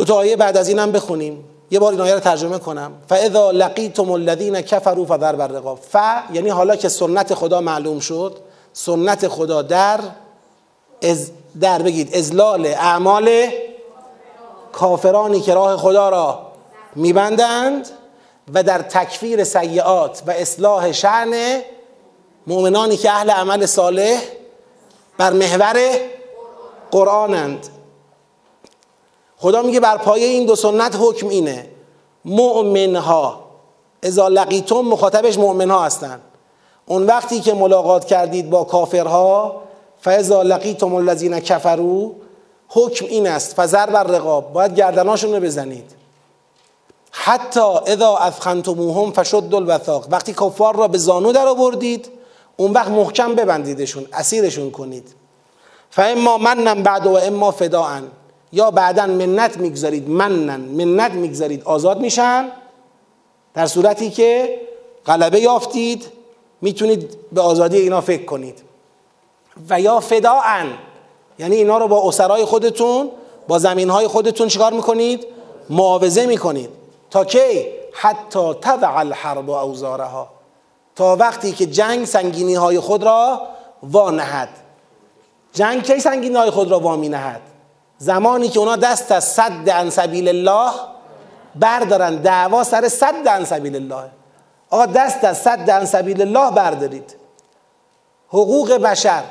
دو 0.01 0.05
تا 0.05 0.15
آیه 0.15 0.35
بعد 0.35 0.57
از 0.57 0.67
اینم 0.67 0.91
بخونیم. 0.91 1.43
یه 1.71 1.79
بار 1.79 1.91
این 1.91 2.01
آیه 2.01 2.13
رو 2.13 2.19
ترجمه 2.19 2.59
کنم. 2.59 2.91
فاذا 3.09 3.51
لقیتم 3.51 4.11
الذین 4.11 4.61
کفروا 4.61 5.05
فضرب 5.05 5.41
الرقاب 5.41 5.79
ف 5.91 5.95
یعنی 6.33 6.49
حالا 6.49 6.75
که 6.75 6.89
سنت 6.89 7.33
خدا 7.33 7.61
معلوم 7.61 7.99
شد 7.99 8.37
سنت 8.73 9.27
خدا 9.27 9.61
در 9.61 9.99
از 11.01 11.31
در 11.61 11.81
بگید 11.81 12.15
ازلال 12.15 12.65
اعمال 12.65 13.29
کافرانی 14.71 15.41
که 15.41 15.53
راه 15.53 15.77
خدا 15.77 16.09
را 16.09 16.39
میبندند 16.95 17.89
و 18.53 18.63
در 18.63 18.81
تکفیر 18.81 19.43
سیعات 19.43 20.23
و 20.27 20.31
اصلاح 20.31 20.91
شعن 20.91 21.61
مؤمنانی 22.47 22.97
که 22.97 23.11
اهل 23.11 23.29
عمل 23.29 23.65
صالح 23.65 24.21
بر 25.17 25.33
محور 25.33 25.79
قرآنند. 26.91 27.67
خدا 29.41 29.61
میگه 29.61 29.79
بر 29.79 29.97
پایه 29.97 30.27
این 30.27 30.45
دو 30.45 30.55
سنت 30.55 30.95
حکم 30.99 31.27
اینه. 31.27 31.67
مؤمنها 32.25 33.39
اذا 34.03 34.27
لقیتم 34.27 34.75
مخاطبش 34.75 35.37
مؤمنها 35.37 35.83
هستند 35.83 36.21
اون 36.85 37.05
وقتی 37.05 37.39
که 37.39 37.53
ملاقات 37.53 38.05
کردید 38.05 38.49
با 38.49 38.63
کافرها 38.63 39.61
فاذا 40.01 40.41
لقیتم 40.41 40.95
الذین 40.95 41.39
کفروا 41.39 42.11
حکم 42.67 43.05
این 43.05 43.27
است 43.27 43.53
فزر 43.57 43.85
بر 43.85 44.03
رقاب 44.03 44.53
باید 44.53 44.75
گردناشون 44.75 45.33
رو 45.33 45.39
بزنید. 45.39 45.91
حتی 47.11 47.77
اذا 47.87 48.17
اثخنتموهم 48.17 49.11
فشد 49.11 49.53
الوثاق 49.53 50.07
وقتی 50.11 50.33
کفار 50.33 50.75
را 50.75 50.87
به 50.87 50.97
زانو 50.97 51.31
در 51.31 51.47
آوردید 51.47 52.09
اون 52.57 52.71
وقت 52.71 52.87
محکم 52.87 53.35
ببندیدشون 53.35 54.05
اسیرشون 54.13 54.71
کنید. 54.71 55.15
فاما 55.89 56.37
منن 56.37 56.83
بعد 56.83 57.05
و 57.05 57.15
اما 57.15 57.51
فداعن 57.51 58.03
یا 58.53 58.71
بعدا 58.71 59.07
منت 59.07 59.57
می‌گذارید 59.57 60.09
منن 60.09 60.61
منت 60.61 61.11
می‌گذارید 61.11 61.63
آزاد 61.63 61.99
میشن. 61.99 62.51
در 63.53 63.67
صورتی 63.67 64.09
که 64.09 64.59
غلبه 65.05 65.39
یافتید 65.39 66.07
می‌تونید 66.61 67.17
به 67.31 67.41
آزادی 67.41 67.77
اینا 67.77 68.01
فکر 68.01 68.25
کنید. 68.25 68.63
و 69.69 69.81
یا 69.81 69.99
فداعن 69.99 70.67
یعنی 71.39 71.55
اینا 71.55 71.77
رو 71.77 71.87
با 71.87 72.07
اسرای 72.07 72.45
خودتون 72.45 73.11
با 73.47 73.59
زمین 73.59 73.89
های 73.89 74.07
خودتون 74.07 74.47
چیکار 74.47 74.73
می‌کنید؟ 74.73 75.25
معاوضه 75.69 76.25
می‌کنید. 76.25 76.69
تا 77.09 77.25
کی؟ 77.25 77.65
حتی 77.93 78.53
تضع 78.53 78.97
الحرب 78.97 79.49
و 79.49 79.51
اوزارها. 79.51 80.27
تا 80.95 81.15
وقتی 81.15 81.51
که 81.51 81.65
جنگ 81.65 82.05
سنگینی 82.05 82.55
های 82.55 82.79
خود 82.79 83.03
را 83.03 83.41
وانهد. 83.83 84.49
جنگ 85.53 85.83
کی 85.83 85.99
سنگینی 85.99 86.35
های 86.35 86.49
خود 86.49 86.71
را 86.71 86.79
وامی 86.79 87.09
نهد؟ 87.09 87.41
زمانی 88.01 88.49
که 88.49 88.59
اونا 88.59 88.75
دست 88.75 89.11
از 89.11 89.23
صد 89.23 89.69
عن 89.69 89.89
سبیل 89.89 90.27
الله 90.27 90.71
بردارن. 91.55 92.15
دعوا 92.15 92.63
سر 92.63 92.87
صد 92.87 93.27
عن 93.27 93.45
سبیل 93.45 93.75
الله. 93.75 94.09
آقا 94.69 94.85
دست 94.85 95.23
از 95.23 95.41
صد 95.41 95.69
عن 95.69 95.85
سبیل 95.85 96.21
الله 96.21 96.51
بردارید. 96.51 97.15
حقوق 98.27 98.71
بشر. 98.73 99.23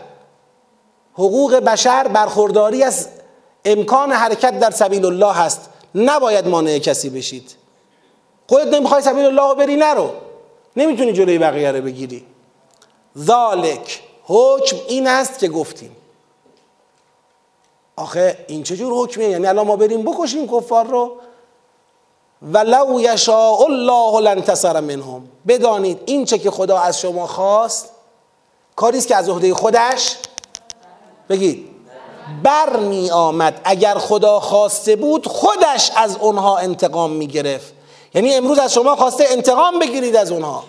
حقوق 1.15 1.55
بشر 1.55 2.09
برخورداری 2.09 2.83
از 2.83 3.09
امکان 3.65 4.13
حرکت 4.13 4.61
در 4.61 4.71
سبیل 4.71 5.05
الله 5.05 5.33
هست. 5.33 5.71
نباید 5.95 6.49
مانع 6.49 6.79
کسی 6.79 7.11
بشید. 7.11 7.55
خودت 8.49 8.75
نمی‌خوای 8.75 9.03
سبیل 9.03 9.25
الله 9.25 9.55
بری 9.55 9.77
نرو. 9.77 10.11
نمی‌تونی 10.77 11.13
جلوی 11.13 11.39
بقیه 11.39 11.73
رو 11.73 11.83
بگیری. 11.83 12.27
ذالک. 13.19 14.03
حکم 14.25 14.77
این 14.89 15.07
است 15.07 15.39
که 15.39 15.49
گفتیم. 15.49 15.97
آخه 18.01 18.45
این 18.49 18.63
چجور 18.63 18.93
حکمیه؟ 19.05 19.29
یعنی 19.29 19.47
الان 19.47 19.67
ما 19.67 19.77
بریم 19.77 20.03
بکشیم 20.03 20.49
کفار 20.49 20.87
رو. 20.87 21.13
ولو 22.43 23.01
یشاء 23.01 23.63
الله 23.63 24.21
لانتصر 24.21 24.81
منهم. 24.81 25.29
بدانید 25.49 26.01
این 26.07 26.25
چه 26.25 26.39
که 26.39 26.51
خدا 26.51 26.79
از 26.79 27.01
شما 27.01 27.27
خواست 27.27 27.91
کاری 28.77 29.01
که 29.01 29.17
از 29.17 29.29
عهده 29.29 29.55
خودش؟ 29.55 30.17
بگید. 31.29 31.71
بر 32.43 32.77
می 32.77 33.11
آمد. 33.11 33.61
اگر 33.65 33.95
خدا 33.95 34.41
خواسته 34.41 34.97
بود 34.97 35.27
خودش 35.27 35.91
از 35.97 36.17
اونها 36.17 36.59
انتقام 36.59 37.11
می 37.13 37.27
گرفت. 37.27 37.75
یعنی 38.15 38.35
امروز 38.35 38.59
از 38.59 38.75
شما 38.75 38.97
خواسته 38.97 39.25
انتقام 39.29 39.79
بگیرید 39.79 40.17
از 40.17 40.33
اونها. 40.33 40.65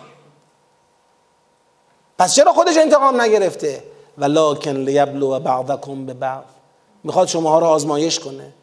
پس 2.18 2.36
چرا 2.36 2.54
خودش 2.54 2.78
انتقام 2.78 3.22
نگرفته؟ 3.22 3.84
ولکن 4.18 4.72
لیبلو 4.72 5.40
بعضکم 5.40 6.06
به 6.06 6.14
بعض 6.14 6.61
می‌خواد 7.04 7.28
شماها 7.28 7.60
رو 7.60 7.66
آزمایش 7.66 8.20
کنه. 8.20 8.54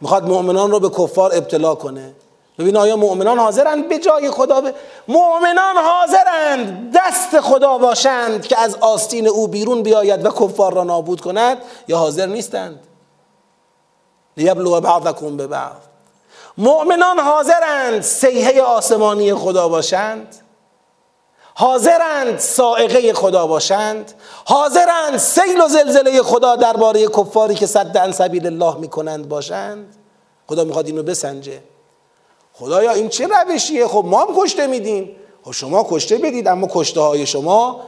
می‌خواد 0.00 0.24
مؤمنان 0.24 0.70
رو 0.70 0.80
به 0.80 0.88
کفار 0.88 1.34
ابتلا 1.34 1.74
کنه. 1.74 2.14
ببین 2.58 2.76
آیا 2.76 2.96
مؤمنان 2.96 3.38
حاضرند 3.38 3.88
به 3.88 3.98
جای 3.98 4.30
خدا 4.30 4.60
به 4.60 4.74
مؤمنان 5.08 5.76
حاضرند 5.76 6.92
دست 6.94 7.40
خدا 7.40 7.78
باشند 7.78 8.46
که 8.46 8.60
از 8.60 8.76
آستین 8.76 9.28
او 9.28 9.48
بیرون 9.48 9.82
بیاید 9.82 10.26
و 10.26 10.30
کفار 10.30 10.74
را 10.74 10.84
نابود 10.84 11.20
کند 11.20 11.58
یا 11.88 11.98
حاضر 11.98 12.26
نیستند. 12.26 12.80
لیبلو 14.36 14.80
بعضکم 14.80 15.36
به 15.36 15.46
بعض. 15.46 15.72
مؤمنان 16.58 17.18
حاضرند 17.18 18.02
سیحه 18.02 18.62
آسمانی 18.62 19.34
خدا 19.34 19.68
باشند. 19.68 20.34
حاضرند 21.58 22.38
سائقه 22.38 23.12
خدا 23.12 23.46
باشند 23.46 24.12
حاضرند 24.44 25.16
سیل 25.16 25.60
و 25.60 25.68
زلزله 25.68 26.22
خدا 26.22 26.56
درباره 26.56 27.06
کفاری 27.06 27.54
که 27.54 27.66
صد 27.66 27.96
عن 27.98 28.12
سبیل 28.12 28.46
الله 28.46 28.76
می‌کنند 28.76 29.28
باشند. 29.28 29.96
خدا 30.46 30.64
می‌خواد 30.64 30.86
اینو 30.86 31.02
بسنجه. 31.02 31.60
خدایا 32.52 32.90
این 32.90 33.08
چه 33.08 33.26
روشیه؟ 33.26 33.86
خب 33.86 34.04
ما 34.06 34.20
هم 34.20 34.28
کشته 34.36 34.66
میدیم. 34.66 35.16
خب 35.44 35.50
شما 35.50 35.86
کشته 35.90 36.18
بدید 36.18 36.48
اما 36.48 36.68
کشته 36.70 37.00
های 37.00 37.26
شما 37.26 37.80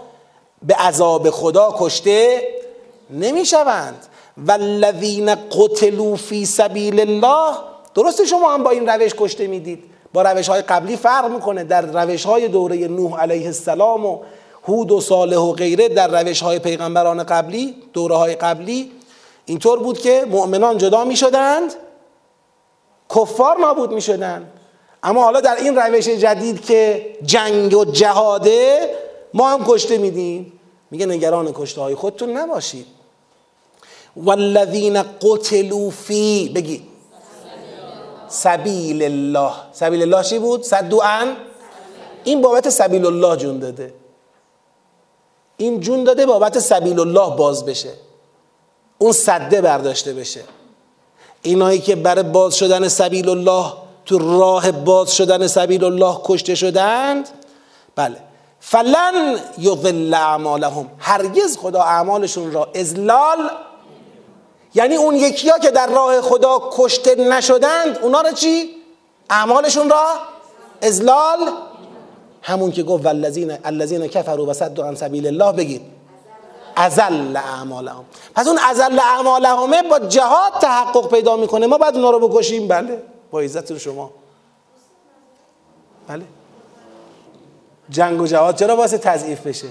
به 0.62 0.74
عذاب 0.74 1.30
خدا 1.30 1.74
کشته 1.78 2.42
نمی‌شوند. 3.10 4.06
والذین 4.46 5.34
قتلوا 5.34 6.16
فی 6.16 6.46
سبیل 6.46 7.00
الله 7.00 7.56
درسته 7.94 8.24
شما 8.26 8.54
هم 8.54 8.62
با 8.62 8.70
این 8.70 8.88
روش 8.88 9.12
کشته 9.18 9.46
می‌دید. 9.46 9.84
روش 10.22 10.48
های 10.48 10.62
قبلی 10.62 10.96
فرق 10.96 11.30
می‌کنه. 11.30 11.64
در 11.64 12.04
روش 12.04 12.26
های 12.26 12.48
دوره 12.48 12.88
نوح 12.88 13.20
علیه 13.20 13.46
السلام 13.46 14.06
و 14.06 14.18
هود 14.68 14.92
و 14.92 15.00
صالح 15.00 15.36
و 15.36 15.52
غیره 15.52 15.88
در 15.88 16.22
روش 16.22 16.42
های 16.42 16.58
پیغمبران 16.58 17.22
قبلی 17.22 17.74
دوره 17.92 18.16
های 18.16 18.34
قبلی 18.34 18.92
اینطور 19.46 19.78
بود 19.78 19.98
که 19.98 20.26
مؤمنان 20.30 20.78
جدا 20.78 21.04
می‌شدند 21.04 21.74
کفار 23.16 23.58
نابود 23.58 23.92
می‌شدند. 23.92 24.52
اما 25.02 25.22
حالا 25.22 25.40
در 25.40 25.56
این 25.56 25.76
روش 25.76 26.08
جدید 26.08 26.64
که 26.64 27.06
جنگ 27.24 27.76
و 27.76 27.84
جهاده 27.84 28.90
ما 29.34 29.50
هم 29.50 29.64
کشته 29.64 29.98
میدیم. 29.98 30.52
میگه 30.90 31.06
نگران 31.06 31.52
کشته 31.52 31.80
های 31.80 31.94
خودتون 31.94 32.36
نباشید. 32.36 32.86
والذین 34.16 35.02
قتلوا 35.02 35.90
فی 35.90 36.52
بگی 36.54 36.82
سبیل 38.28 39.02
الله 39.02 39.52
سبیل 39.72 40.02
الله 40.02 40.22
چی 40.22 40.38
بود؟ 40.38 40.62
صدوان. 40.62 41.36
این 42.24 42.42
بابت 42.42 42.68
سبیل 42.68 43.06
الله 43.06 43.36
جون 43.36 43.58
داده. 43.58 43.94
این 45.56 45.80
جون 45.80 46.04
داده 46.04 46.26
بابت 46.26 46.58
سبیل 46.58 47.00
الله 47.00 47.36
باز 47.36 47.66
بشه. 47.66 47.90
اون 48.98 49.12
صده 49.12 49.60
برداشته 49.60 50.12
بشه. 50.12 50.40
اینایی 51.42 51.78
که 51.78 51.96
برای 51.96 52.22
باز 52.22 52.56
شدن 52.56 52.88
سبیل 52.88 53.28
الله 53.28 53.72
تو 54.04 54.38
راه 54.38 54.72
باز 54.72 55.16
شدن 55.16 55.46
سبیل 55.46 55.84
الله 55.84 56.20
کشته 56.24 56.54
شدند 56.54 57.28
بله. 57.96 58.16
فلن 58.60 59.38
یضل 59.58 60.14
اعمالهم. 60.14 60.90
هرگز 60.98 61.58
خدا 61.58 61.82
اعمالشون 61.82 62.52
را 62.52 62.68
ازلال 62.74 63.50
یعنی 64.78 64.96
اون 64.96 65.14
یکی 65.14 65.50
ها 65.50 65.58
که 65.58 65.70
در 65.70 65.86
راه 65.86 66.20
خدا 66.20 66.70
کشته 66.72 67.14
نشدند 67.14 67.98
اونا 68.02 68.20
را 68.20 68.32
چی؟ 68.32 68.70
اعمالشون 69.30 69.90
را 69.90 70.04
ازلال 70.82 71.38
همون 72.42 72.72
که 72.72 72.82
گفت 72.82 73.04
والذین 73.04 73.58
الذین 73.64 74.06
کفروا 74.06 74.46
و 74.46 74.52
صدوا 74.52 74.84
عن 74.84 74.94
سبیل 74.94 75.26
الله 75.26 75.52
بگید. 75.52 75.82
ازل 76.76 77.36
اعمالهم. 77.36 78.04
پس 78.34 78.46
اون 78.46 78.58
ازل 78.58 78.98
اعمالهمه 78.98 79.82
با 79.82 79.98
جهاد 79.98 80.52
تحقق 80.60 81.10
پیدا 81.10 81.36
می‌کنه. 81.36 81.66
ما 81.66 81.78
بعد 81.78 81.96
اونا 81.96 82.10
رو 82.10 82.28
بکشیم. 82.28 82.68
بله. 82.68 83.02
با 83.30 83.40
عزتون 83.40 83.78
شما. 83.78 84.10
بله. 86.08 86.24
جنگ 87.90 88.20
و 88.20 88.26
جهاد 88.26 88.56
چرا 88.56 88.76
واسه 88.76 88.98
تضعیف 88.98 89.46
بشه؟ 89.46 89.68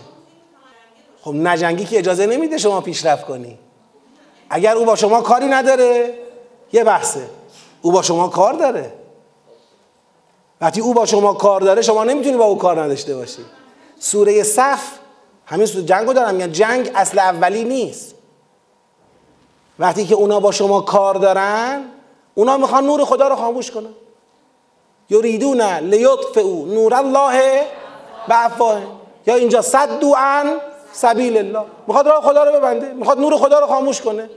خب 1.21 1.33
نجنگی 1.35 1.85
که 1.85 1.99
اجازه 1.99 2.25
نمیده 2.25 2.57
شما 2.57 2.81
پیشرفت 2.81 3.25
کنی. 3.25 3.59
اگر 4.49 4.75
او 4.75 4.85
با 4.85 4.95
شما 4.95 5.21
کاری 5.21 5.45
نداره 5.45 6.13
یه 6.73 6.83
بحثه. 6.83 7.29
او 7.81 7.91
با 7.91 8.01
شما 8.01 8.27
کار 8.27 8.53
داره. 8.53 8.93
وقتی 10.61 10.81
او 10.81 10.93
با 10.93 11.05
شما 11.05 11.33
کار 11.33 11.61
داره 11.61 11.81
شما 11.81 12.03
نمی‌تونی 12.03 12.37
با 12.37 12.45
او 12.45 12.57
کار 12.57 12.81
نداشته 12.81 13.15
باشی. 13.15 13.45
سوره 13.99 14.43
صف 14.43 14.81
همین 15.45 15.65
سوره 15.65 15.85
جنگو 15.85 16.13
دارم 16.13 16.35
میگن 16.35 16.51
جنگ 16.51 16.91
اصل 16.95 17.19
اولی 17.19 17.63
نیست. 17.63 18.15
وقتی 19.79 20.05
که 20.05 20.15
اونا 20.15 20.39
با 20.39 20.51
شما 20.51 20.81
کار 20.81 21.15
دارن 21.15 21.83
اونا 22.35 22.57
می‌خوان 22.57 22.85
نور 22.85 23.05
خدا 23.05 23.27
رو 23.27 23.35
خاموش 23.35 23.71
کنن. 23.71 23.93
یریدون 25.09 25.61
لیطفئوا 25.61 26.65
نور 26.65 26.93
الله 26.93 27.65
بعفاه 28.27 28.81
یا 29.27 29.35
اینجا 29.35 29.61
صدوا 29.61 30.17
عن 30.17 30.59
سبیل 30.97 31.37
الله 31.37 31.65
می‌خواد 31.87 32.07
راه 32.07 32.21
خدا 32.23 32.43
رو 32.43 32.51
ببنده 32.51 32.93
می‌خواد 32.93 33.19
نور 33.19 33.37
خدا 33.37 33.59
رو 33.59 33.67
خاموش 33.67 34.01
کنه. 34.01 34.29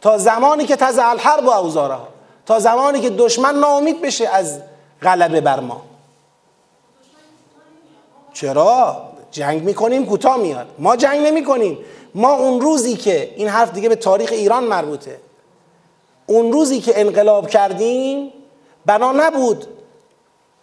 تا 0.00 0.18
زمانی 0.18 0.64
که 0.66 0.76
تز 0.76 0.98
الحرب 1.02 1.44
و 1.44 1.50
اوزارها 1.50 2.08
تا 2.46 2.58
زمانی 2.58 3.00
که 3.00 3.10
دشمن 3.10 3.54
ناامید 3.54 4.02
بشه 4.02 4.28
از 4.28 4.60
غلبه 5.02 5.40
بر 5.40 5.60
ما. 5.60 5.82
چرا؟ 8.32 9.02
جنگ 9.30 9.62
می‌کنیم 9.62 10.06
کوتاه 10.06 10.36
میاد. 10.36 10.66
ما 10.78 10.96
جنگ 10.96 11.26
نمی‌کنیم. 11.26 11.78
ما 12.14 12.32
اون 12.32 12.60
روزی 12.60 12.96
که 12.96 13.34
این 13.36 13.48
حرف 13.48 13.72
دیگه 13.72 13.88
به 13.88 13.96
تاریخ 13.96 14.32
ایران 14.32 14.64
مربوطه. 14.64 15.20
اون 16.26 16.52
روزی 16.52 16.80
که 16.80 17.00
انقلاب 17.00 17.48
کردیم 17.48 18.32
بنا 18.86 19.12
نبود 19.12 19.66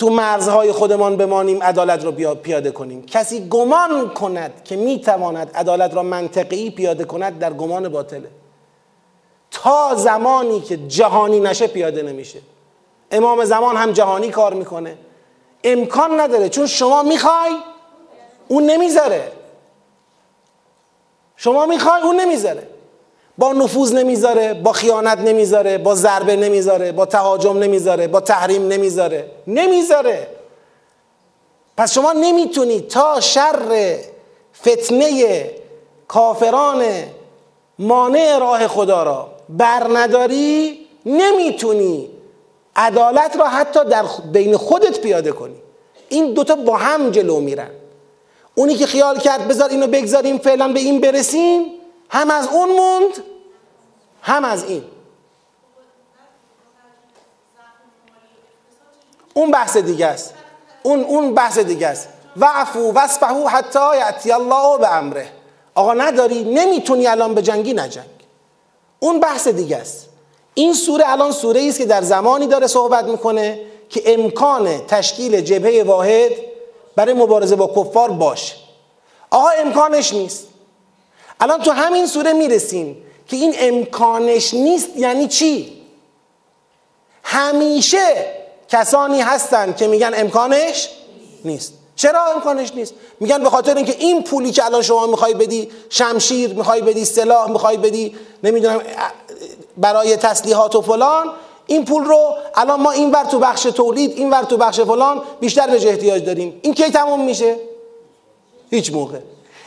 تو 0.03 0.09
مرزهای 0.09 0.71
خودمان 0.71 1.17
بمانیم 1.17 1.63
عدالت 1.63 2.05
را 2.05 2.11
پیاده 2.11 2.71
کنیم. 2.71 3.05
کسی 3.05 3.47
گمان 3.49 4.09
کند 4.09 4.63
که 4.63 4.75
می‌تواند 4.75 5.51
عدالت 5.55 5.93
را 5.93 6.03
منطقی 6.03 6.69
پیاده 6.69 7.03
کند 7.03 7.39
در 7.39 7.53
گمان 7.53 7.89
باطله. 7.89 8.29
تا 9.51 9.95
زمانی 9.95 10.61
که 10.61 10.77
جهانی 10.77 11.39
نشه 11.39 11.67
پیاده 11.67 12.01
نمیشه. 12.01 12.39
امام 13.11 13.45
زمان 13.45 13.77
هم 13.77 13.91
جهانی 13.91 14.29
کار 14.29 14.53
می‌کنه. 14.53 14.97
امکان 15.63 16.19
نداره 16.19 16.49
چون 16.49 16.65
شما 16.65 17.03
می‌خوای 17.03 17.51
اون 18.47 18.63
نمی‌ذاره. 18.63 19.31
شما 21.35 21.65
می‌خوای 21.65 22.01
اون 22.01 22.19
نمی‌ذاره. 22.19 22.67
با 23.37 23.53
نفوذ 23.53 23.93
نمی‌ذاره 23.93 24.53
با 24.53 24.71
خیانت 24.71 25.17
نمی‌ذاره 25.17 25.77
با 25.77 25.95
ضربه 25.95 26.35
نمی‌ذاره 26.35 26.91
با 26.91 27.05
تهاجم 27.05 27.57
نمی‌ذاره 27.57 28.07
با 28.07 28.19
تحریم 28.19 28.67
نمی‌ذاره. 28.67 29.31
نمی‌ذاره. 29.47 30.27
پس 31.77 31.93
شما 31.93 32.11
نمی‌تونید 32.11 32.87
تا 32.87 33.19
شر 33.19 33.97
فتنه 34.61 35.49
کافران 36.07 36.83
مانع 37.79 38.37
راه 38.39 38.67
خدا 38.67 39.03
را 39.03 39.31
برنداری 39.49 40.79
نمی‌تونی 41.05 42.09
عدالت 42.75 43.37
را 43.39 43.47
حتی 43.47 43.85
در 43.85 44.03
بین 44.31 44.57
خودت 44.57 44.99
پیاده 44.99 45.31
کنی. 45.31 45.55
این 46.09 46.33
دوتا 46.33 46.55
با 46.55 46.77
هم 46.77 47.09
جلو 47.09 47.39
میرن. 47.39 47.69
اونی 48.55 48.75
که 48.75 48.85
خیال 48.85 49.19
کرد 49.19 49.47
بذار 49.47 49.69
اینو 49.69 49.87
بگذاریم 49.87 50.37
فعلا 50.37 50.67
به 50.67 50.79
این 50.79 51.01
برسیم 51.01 51.65
هم 52.13 52.31
از 52.31 52.47
اون 52.47 52.69
موند 52.69 53.23
هم 54.21 54.45
از 54.45 54.63
این. 54.63 54.83
اون 59.33 59.51
بحث 59.51 59.77
دیگه 59.77 60.05
است. 60.05 60.33
اون 60.83 61.03
اون 61.03 61.33
بحث 61.33 61.57
دیگه 61.57 61.87
است. 61.87 62.07
وعفو 62.37 62.91
واسفحو 62.91 63.47
حتی 63.47 63.97
یاتی 63.99 64.31
الله 64.31 64.77
به 64.77 64.95
امره. 64.95 65.29
آقا 65.75 65.93
نداری؟ 65.93 66.43
نمی‌تونی 66.43 67.07
الان 67.07 67.33
به 67.33 67.41
جنگی 67.41 67.73
نجنگ. 67.73 68.05
اون 68.99 69.19
بحث 69.19 69.47
دیگه 69.47 69.77
است. 69.77 70.09
این 70.53 70.73
سوره 70.73 71.03
الان 71.07 71.31
سوره 71.31 71.67
است 71.67 71.77
که 71.77 71.85
در 71.85 72.01
زمانی 72.01 72.47
داره 72.47 72.67
صحبت 72.67 73.05
می‌کنه 73.05 73.59
که 73.89 74.01
امکان 74.05 74.87
تشکیل 74.87 75.41
جبهه 75.41 75.83
واحد 75.83 76.31
برای 76.95 77.13
مبارزه 77.13 77.55
با 77.55 77.67
کفار 77.67 78.11
باشه. 78.11 78.55
آقا 79.31 79.49
امکانش 79.49 80.13
نیست. 80.13 80.47
الان 81.43 81.61
تو 81.61 81.71
همین 81.71 82.07
سوره 82.07 82.33
می‌رسیم 82.33 82.97
که 83.27 83.37
این 83.37 83.55
امکانش 83.59 84.53
نیست 84.53 84.89
یعنی 84.97 85.27
چی؟ 85.27 85.81
همیشه 87.23 88.33
کسانی 88.69 89.21
هستند 89.21 89.77
که 89.77 89.87
میگن 89.87 90.11
امکانش 90.15 90.89
نیست. 91.45 91.73
چرا 91.95 92.25
امکانش 92.25 92.71
نیست؟ 92.75 92.93
میگن 93.19 93.43
به 93.43 93.49
خاطر 93.49 93.75
اینکه 93.75 93.95
این 93.99 94.23
پولی 94.23 94.51
که 94.51 94.65
الان 94.65 94.81
شما 94.81 95.07
می‌خوای 95.07 95.33
بدی 95.33 95.69
شمشیر 95.89 96.53
می‌خوای 96.53 96.81
بدی 96.81 97.05
سلاح 97.05 97.49
می‌خوای 97.49 97.77
بدی 97.77 98.15
نمی‌دونم 98.43 98.81
برای 99.77 100.15
تسلیحات 100.15 100.75
و 100.75 100.81
فلان 100.81 101.31
این 101.67 101.85
پول 101.85 102.03
رو 102.03 102.35
الان 102.55 102.81
ما 102.81 102.91
این 102.91 103.11
ور 103.11 103.23
تو 103.23 103.39
بخش 103.39 103.63
تولید 103.63 104.11
این 104.11 104.29
ور 104.29 104.43
تو 104.43 104.57
بخش 104.57 104.79
فلان 104.79 105.21
بیشتر 105.39 105.67
بهش 105.67 105.85
احتیاج 105.85 106.25
داریم. 106.25 106.59
این 106.61 106.73
کی 106.73 106.91
تموم 106.91 107.25
میشه؟ 107.25 107.55
هیچ 108.69 108.93
موقع. 108.93 109.19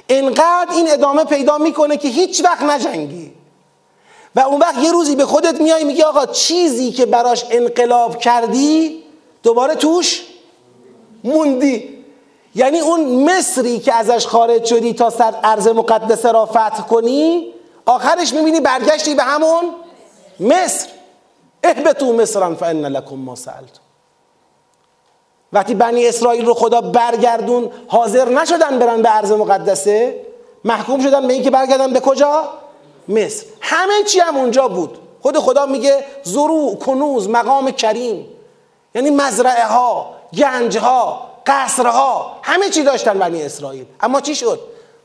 انقدر 0.09 0.73
این 0.73 0.91
ادامه 0.91 1.25
پیدا 1.25 1.59
می‌کنه 1.59 1.97
که 1.97 2.09
هیچ 2.09 2.45
وقت 2.45 2.63
نجنگی. 2.63 3.33
و 4.35 4.41
اون 4.41 4.61
وقت 4.61 4.79
یه 4.79 4.93
روزی 4.93 5.17
به 5.17 5.27
خودت 5.27 5.61
میای 5.61 5.85
میگی 5.85 6.03
آقا 6.03 6.27
چیزی 6.27 6.93
که 6.93 7.07
براش 7.07 7.45
انقلاب 7.51 8.19
کردی 8.19 9.03
دوباره 9.43 9.75
توش 9.75 10.23
موندی. 11.25 11.97
یعنی 12.55 12.79
اون 12.79 13.25
مصری 13.31 13.79
که 13.79 13.95
ازش 13.95 14.27
خارج 14.27 14.65
شدی 14.65 14.93
تا 14.93 15.11
سر 15.11 15.35
ارز 15.45 15.69
مقدسه 15.69 16.33
را 16.33 16.47
فتح 16.47 16.81
کنی 16.81 17.53
آخرش 17.87 18.33
می‌بینی 18.33 18.61
برگشتی 18.61 19.15
به 19.15 19.23
همون 19.23 19.65
مصر. 20.41 20.89
اهبتو 21.63 22.13
مصرا 22.13 22.55
فان 22.55 22.87
لکم 22.87 23.17
ما 23.17 23.35
سألتم. 23.35 23.86
وقتی 25.57 25.75
بنی 25.75 26.07
اسرائیل 26.07 26.47
رو 26.47 26.55
خدا 26.55 26.81
برگردون 26.81 27.71
حاضر 27.89 28.29
نشدن 28.29 28.79
برن 28.79 29.03
به 29.03 29.17
ارز 29.17 29.33
مقدسه؟ 29.33 30.27
محکوم 30.65 31.03
شدن 31.03 31.27
به 31.27 31.33
اینکه 31.33 31.51
برگردن 31.51 31.93
به 31.93 32.01
کجا؟ 32.01 32.49
مصر. 33.09 33.47
همه 33.61 34.05
چی 34.07 34.21
هم 34.21 34.37
اونجا 34.37 34.69
بود. 34.69 34.99
خود 35.21 35.39
خدا 35.39 35.67
میگه 35.67 36.05
زرو 36.23 36.75
کنوز 36.75 37.29
مقام 37.29 37.71
کریم. 37.71 38.27
یعنی 38.95 39.11
مزرعه 39.11 39.67
ها 39.67 40.15
گنج 40.39 40.79
ها 40.79 41.31
قصرها 41.47 42.37
همه 42.43 42.69
چی 42.69 42.83
داشتن 42.83 43.19
بنی 43.19 43.43
اسرائیل. 43.43 43.85
اما 44.01 44.21
چی 44.21 44.35
شد؟ 44.35 44.61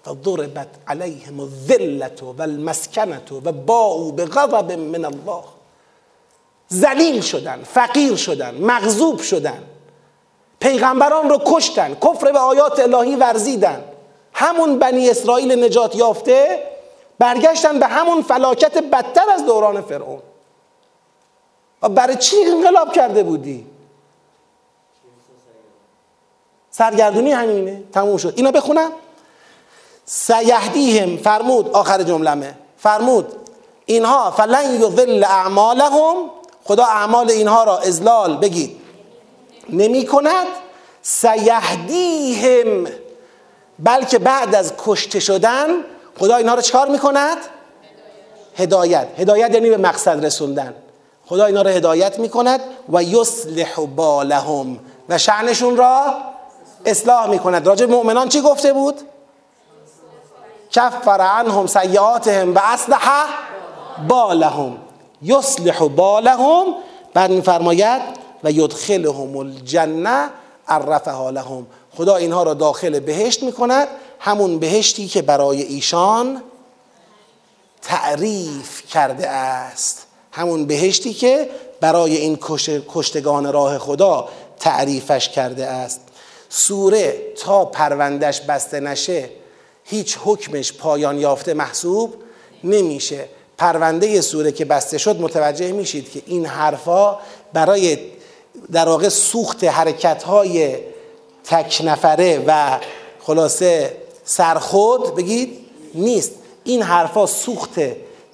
فضربت 0.05 0.67
علیهم 0.87 1.39
الذلت 1.39 2.23
و 2.23 2.41
المسکنت 2.41 3.31
و 3.31 3.39
باعوا 3.39 4.11
بغضب 4.11 4.71
من 4.71 5.05
الله. 5.05 5.43
ذلیل 6.73 7.21
شدن 7.21 7.59
فقیر 7.73 8.15
شدن 8.15 8.55
مغضوب 8.55 9.21
شدن. 9.21 9.63
پیغمبران 10.61 11.29
رو 11.29 11.41
کشتن 11.45 11.95
کفر 11.95 12.31
به 12.31 12.39
آیات 12.39 12.79
الهی 12.79 13.15
ورزیدن. 13.15 13.83
همون 14.33 14.79
بنی 14.79 15.09
اسرائیل 15.09 15.63
نجات 15.63 15.95
یافته 15.95 16.63
برگشتن 17.19 17.79
به 17.79 17.87
همون 17.87 18.21
فلاکت 18.21 18.77
بدتر 18.77 19.29
از 19.29 19.45
دوران 19.45 19.81
فرعون. 19.81 20.19
برای 21.81 22.15
چی 22.15 22.35
انقلاب 22.45 22.93
کرده 22.93 23.23
بودی؟ 23.23 23.67
سرگردونی 26.71 27.31
همینه. 27.31 27.83
تموم 27.93 28.17
شد. 28.17 28.33
اینا 28.35 28.51
بخونم. 28.51 28.91
سیهدیهم. 30.05 31.17
فرمود. 31.17 31.69
آخر 31.69 32.03
جملمه. 32.03 32.55
فرمود. 32.77 33.35
اینها 33.85 34.31
فلن 34.31 34.81
یضل 34.81 35.23
اعمالهم. 35.23 36.15
خدا 36.63 36.85
اعمال 36.85 37.31
اینها 37.31 37.63
را 37.63 37.77
ازلال 37.77 38.37
بگید. 38.37 38.80
نمی 39.71 40.05
کند 40.05 40.47
سیهدیهم. 41.01 42.87
بلکه 43.79 44.19
بعد 44.19 44.55
از 44.55 44.73
کشته 44.85 45.19
شدن 45.19 45.67
خدا 46.19 46.35
اینها 46.35 46.55
رو 46.55 46.61
چکار 46.61 46.87
می‌کند؟ 46.87 47.37
هدایت. 48.57 49.07
هدایت 49.17 49.53
یعنی 49.53 49.69
به 49.69 49.77
مقصد 49.77 50.25
رسوندن. 50.25 50.75
خدا 51.25 51.45
اینا 51.45 51.61
رو 51.61 51.69
هدایت 51.69 52.19
می‌کند 52.19 52.61
و 52.93 53.03
یصلح 53.03 53.85
بالهم. 53.95 54.79
و 55.09 55.17
شعنشون 55.17 55.77
را 55.77 56.13
اصلاح 56.85 57.29
می‌کند. 57.29 57.67
راجع 57.67 57.85
مؤمنان 57.85 58.29
چی 58.29 58.41
گفته 58.41 58.73
بود؟ 58.73 59.01
کفر 60.71 61.21
عنهم 61.21 61.67
سیئاتهم 61.67 62.55
و 62.55 62.59
اصلح 62.63 63.25
بالهم. 64.07 64.77
یصلح 65.21 65.87
بالهم. 65.87 66.65
بعد 67.13 67.31
میفرماید 67.31 68.01
و 68.43 68.51
یدخلهم 68.51 69.37
الجنه 69.37 70.29
عرفها 70.67 71.29
لهم 71.29 71.67
خدا 71.97 72.15
اینها 72.15 72.43
را 72.43 72.53
داخل 72.53 72.99
بهشت 72.99 73.43
می‌کند. 73.43 73.87
همون 74.19 74.59
بهشتی 74.59 75.07
که 75.07 75.21
برای 75.21 75.61
ایشان 75.61 76.41
تعریف 77.81 78.87
کرده 78.87 79.29
است. 79.29 80.07
همون 80.31 80.65
بهشتی 80.65 81.13
که 81.13 81.49
برای 81.79 82.17
این 82.17 82.39
کشتگان 82.87 83.53
راه 83.53 83.77
خدا 83.77 84.29
تعریفش 84.59 85.29
کرده 85.29 85.65
است. 85.65 86.01
سوره 86.49 87.33
تا 87.37 87.65
پروندش 87.65 88.41
بسته 88.41 88.79
نشه 88.79 89.29
هیچ 89.83 90.17
حکمش 90.23 90.73
پایان 90.73 91.19
یافته 91.19 91.53
محسوب 91.53 92.15
نمیشه. 92.63 93.25
پرونده 93.57 94.21
سوره 94.21 94.51
که 94.51 94.65
بسته 94.65 94.97
شد 94.97 95.21
متوجه 95.21 95.71
میشید 95.71 96.11
که 96.11 96.21
این 96.25 96.45
حرفا 96.45 97.19
برای 97.53 97.97
در 98.71 98.89
واقع 98.89 99.09
سوخت 99.09 99.63
حرکت 99.63 100.23
های 100.23 100.77
تک 101.43 101.81
نفره 101.85 102.43
و 102.47 102.77
خلاصه 103.19 103.97
سرخود 104.25 105.15
بگید 105.15 105.57
نیست. 105.95 106.31
این 106.63 106.81
حرفا 106.81 107.25
سوخت 107.25 107.79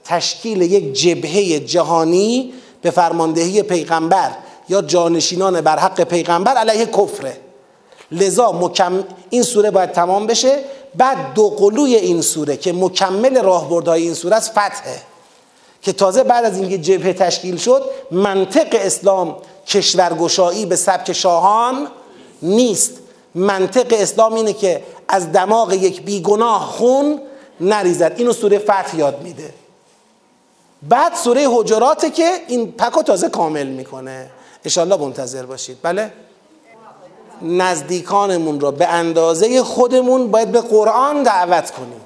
تشکیل 0.05 0.61
یک 0.61 0.93
جبهه 0.93 1.59
جهانی 1.59 2.53
به 2.81 2.91
فرماندهی 2.91 3.63
پیغمبر 3.63 4.31
یا 4.69 4.81
جانشینان 4.81 5.61
بر 5.61 5.79
حق 5.79 6.03
پیغمبر 6.03 6.53
علیه 6.53 6.85
کفره. 6.85 7.37
لذا 8.11 8.51
مکم... 8.51 9.03
این 9.29 9.43
سوره 9.43 9.71
باید 9.71 9.91
تمام 9.91 10.27
بشه. 10.27 10.59
بعد 10.95 11.33
دو 11.33 11.49
قلوی 11.49 11.95
این 11.95 12.21
سوره 12.21 12.57
که 12.57 12.73
مکمل 12.73 13.41
راهبردهای 13.41 14.01
این 14.01 14.13
سوره 14.13 14.35
است 14.35 14.51
فتحه. 14.51 15.01
که 15.81 15.93
تازه 15.93 16.23
بعد 16.23 16.45
از 16.45 16.57
اینکه 16.57 16.77
جبهه 16.77 17.13
تشکیل 17.13 17.57
شد 17.57 17.83
منطق 18.11 18.67
اسلام 18.71 19.35
کشورگشایی 19.67 20.65
به 20.65 20.75
سبک 20.75 21.13
شاهان 21.13 21.87
نیست. 22.41 22.91
منطق 23.35 23.93
اسلام 23.99 24.33
اینه 24.33 24.53
که 24.53 24.83
از 25.07 25.31
دماغ 25.31 25.73
یک 25.73 26.01
بیگناه 26.01 26.61
خون 26.61 27.21
نریزد. 27.61 28.13
اینو 28.17 28.33
سوره 28.33 28.59
فتح 28.59 28.97
یاد 28.97 29.21
میده. 29.21 29.53
بعد 30.89 31.15
سوره 31.15 31.47
حجراته 31.49 32.09
که 32.09 32.31
این 32.47 32.71
پکو 32.71 33.03
تازه 33.03 33.29
کامل 33.29 33.67
می‌کنه. 33.67 34.29
انشالله 34.65 34.97
منتظر 34.97 35.45
باشید. 35.45 35.77
بله؟ 35.81 36.13
نزدیکانمون 37.41 38.59
را 38.59 38.71
به 38.71 38.87
اندازه 38.87 39.63
خودمون 39.63 40.31
باید 40.31 40.51
به 40.51 40.61
قرآن 40.61 41.23
دعوت 41.23 41.71
کنیم. 41.71 42.01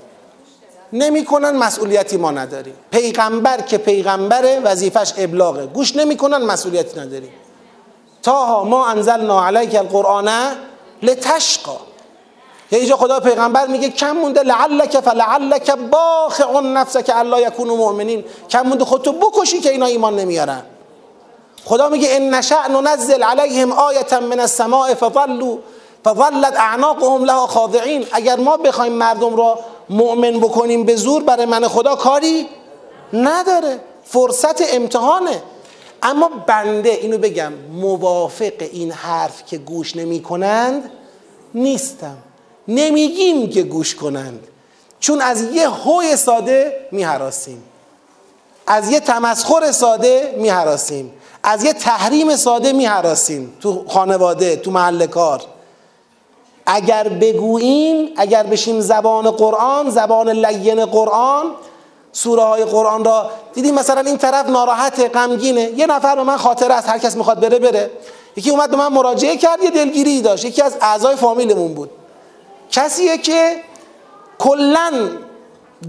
نمی‌کنن 0.93 1.49
مسئولیتی 1.49 2.17
ما 2.17 2.31
نداریم. 2.31 2.73
پیغمبر 2.91 3.61
که 3.61 3.77
پیغمبر 3.77 4.61
وظیفش 4.63 5.13
ابلاغه. 5.17 5.65
گوش 5.65 5.95
نمی‌کنن 5.95 6.37
مسئولیتی 6.37 6.99
نداریم. 6.99 7.31
تا 8.23 8.63
ما 8.63 8.87
انزلنا 8.87 9.47
علیک 9.47 9.75
القرآن 9.75 10.29
لتشقا 11.03 11.77
یه 12.71 12.79
اینجا 12.79 12.97
خدا 12.97 13.19
پیغمبر 13.19 13.67
میگه 13.67 13.89
کم 13.89 14.11
مونده 14.11 14.41
لعلک 14.41 14.99
فلعلک 14.99 15.71
باخع 15.71 16.59
نفسک 16.59 17.11
الا 17.15 17.41
یکونوا 17.41 17.75
مؤمنین. 17.75 18.23
کم 18.49 18.61
مونده 18.61 18.85
خودتو 18.85 19.11
بکشی 19.11 19.59
که 19.59 19.69
اینا 19.69 19.85
ایمان 19.85 20.15
نمیارن. 20.15 20.61
خدا 21.65 21.89
میگه 21.89 22.15
ان 22.15 22.33
نشأ 22.33 22.67
ننزل 22.67 23.23
علیهم 23.23 23.71
آیه 23.71 24.19
من 24.19 24.39
السماء 24.39 24.93
فظلوا 24.93 25.57
فظلت 26.05 26.59
اعناقهم 26.59 27.23
لها 27.23 27.47
خاضعین. 27.47 28.07
اگر 28.11 28.39
ما 28.39 28.57
بخوایم 28.57 28.93
مردم 28.93 29.35
را 29.35 29.59
مؤمن 29.89 30.39
بکنیم 30.39 30.83
به 30.83 30.95
زور 30.95 31.23
برای 31.23 31.45
من 31.45 31.67
خدا 31.67 31.95
کاری 31.95 32.49
نداره. 33.13 33.79
فرصت 34.03 34.73
امتحانه. 34.73 35.43
اما 36.03 36.29
بنده 36.47 36.89
اینو 36.89 37.17
بگم 37.17 37.53
موافق 37.53 38.53
این 38.59 38.91
حرف 38.91 39.45
که 39.45 39.57
گوش 39.57 39.95
نمی 39.95 40.21
کنند 40.21 40.91
نیستم. 41.53 42.17
نمیگیم 42.67 43.49
که 43.49 43.63
گوش 43.63 43.95
کنند. 43.95 44.47
چون 44.99 45.21
از 45.21 45.43
یه 45.53 45.69
هوی 45.69 46.15
ساده 46.15 46.87
میهراسیم 46.91 47.63
از 48.67 48.91
یه 48.91 48.99
تمسخر 48.99 49.71
ساده 49.71 50.35
میهراسیم 50.37 51.13
از 51.43 51.63
یه 51.63 51.73
تحریم 51.73 52.35
ساده 52.35 52.73
میهراسیم 52.73 53.53
تو 53.61 53.85
خانواده 53.87 54.55
تو 54.55 54.71
محل 54.71 55.07
کار. 55.07 55.41
اگر 56.65 57.09
بگوییم 57.09 58.09
اگر 58.17 58.43
بشیم 58.43 58.79
زبان 58.79 59.31
قرآن 59.31 59.89
زبان 59.89 60.29
لین 60.29 60.85
قرآن 60.85 61.45
سوره 62.13 62.43
های 62.43 62.65
قرآن 62.65 63.05
را 63.05 63.29
دیدیم 63.53 63.75
مثلا 63.75 64.01
این 64.01 64.17
طرف 64.17 64.49
ناراحت 64.49 65.15
غمگینه. 65.15 65.61
یه 65.61 65.87
نفر 65.87 66.15
به 66.15 66.23
من 66.23 66.37
خاطر 66.37 66.71
است 66.71 66.89
هر 66.89 66.97
کس 66.97 67.15
می‌خواد 67.15 67.39
بره 67.39 67.59
بره. 67.59 67.91
یکی 68.35 68.49
اومد 68.49 68.71
به 68.71 68.77
من 68.77 68.87
مراجعه 68.87 69.37
کرد 69.37 69.63
یه 69.63 69.69
دلگیری 69.69 70.21
داشت. 70.21 70.45
یکی 70.45 70.61
از 70.61 70.77
اعضای 70.81 71.15
فامیلمون 71.15 71.73
بود. 71.73 71.89
کسیه 72.71 73.17
که 73.17 73.55
کلا 74.39 75.09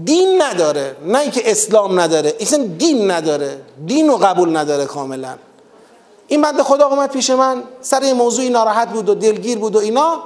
دین 0.03 0.41
نداره. 0.41 0.95
نه 1.05 1.19
اینکه 1.19 1.51
اسلام 1.51 1.99
نداره 1.99 2.33
اصلا 2.39 2.63
دین 2.63 3.11
نداره. 3.11 3.61
دین 3.85 4.07
رو 4.07 4.17
قبول 4.17 4.57
نداره 4.57 4.85
کاملا. 4.85 5.35
این 6.27 6.41
بنده 6.41 6.63
خدا 6.63 6.87
اومد 6.87 7.11
پیش 7.11 7.29
من 7.29 7.63
سر 7.81 8.13
موضوعی 8.13 8.49
ناراحت 8.49 8.89
بود 8.89 9.09
و 9.09 9.15
دلگیر 9.15 9.57
بود 9.57 9.75
و 9.75 9.79
اینا 9.79 10.23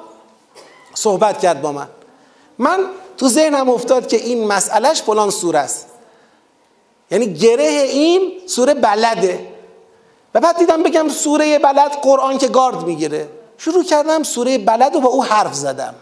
صحبت 0.93 1.39
کرد 1.39 1.61
با 1.61 1.71
من. 1.71 1.87
من 2.57 2.79
تو 3.17 3.29
ذهنم 3.29 3.69
افتاد 3.69 4.07
که 4.07 4.17
این 4.17 4.47
مسئلهش 4.47 5.01
فلان 5.01 5.29
سوره 5.29 5.59
است. 5.59 5.85
یعنی 7.11 7.33
گره 7.33 7.63
این 7.63 8.31
سوره 8.47 8.73
بلده. 8.73 9.47
و 10.33 10.39
بعد 10.39 10.57
دیدم 10.57 10.83
بگم 10.83 11.09
سوره 11.09 11.59
بلد 11.59 11.91
قرآن 11.91 12.37
که 12.37 12.47
گارد 12.47 12.83
می‌گیره. 12.83 13.29
شروع 13.57 13.83
کردم 13.83 14.23
سوره 14.23 14.57
بلد 14.57 14.93
رو 14.93 15.01
با 15.01 15.09
او 15.09 15.23
حرف 15.23 15.53
زدم. 15.53 15.95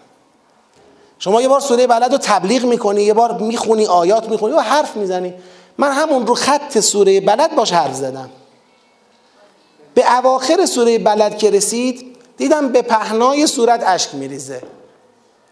شما 1.20 1.42
یه 1.42 1.48
بار 1.48 1.60
سوره 1.60 1.88
بلد 1.88 2.12
رو 2.12 2.18
تبلیغ 2.18 2.66
می‌کنی 2.66 3.04
یه 3.04 3.14
بار 3.14 3.38
می‌خونی 3.38 3.86
آیات 3.86 4.30
می‌خونی 4.30 4.54
و 4.54 4.60
حرف 4.60 4.96
می‌زنی. 4.96 5.34
من 5.78 5.92
همون 5.92 6.28
رو 6.28 6.36
خط 6.36 6.80
سوره 6.80 7.22
بلد 7.22 7.56
باش 7.56 7.74
حرف 7.74 7.96
زدم. 7.96 8.30
به 9.94 10.18
اواخر 10.18 10.66
سوره 10.66 11.00
بلد 11.00 11.38
که 11.38 11.50
رسید 11.50 12.18
دیدم 12.38 12.70
به 12.70 12.82
پهنای 12.82 13.48
صورت 13.48 13.84
اشک 13.86 14.16
میریزه. 14.16 14.62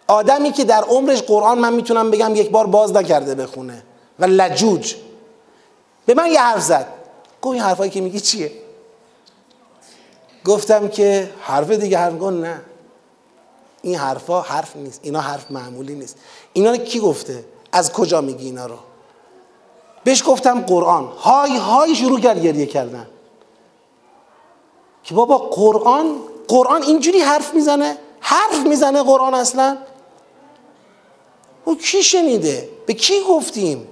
آدمی 0.08 0.52
که 0.52 0.64
در 0.64 0.82
عمرش 0.82 1.22
قرآن 1.22 1.60
من 1.60 1.74
می‌تونم 1.74 2.12
بگم 2.12 2.36
یک 2.36 2.50
بار 2.50 2.68
باز 2.68 2.94
نکرده 2.94 3.36
بخونه 3.36 3.84
و 4.20 4.26
لجوج. 4.26 4.96
به 6.06 6.14
من 6.14 6.32
یه 6.32 6.42
حرف 6.42 6.62
زد. 6.62 6.88
گفت 7.42 7.54
این 7.54 7.64
حرفایی 7.64 7.92
که 7.92 8.02
میگی 8.02 8.20
چیه؟ 8.20 8.52
گفتم 10.46 10.88
که 10.88 11.32
حرف 11.42 11.70
دیگه 11.70 11.98
حرف 11.98 12.14
گفت 12.20 12.34
نه. 12.34 12.62
این 13.82 13.96
حرفا 13.96 14.42
حرف 14.42 14.76
نیست. 14.76 15.00
اینا 15.04 15.20
حرف 15.20 15.52
معمولی 15.52 15.96
نیست. 15.96 16.18
اینا 16.54 16.72
رو 16.72 16.78
کی 16.78 17.00
گفته؟ 17.00 17.46
از 17.72 17.94
کجا 17.94 18.22
میگی 18.22 18.46
اینا 18.46 18.66
رو؟ 18.66 18.78
بهش 20.04 20.24
گفتم 20.28 20.62
قرآن. 20.62 21.04
های 21.06 21.58
های 21.58 21.96
شروع 21.96 22.20
کرد 22.20 22.42
گریه 22.42 22.66
کردن. 22.66 23.08
که 25.04 25.14
بابا 25.14 25.38
قرآن 25.38 26.16
قرآن 26.48 26.84
اینجوری 26.84 27.20
حرف 27.20 27.54
می‌زنه؟ 27.54 27.98
حرف 28.20 28.66
می‌زنه 28.66 29.04
قرآن 29.04 29.34
اصلا؟ 29.34 29.78
او 31.66 31.78
کی 31.78 32.04
شنیده؟ 32.04 32.70
به 32.86 32.94
کی 32.94 33.22
گفتیم؟ 33.30 33.88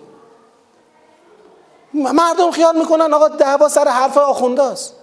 مردم 1.93 2.51
خیال 2.51 2.77
می‌کنن 2.77 3.13
آقا 3.13 3.27
دعوا 3.27 3.69
سر 3.69 3.87
حرف 3.87 4.17
آخونده 4.17 4.63
است 4.63 4.93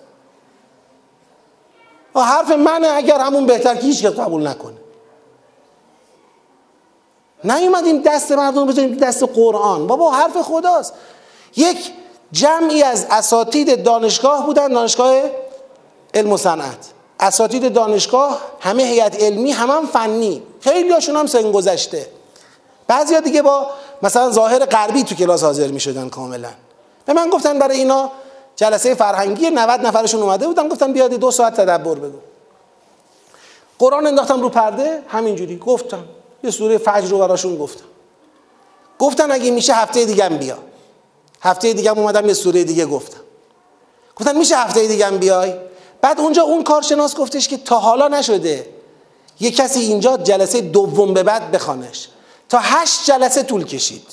حرف 2.15 2.51
منه 2.51 2.89
اگر 2.89 3.19
همون 3.19 3.47
بهتر 3.47 3.75
که 3.75 3.81
هیچ 3.81 4.07
قبول 4.07 4.47
نکنه. 4.47 4.77
نیومدیم 7.45 8.03
دست 8.03 8.33
مردم 8.33 8.67
بزنیم 8.67 8.95
دست 8.95 9.23
قرآن. 9.23 9.87
بابا 9.87 10.11
حرف 10.11 10.37
خداست. 10.37 10.95
یک 11.57 11.93
جمعی 12.33 12.83
از 12.83 13.07
اساتید 13.11 13.83
دانشگاه 13.83 14.47
بودن 14.47 14.69
دانشگاه 14.69 15.23
علم 16.15 16.33
و 16.33 16.37
صنعت. 16.37 16.89
اساتید 17.21 17.73
دانشگاه 17.73 18.41
همه 18.61 18.83
هیئت 18.83 19.23
علمی 19.23 19.51
هم, 19.51 19.71
هم 19.71 19.87
فنی. 19.87 20.43
خیلی 20.61 20.91
هاشون 20.91 21.17
هم 21.17 21.27
سن 21.27 21.53
گذشته. 21.53 22.18
بعضیا 22.89 23.21
دیگه 23.21 23.43
با 23.43 23.71
مثلا 24.03 24.31
ظاهر 24.31 24.65
غربی 24.65 25.05
تو 25.05 25.15
کلاس 25.15 25.45
حاضر 25.45 25.69
می 25.69 25.81
شدن 25.81 26.09
کاملا. 26.09 26.51
به 27.05 27.13
من 27.13 27.31
گفتن 27.31 27.59
برای 27.59 27.77
اینا 27.77 28.11
جلسه 28.57 28.95
فرهنگی 28.95 29.51
90 29.51 29.87
نفرشون 29.87 30.23
اومده 30.23 30.47
بودن 30.47 30.69
گفتم 30.69 30.93
بیاد 30.93 31.15
دو 31.15 31.31
ساعت 31.31 31.57
تدبر 31.57 31.95
بگو. 31.95 32.19
قرآن 33.79 34.07
انداختم 34.07 34.41
رو 34.41 34.49
پرده 34.49 35.03
همینجوری 35.09 35.57
گفتم. 35.57 36.05
یه 36.45 36.51
سوره 36.51 36.79
فجر 36.79 37.09
رو 37.09 37.19
براشون 37.19 37.59
گفتم. 37.59 37.85
گفتن 38.99 39.33
اگه 39.33 39.51
میشه 39.51 39.75
هفته 39.75 40.05
دیگه 40.05 40.29
بیا. 40.29 40.59
هفته 41.41 41.73
دیگه 41.73 41.91
اومدم 41.91 42.27
یه 42.27 42.35
سوره 42.35 42.65
دیگه 42.65 42.87
گفتم. 42.87 43.21
گفتن 44.17 44.37
میشه 44.37 44.57
هفته 44.57 44.87
دیگه 44.87 45.11
بیای؟ 45.11 45.55
بعد 46.01 46.21
اونجا 46.21 46.43
اون 46.43 46.65
کارشناس 46.65 47.17
گفتش 47.17 47.49
که 47.49 47.57
تا 47.57 47.79
حالا 47.79 48.09
نشده 48.09 48.67
یه 49.41 49.51
کسی 49.51 49.81
اینجا 49.81 50.17
جلسه 50.17 50.61
دوم 50.61 51.15
به 51.15 51.23
بعد 51.23 51.51
بخوانش. 51.51 52.09
تا 52.49 52.59
هشت 52.63 53.05
جلسه 53.05 53.43
طول 53.43 53.65
کشید. 53.65 54.07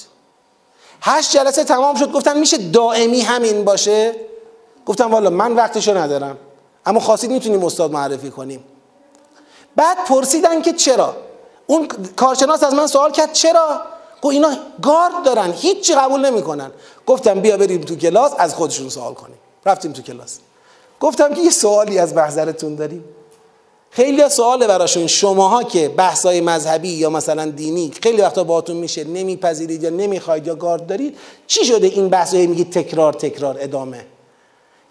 هشت 1.01 1.31
جلسه 1.31 1.63
تمام 1.63 1.95
شد 1.95 2.11
گفتن 2.11 2.39
میشه 2.39 2.57
دائمی 2.57 3.21
همین 3.21 3.65
باشه؟ 3.65 4.15
گفتم 4.85 5.11
والا 5.11 5.29
من 5.29 5.51
وقتشو 5.51 5.97
ندارم 5.97 6.37
اما 6.85 6.99
خواستید 6.99 7.31
می‌تونیم 7.31 7.63
استاد 7.63 7.91
معرفی 7.91 8.29
کنیم. 8.29 8.63
بعد 9.75 9.97
پرسیدن 10.05 10.61
که 10.61 10.73
چرا؟ 10.73 11.15
اون 11.67 11.87
کارشناس 12.15 12.63
از 12.63 12.73
من 12.73 12.87
سوال 12.87 13.11
کرد 13.11 13.33
چرا؟ 13.33 13.81
گفت 14.21 14.33
اینا 14.33 14.57
گارد 14.81 15.23
دارن 15.25 15.51
هیچی 15.51 15.95
قبول 15.95 16.25
نمی‌کنن. 16.25 16.71
گفتم 17.05 17.39
بیا 17.39 17.57
بریم 17.57 17.81
تو 17.81 17.95
کلاس 17.95 18.31
از 18.37 18.55
خودشون 18.55 18.89
سوال 18.89 19.13
کنیم. 19.13 19.37
رفتیم 19.65 19.91
تو 19.91 20.01
کلاس. 20.01 20.37
گفتم 20.99 21.33
که 21.33 21.41
یه 21.41 21.49
سوالی 21.49 21.99
از 21.99 22.13
محضرتون 22.13 22.75
داریم. 22.75 23.03
خیلی 23.95 24.29
سواله 24.29 24.67
براشون. 24.67 25.07
شماها 25.07 25.63
که 25.63 25.89
بحثای 25.89 26.41
مذهبی 26.41 26.89
یا 26.89 27.09
مثلا 27.09 27.45
دینی 27.45 27.91
خیلی 28.03 28.21
وقتا 28.21 28.43
باهاتون 28.43 28.75
میشه 28.77 29.03
نمیپذیرید 29.03 29.83
یا 29.83 29.89
نمی‌خواید 29.89 30.47
یا 30.47 30.55
گارد 30.55 30.87
دارید. 30.87 31.17
چی 31.47 31.65
شده 31.65 31.87
این 31.87 32.09
بحثای 32.09 32.47
میگید 32.47 32.71
تکرار 32.71 33.13
تکرار 33.13 33.57
ادامه؟ 33.59 34.05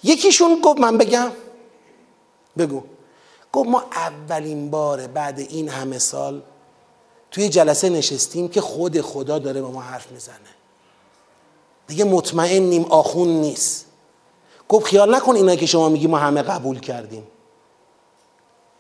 یکیشون 0.05 0.61
گفت 0.65 0.81
من 0.81 0.99
بگم. 0.99 1.31
بگو. 2.59 2.83
گفت 3.53 3.69
ما 3.69 3.85
اولین 3.93 4.71
بار 4.71 5.07
بعد 5.07 5.39
این 5.39 5.69
همه 5.69 5.99
سال 5.99 6.43
توی 7.31 7.49
جلسه 7.49 7.89
نشستیم 7.89 8.49
که 8.49 8.61
خود 8.61 9.01
خدا 9.01 9.39
داره 9.39 9.63
با 9.63 9.71
ما 9.71 9.81
حرف 9.81 10.13
می‌زنه. 10.13 10.37
دیگه 11.87 12.05
مطمئنیم 12.05 12.85
آخون 12.85 13.29
نیست. 13.29 13.87
گفت 14.69 14.87
خیال 14.87 15.15
نکن 15.15 15.37
اینا 15.37 15.57
که 15.57 15.67
شما 15.67 15.89
میگی 15.89 16.07
ما 16.07 16.19
همه 16.19 16.43
قبول 16.43 16.81
کردیم. 16.81 17.27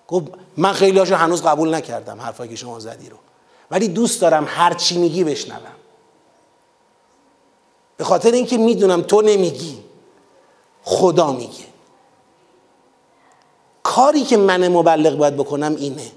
گفت 0.08 0.26
من 0.56 0.72
خیلی 0.72 0.98
هاشو 0.98 1.14
هنوز 1.14 1.42
قبول 1.42 1.74
نکردم 1.74 2.20
حرفایی 2.20 2.50
که 2.50 2.56
شما 2.56 2.80
زدی 2.80 3.08
رو. 3.08 3.16
ولی 3.70 3.88
دوست 3.88 4.20
دارم 4.20 4.44
هر 4.48 4.74
چی 4.74 4.98
میگی 4.98 5.24
بشنوم. 5.24 5.74
به 7.96 8.04
خاطر 8.04 8.30
اینکه 8.30 8.58
می‌دونم 8.58 9.02
تو 9.02 9.22
نمیگی 9.22 9.84
خدا 10.84 11.32
میگه. 11.32 11.64
کاری 13.82 14.24
که 14.24 14.36
من 14.36 14.68
مبلغ 14.68 15.16
باید 15.16 15.36
بکنم 15.36 15.76
اینه. 15.76 16.12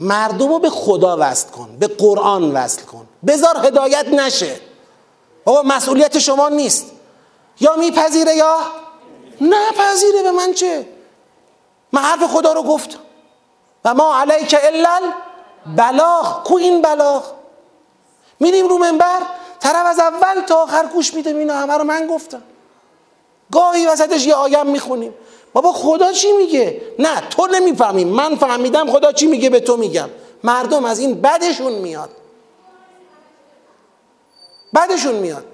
مردم 0.00 0.48
رو 0.48 0.58
به 0.58 0.70
خدا 0.70 1.16
وصل 1.20 1.48
کن 1.48 1.76
به 1.76 1.86
قرآن 1.86 2.52
وصل 2.52 2.82
کن. 2.82 3.06
بذار 3.26 3.66
هدایت 3.66 4.06
نشه. 4.08 4.60
بابا 5.44 5.62
مسئولیت 5.62 6.18
شما 6.18 6.48
نیست. 6.48 6.90
یا 7.60 7.76
میپذیره 7.76 8.34
یا؟ 8.34 8.58
نپذیره 9.40 10.22
به 10.22 10.30
من 10.30 10.52
چه؟ 10.52 10.93
من 11.94 12.02
حرف 12.02 12.22
خدا 12.22 12.52
رو 12.52 12.62
گفتم. 12.62 12.98
و 13.84 13.94
ما 13.94 14.16
علیک 14.20 14.56
الا 14.62 15.00
بلاغ 15.76 16.44
کو 16.44 16.56
این 16.56 16.82
بلاغ؟ 16.82 17.24
میریم 18.40 18.68
رو 18.68 18.78
منبر 18.78 19.20
طرف 19.60 19.86
از 19.86 19.98
اول 19.98 20.40
تا 20.40 20.62
آخر 20.62 20.86
گوش 20.86 21.14
میده 21.14 21.30
اینا 21.30 21.54
همه 21.54 21.74
رو 21.74 21.84
من 21.84 22.06
گفتم. 22.06 22.42
گاهی 23.52 23.86
وسطش 23.86 24.26
یه 24.26 24.34
آیم 24.34 24.66
می‌خونیم. 24.66 25.14
بابا 25.52 25.72
خدا 25.72 26.12
چی 26.12 26.32
میگه؟ 26.32 26.82
نه 26.98 27.20
تو 27.20 27.46
نمی‌فهمی. 27.46 28.04
من 28.04 28.36
فهمیدم 28.36 28.92
خدا 28.92 29.12
چی 29.12 29.26
میگه 29.26 29.50
به 29.50 29.60
تو 29.60 29.76
میگم. 29.76 30.10
مردم 30.44 30.84
از 30.84 30.98
این 30.98 31.20
بدشون 31.20 31.72
میاد. 31.72 32.10
بدشون 34.74 35.14
میاد. 35.14 35.44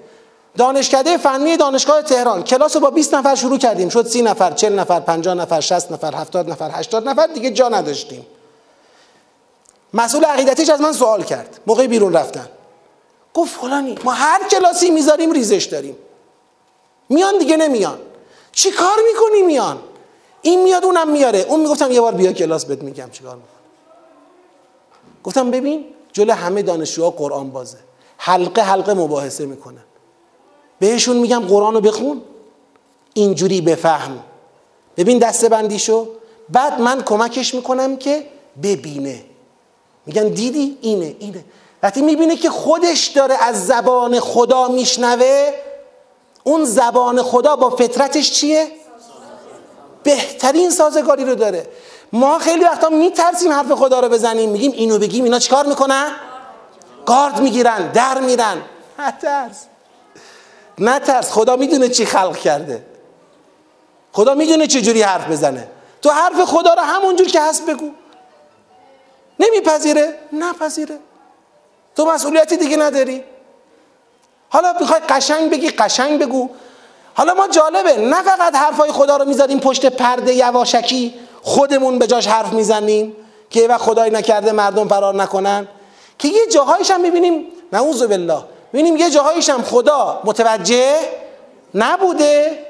دانشکده 0.57 1.17
فنی 1.17 1.57
دانشگاه 1.57 2.01
تهران. 2.01 2.43
کلاس 2.43 2.77
با 2.77 2.89
20 2.89 3.13
نفر 3.13 3.35
شروع 3.35 3.57
کردیم. 3.57 3.89
شد 3.89 4.07
30 4.07 4.21
نفر 4.21 4.51
40 4.51 4.79
نفر 4.79 4.99
50 4.99 5.33
نفر 5.33 5.61
60 5.61 5.91
نفر 5.91 6.15
70 6.15 6.49
نفر 6.49 6.71
80 6.73 7.09
نفر 7.09 7.27
دیگه 7.27 7.51
جا 7.51 7.69
نداشتیم. 7.69 8.25
مسئول 9.93 10.25
عقیدتیش 10.25 10.69
از 10.69 10.81
من 10.81 10.93
سوال 10.93 11.23
کرد. 11.23 11.59
موقع 11.67 11.87
بیرون 11.87 12.13
رفتن. 12.13 12.47
گفت 13.33 13.59
فلانی 13.59 13.95
ما 14.03 14.11
هر 14.11 14.47
کلاسی 14.47 14.89
می‌ذاریم 14.89 15.31
ریزش 15.31 15.63
داریم. 15.63 15.97
میان 17.09 17.37
دیگه 17.37 17.57
نمیان. 17.57 17.99
چی 18.51 18.71
کار 18.71 18.97
می‌کنی 19.07 19.41
میان؟ 19.41 19.79
این 20.41 20.63
میاد 20.63 20.85
اونم 20.85 21.09
میاره. 21.11 21.39
اون 21.39 21.59
می‌گفتم 21.59 21.91
یه 21.91 22.01
بار 22.01 22.13
بیا 22.13 22.33
کلاس 22.33 22.65
بهت 22.65 22.81
میگم 22.81 23.09
چیکار 23.11 23.35
می‌کنم 23.35 23.51
گفتم 25.23 25.51
ببین 25.51 25.85
جلو 26.13 26.33
همه 26.33 26.61
دانشجوها 26.61 27.09
قرآن 27.09 27.51
بازه. 27.51 27.77
حلقه 28.17 28.61
حلقه 28.61 28.93
مباحثه 28.93 29.45
می‌کنن. 29.45 29.83
بهشون 30.81 31.17
میگم 31.17 31.39
قرآن 31.39 31.73
رو 31.73 31.81
بخون. 31.81 32.21
اینجوری 33.13 33.61
بفهم. 33.61 34.19
ببین 34.97 35.17
دسته 35.17 35.49
بندی 35.49 35.79
شو 35.79 36.07
بعد 36.49 36.81
من 36.81 37.01
کمکش 37.01 37.55
می‌کنم 37.55 37.97
که 37.97 38.25
ببینه. 38.63 39.23
میگن 40.05 40.27
دیدی؟ 40.27 40.77
اینه 40.81 41.15
اینه. 41.19 41.43
وقتی 41.83 42.01
می‌بینه 42.01 42.35
که 42.35 42.49
خودش 42.49 43.07
داره 43.07 43.35
از 43.41 43.67
زبان 43.67 44.19
خدا 44.19 44.67
میشنوه 44.67 45.53
اون 46.43 46.65
زبان 46.65 47.21
خدا 47.21 47.55
با 47.55 47.69
فطرتش 47.69 48.31
چیه؟ 48.31 48.67
بهترین 50.03 50.69
سازگاری 50.69 51.25
رو 51.25 51.35
داره. 51.35 51.67
ما 52.13 52.39
خیلی 52.39 52.63
وقتا 52.63 52.89
میترسیم 52.89 53.51
حرف 53.51 53.71
خدا 53.71 53.99
رو 53.99 54.09
بزنیم. 54.09 54.49
میگیم 54.49 54.71
اینو 54.71 54.99
بگیم 54.99 55.23
اینا 55.23 55.39
چیکار 55.39 55.65
می‌کنن؟ 55.65 56.11
گارد 57.05 57.39
می‌گیرن 57.41 57.91
در 57.91 58.19
میرن. 58.19 58.57
نترس 58.99 59.65
نترس. 60.79 61.31
خدا 61.31 61.55
می‌دونه 61.55 61.89
چی 61.89 62.05
خلق 62.05 62.37
کرده. 62.37 62.85
خدا 64.11 64.33
می‌دونه 64.33 64.67
چه 64.67 64.81
جوری 64.81 65.01
حرف 65.01 65.31
بزنه. 65.31 65.67
تو 66.01 66.09
حرف 66.09 66.41
خدا 66.43 66.73
رو 66.73 66.81
همونجور 66.81 67.27
که 67.27 67.41
هست 67.41 67.65
بگو. 67.65 67.89
نمیپذیره؟ 69.39 70.13
نپذیره. 70.33 70.99
تو 71.95 72.05
مسئولیتی 72.05 72.57
دیگه 72.57 72.77
نداری. 72.77 73.23
حالا 74.49 74.73
می‌خوای 74.79 74.99
قشنگ 74.99 75.51
بگی 75.51 75.69
قشنگ 75.69 76.21
بگو. 76.21 76.49
حالا 77.13 77.33
ما 77.33 77.47
جالبه. 77.47 77.97
نه 77.97 78.21
فقط 78.23 78.55
حرفای 78.55 78.91
خدا 78.91 79.17
رو 79.17 79.25
می‌ذاریم 79.25 79.59
پشت 79.59 79.85
پرده 79.85 80.33
یواشکی 80.33 81.13
خودمون 81.41 81.99
به 81.99 82.07
جاش 82.07 82.27
حرف 82.27 82.53
می‌زنیم 82.53 83.15
که 83.49 83.59
یه 83.59 83.67
وقت 83.67 83.81
خدایی 83.81 84.11
نکرده 84.11 84.51
مردم 84.51 84.87
فرار 84.87 85.15
نکنن. 85.15 85.67
که 86.19 86.27
یه 86.27 86.47
جاهایش 86.47 86.91
هم 86.91 87.01
می‌بینیم. 87.01 87.45
نعوذ 87.73 88.03
بالله. 88.03 88.43
می‌بینیم 88.73 88.97
یه 88.97 89.09
جاهایش 89.09 89.49
هم 89.49 89.61
خدا 89.61 90.21
متوجه 90.23 90.95
نبوده؟ 91.75 92.65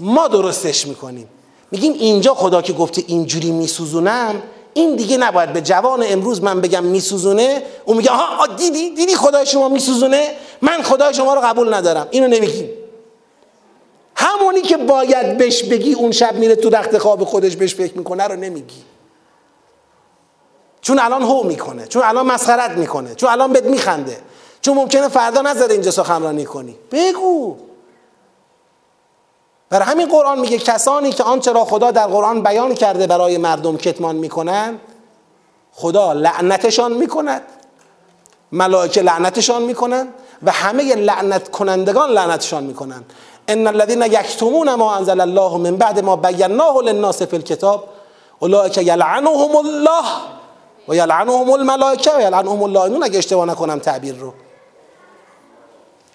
ما 0.00 0.28
درستش 0.28 0.86
می‌کنیم. 0.86 1.28
میگیم 1.70 1.92
اینجا 1.92 2.34
خدا 2.34 2.62
که 2.62 2.72
گفته 2.72 3.04
اینجوری 3.06 3.50
میسوزونم 3.50 4.42
این 4.74 4.96
دیگه 4.96 5.16
نباید 5.16 5.52
به 5.52 5.60
جوان 5.60 6.04
امروز 6.06 6.42
من 6.42 6.60
بگم 6.60 6.84
میسوزونه. 6.84 7.62
اون 7.84 7.96
میگه 7.96 8.10
آها 8.10 8.46
دیدی؟ 8.46 8.90
دیدی 8.90 9.16
خدای 9.16 9.46
شما 9.46 9.68
میسوزونه؟ 9.68 10.34
من 10.62 10.82
خدای 10.82 11.14
شما 11.14 11.34
رو 11.34 11.40
قبول 11.40 11.74
ندارم. 11.74 12.08
اینو 12.10 12.28
نمیگیم. 12.28 12.70
همونی 14.16 14.60
که 14.60 14.76
باید 14.76 15.38
بهش 15.38 15.62
بگی 15.62 15.92
اون 15.92 16.12
شب 16.12 16.34
میره 16.34 16.56
تو 16.56 16.70
رخت 16.70 16.98
خواب 16.98 17.24
خودش 17.24 17.56
بهش 17.56 17.74
فکر 17.74 17.98
می‌کنه 17.98 18.24
رو 18.24 18.36
نمیگی. 18.36 18.82
چون 20.80 20.98
الان 20.98 21.22
هو 21.22 21.42
می‌کنه 21.42 21.86
چون 21.86 22.02
الان 22.04 22.26
مسخرت 22.26 22.70
می‌کنه 22.70 23.14
چون 23.14 23.30
الان 23.30 23.52
بهت 23.52 23.64
میخنده. 23.64 24.16
چون 24.64 24.76
ممکنه 24.76 25.08
فردا 25.08 25.40
نظر 25.40 25.68
اینجا 25.68 25.90
سخنرانی 25.90 26.44
کنی. 26.44 26.76
بگو. 26.92 27.56
برای 29.70 29.84
همین 29.84 30.08
قرآن 30.08 30.40
میگه 30.40 30.58
کسانی 30.58 31.12
که 31.12 31.22
آنچه 31.22 31.52
را 31.52 31.64
خدا 31.64 31.90
در 31.90 32.06
قرآن 32.06 32.42
بیان 32.42 32.74
کرده 32.74 33.06
برای 33.06 33.38
مردم 33.38 33.76
کتمان 33.76 34.16
می‌کنند 34.16 34.80
خدا 35.72 36.12
لعنتشان 36.12 36.92
می‌کند. 36.92 37.42
ملائکه 38.52 39.02
لعنتشان 39.02 39.62
می‌کنند 39.62 40.08
و 40.42 40.50
همه 40.50 40.94
لعنت 40.94 41.50
کنندگان 41.50 42.10
لعنتشان 42.10 42.64
می‌کنند 42.64 43.12
ان 43.48 43.66
الذين 43.66 44.02
یکتمون 44.02 44.74
ما 44.74 44.96
انزل 44.96 45.20
الله 45.20 45.56
من 45.56 45.76
بعد 45.76 46.00
ما 46.00 46.16
بیناه 46.16 46.82
للناس 46.82 47.22
فی 47.22 47.36
الكتاب 47.36 47.88
اولئک 48.38 48.78
یلعنهم 48.78 49.56
الله 49.56 50.04
و 50.88 50.94
یلعنهم 50.94 51.50
الملائکه 51.50 52.10
و 52.16 52.20
یلعنهم 52.20 53.02
اگه 53.02 53.18
اشتباه 53.18 53.46
نکنم 53.46 53.78
تعبیر 53.78 54.14
رو. 54.14 54.32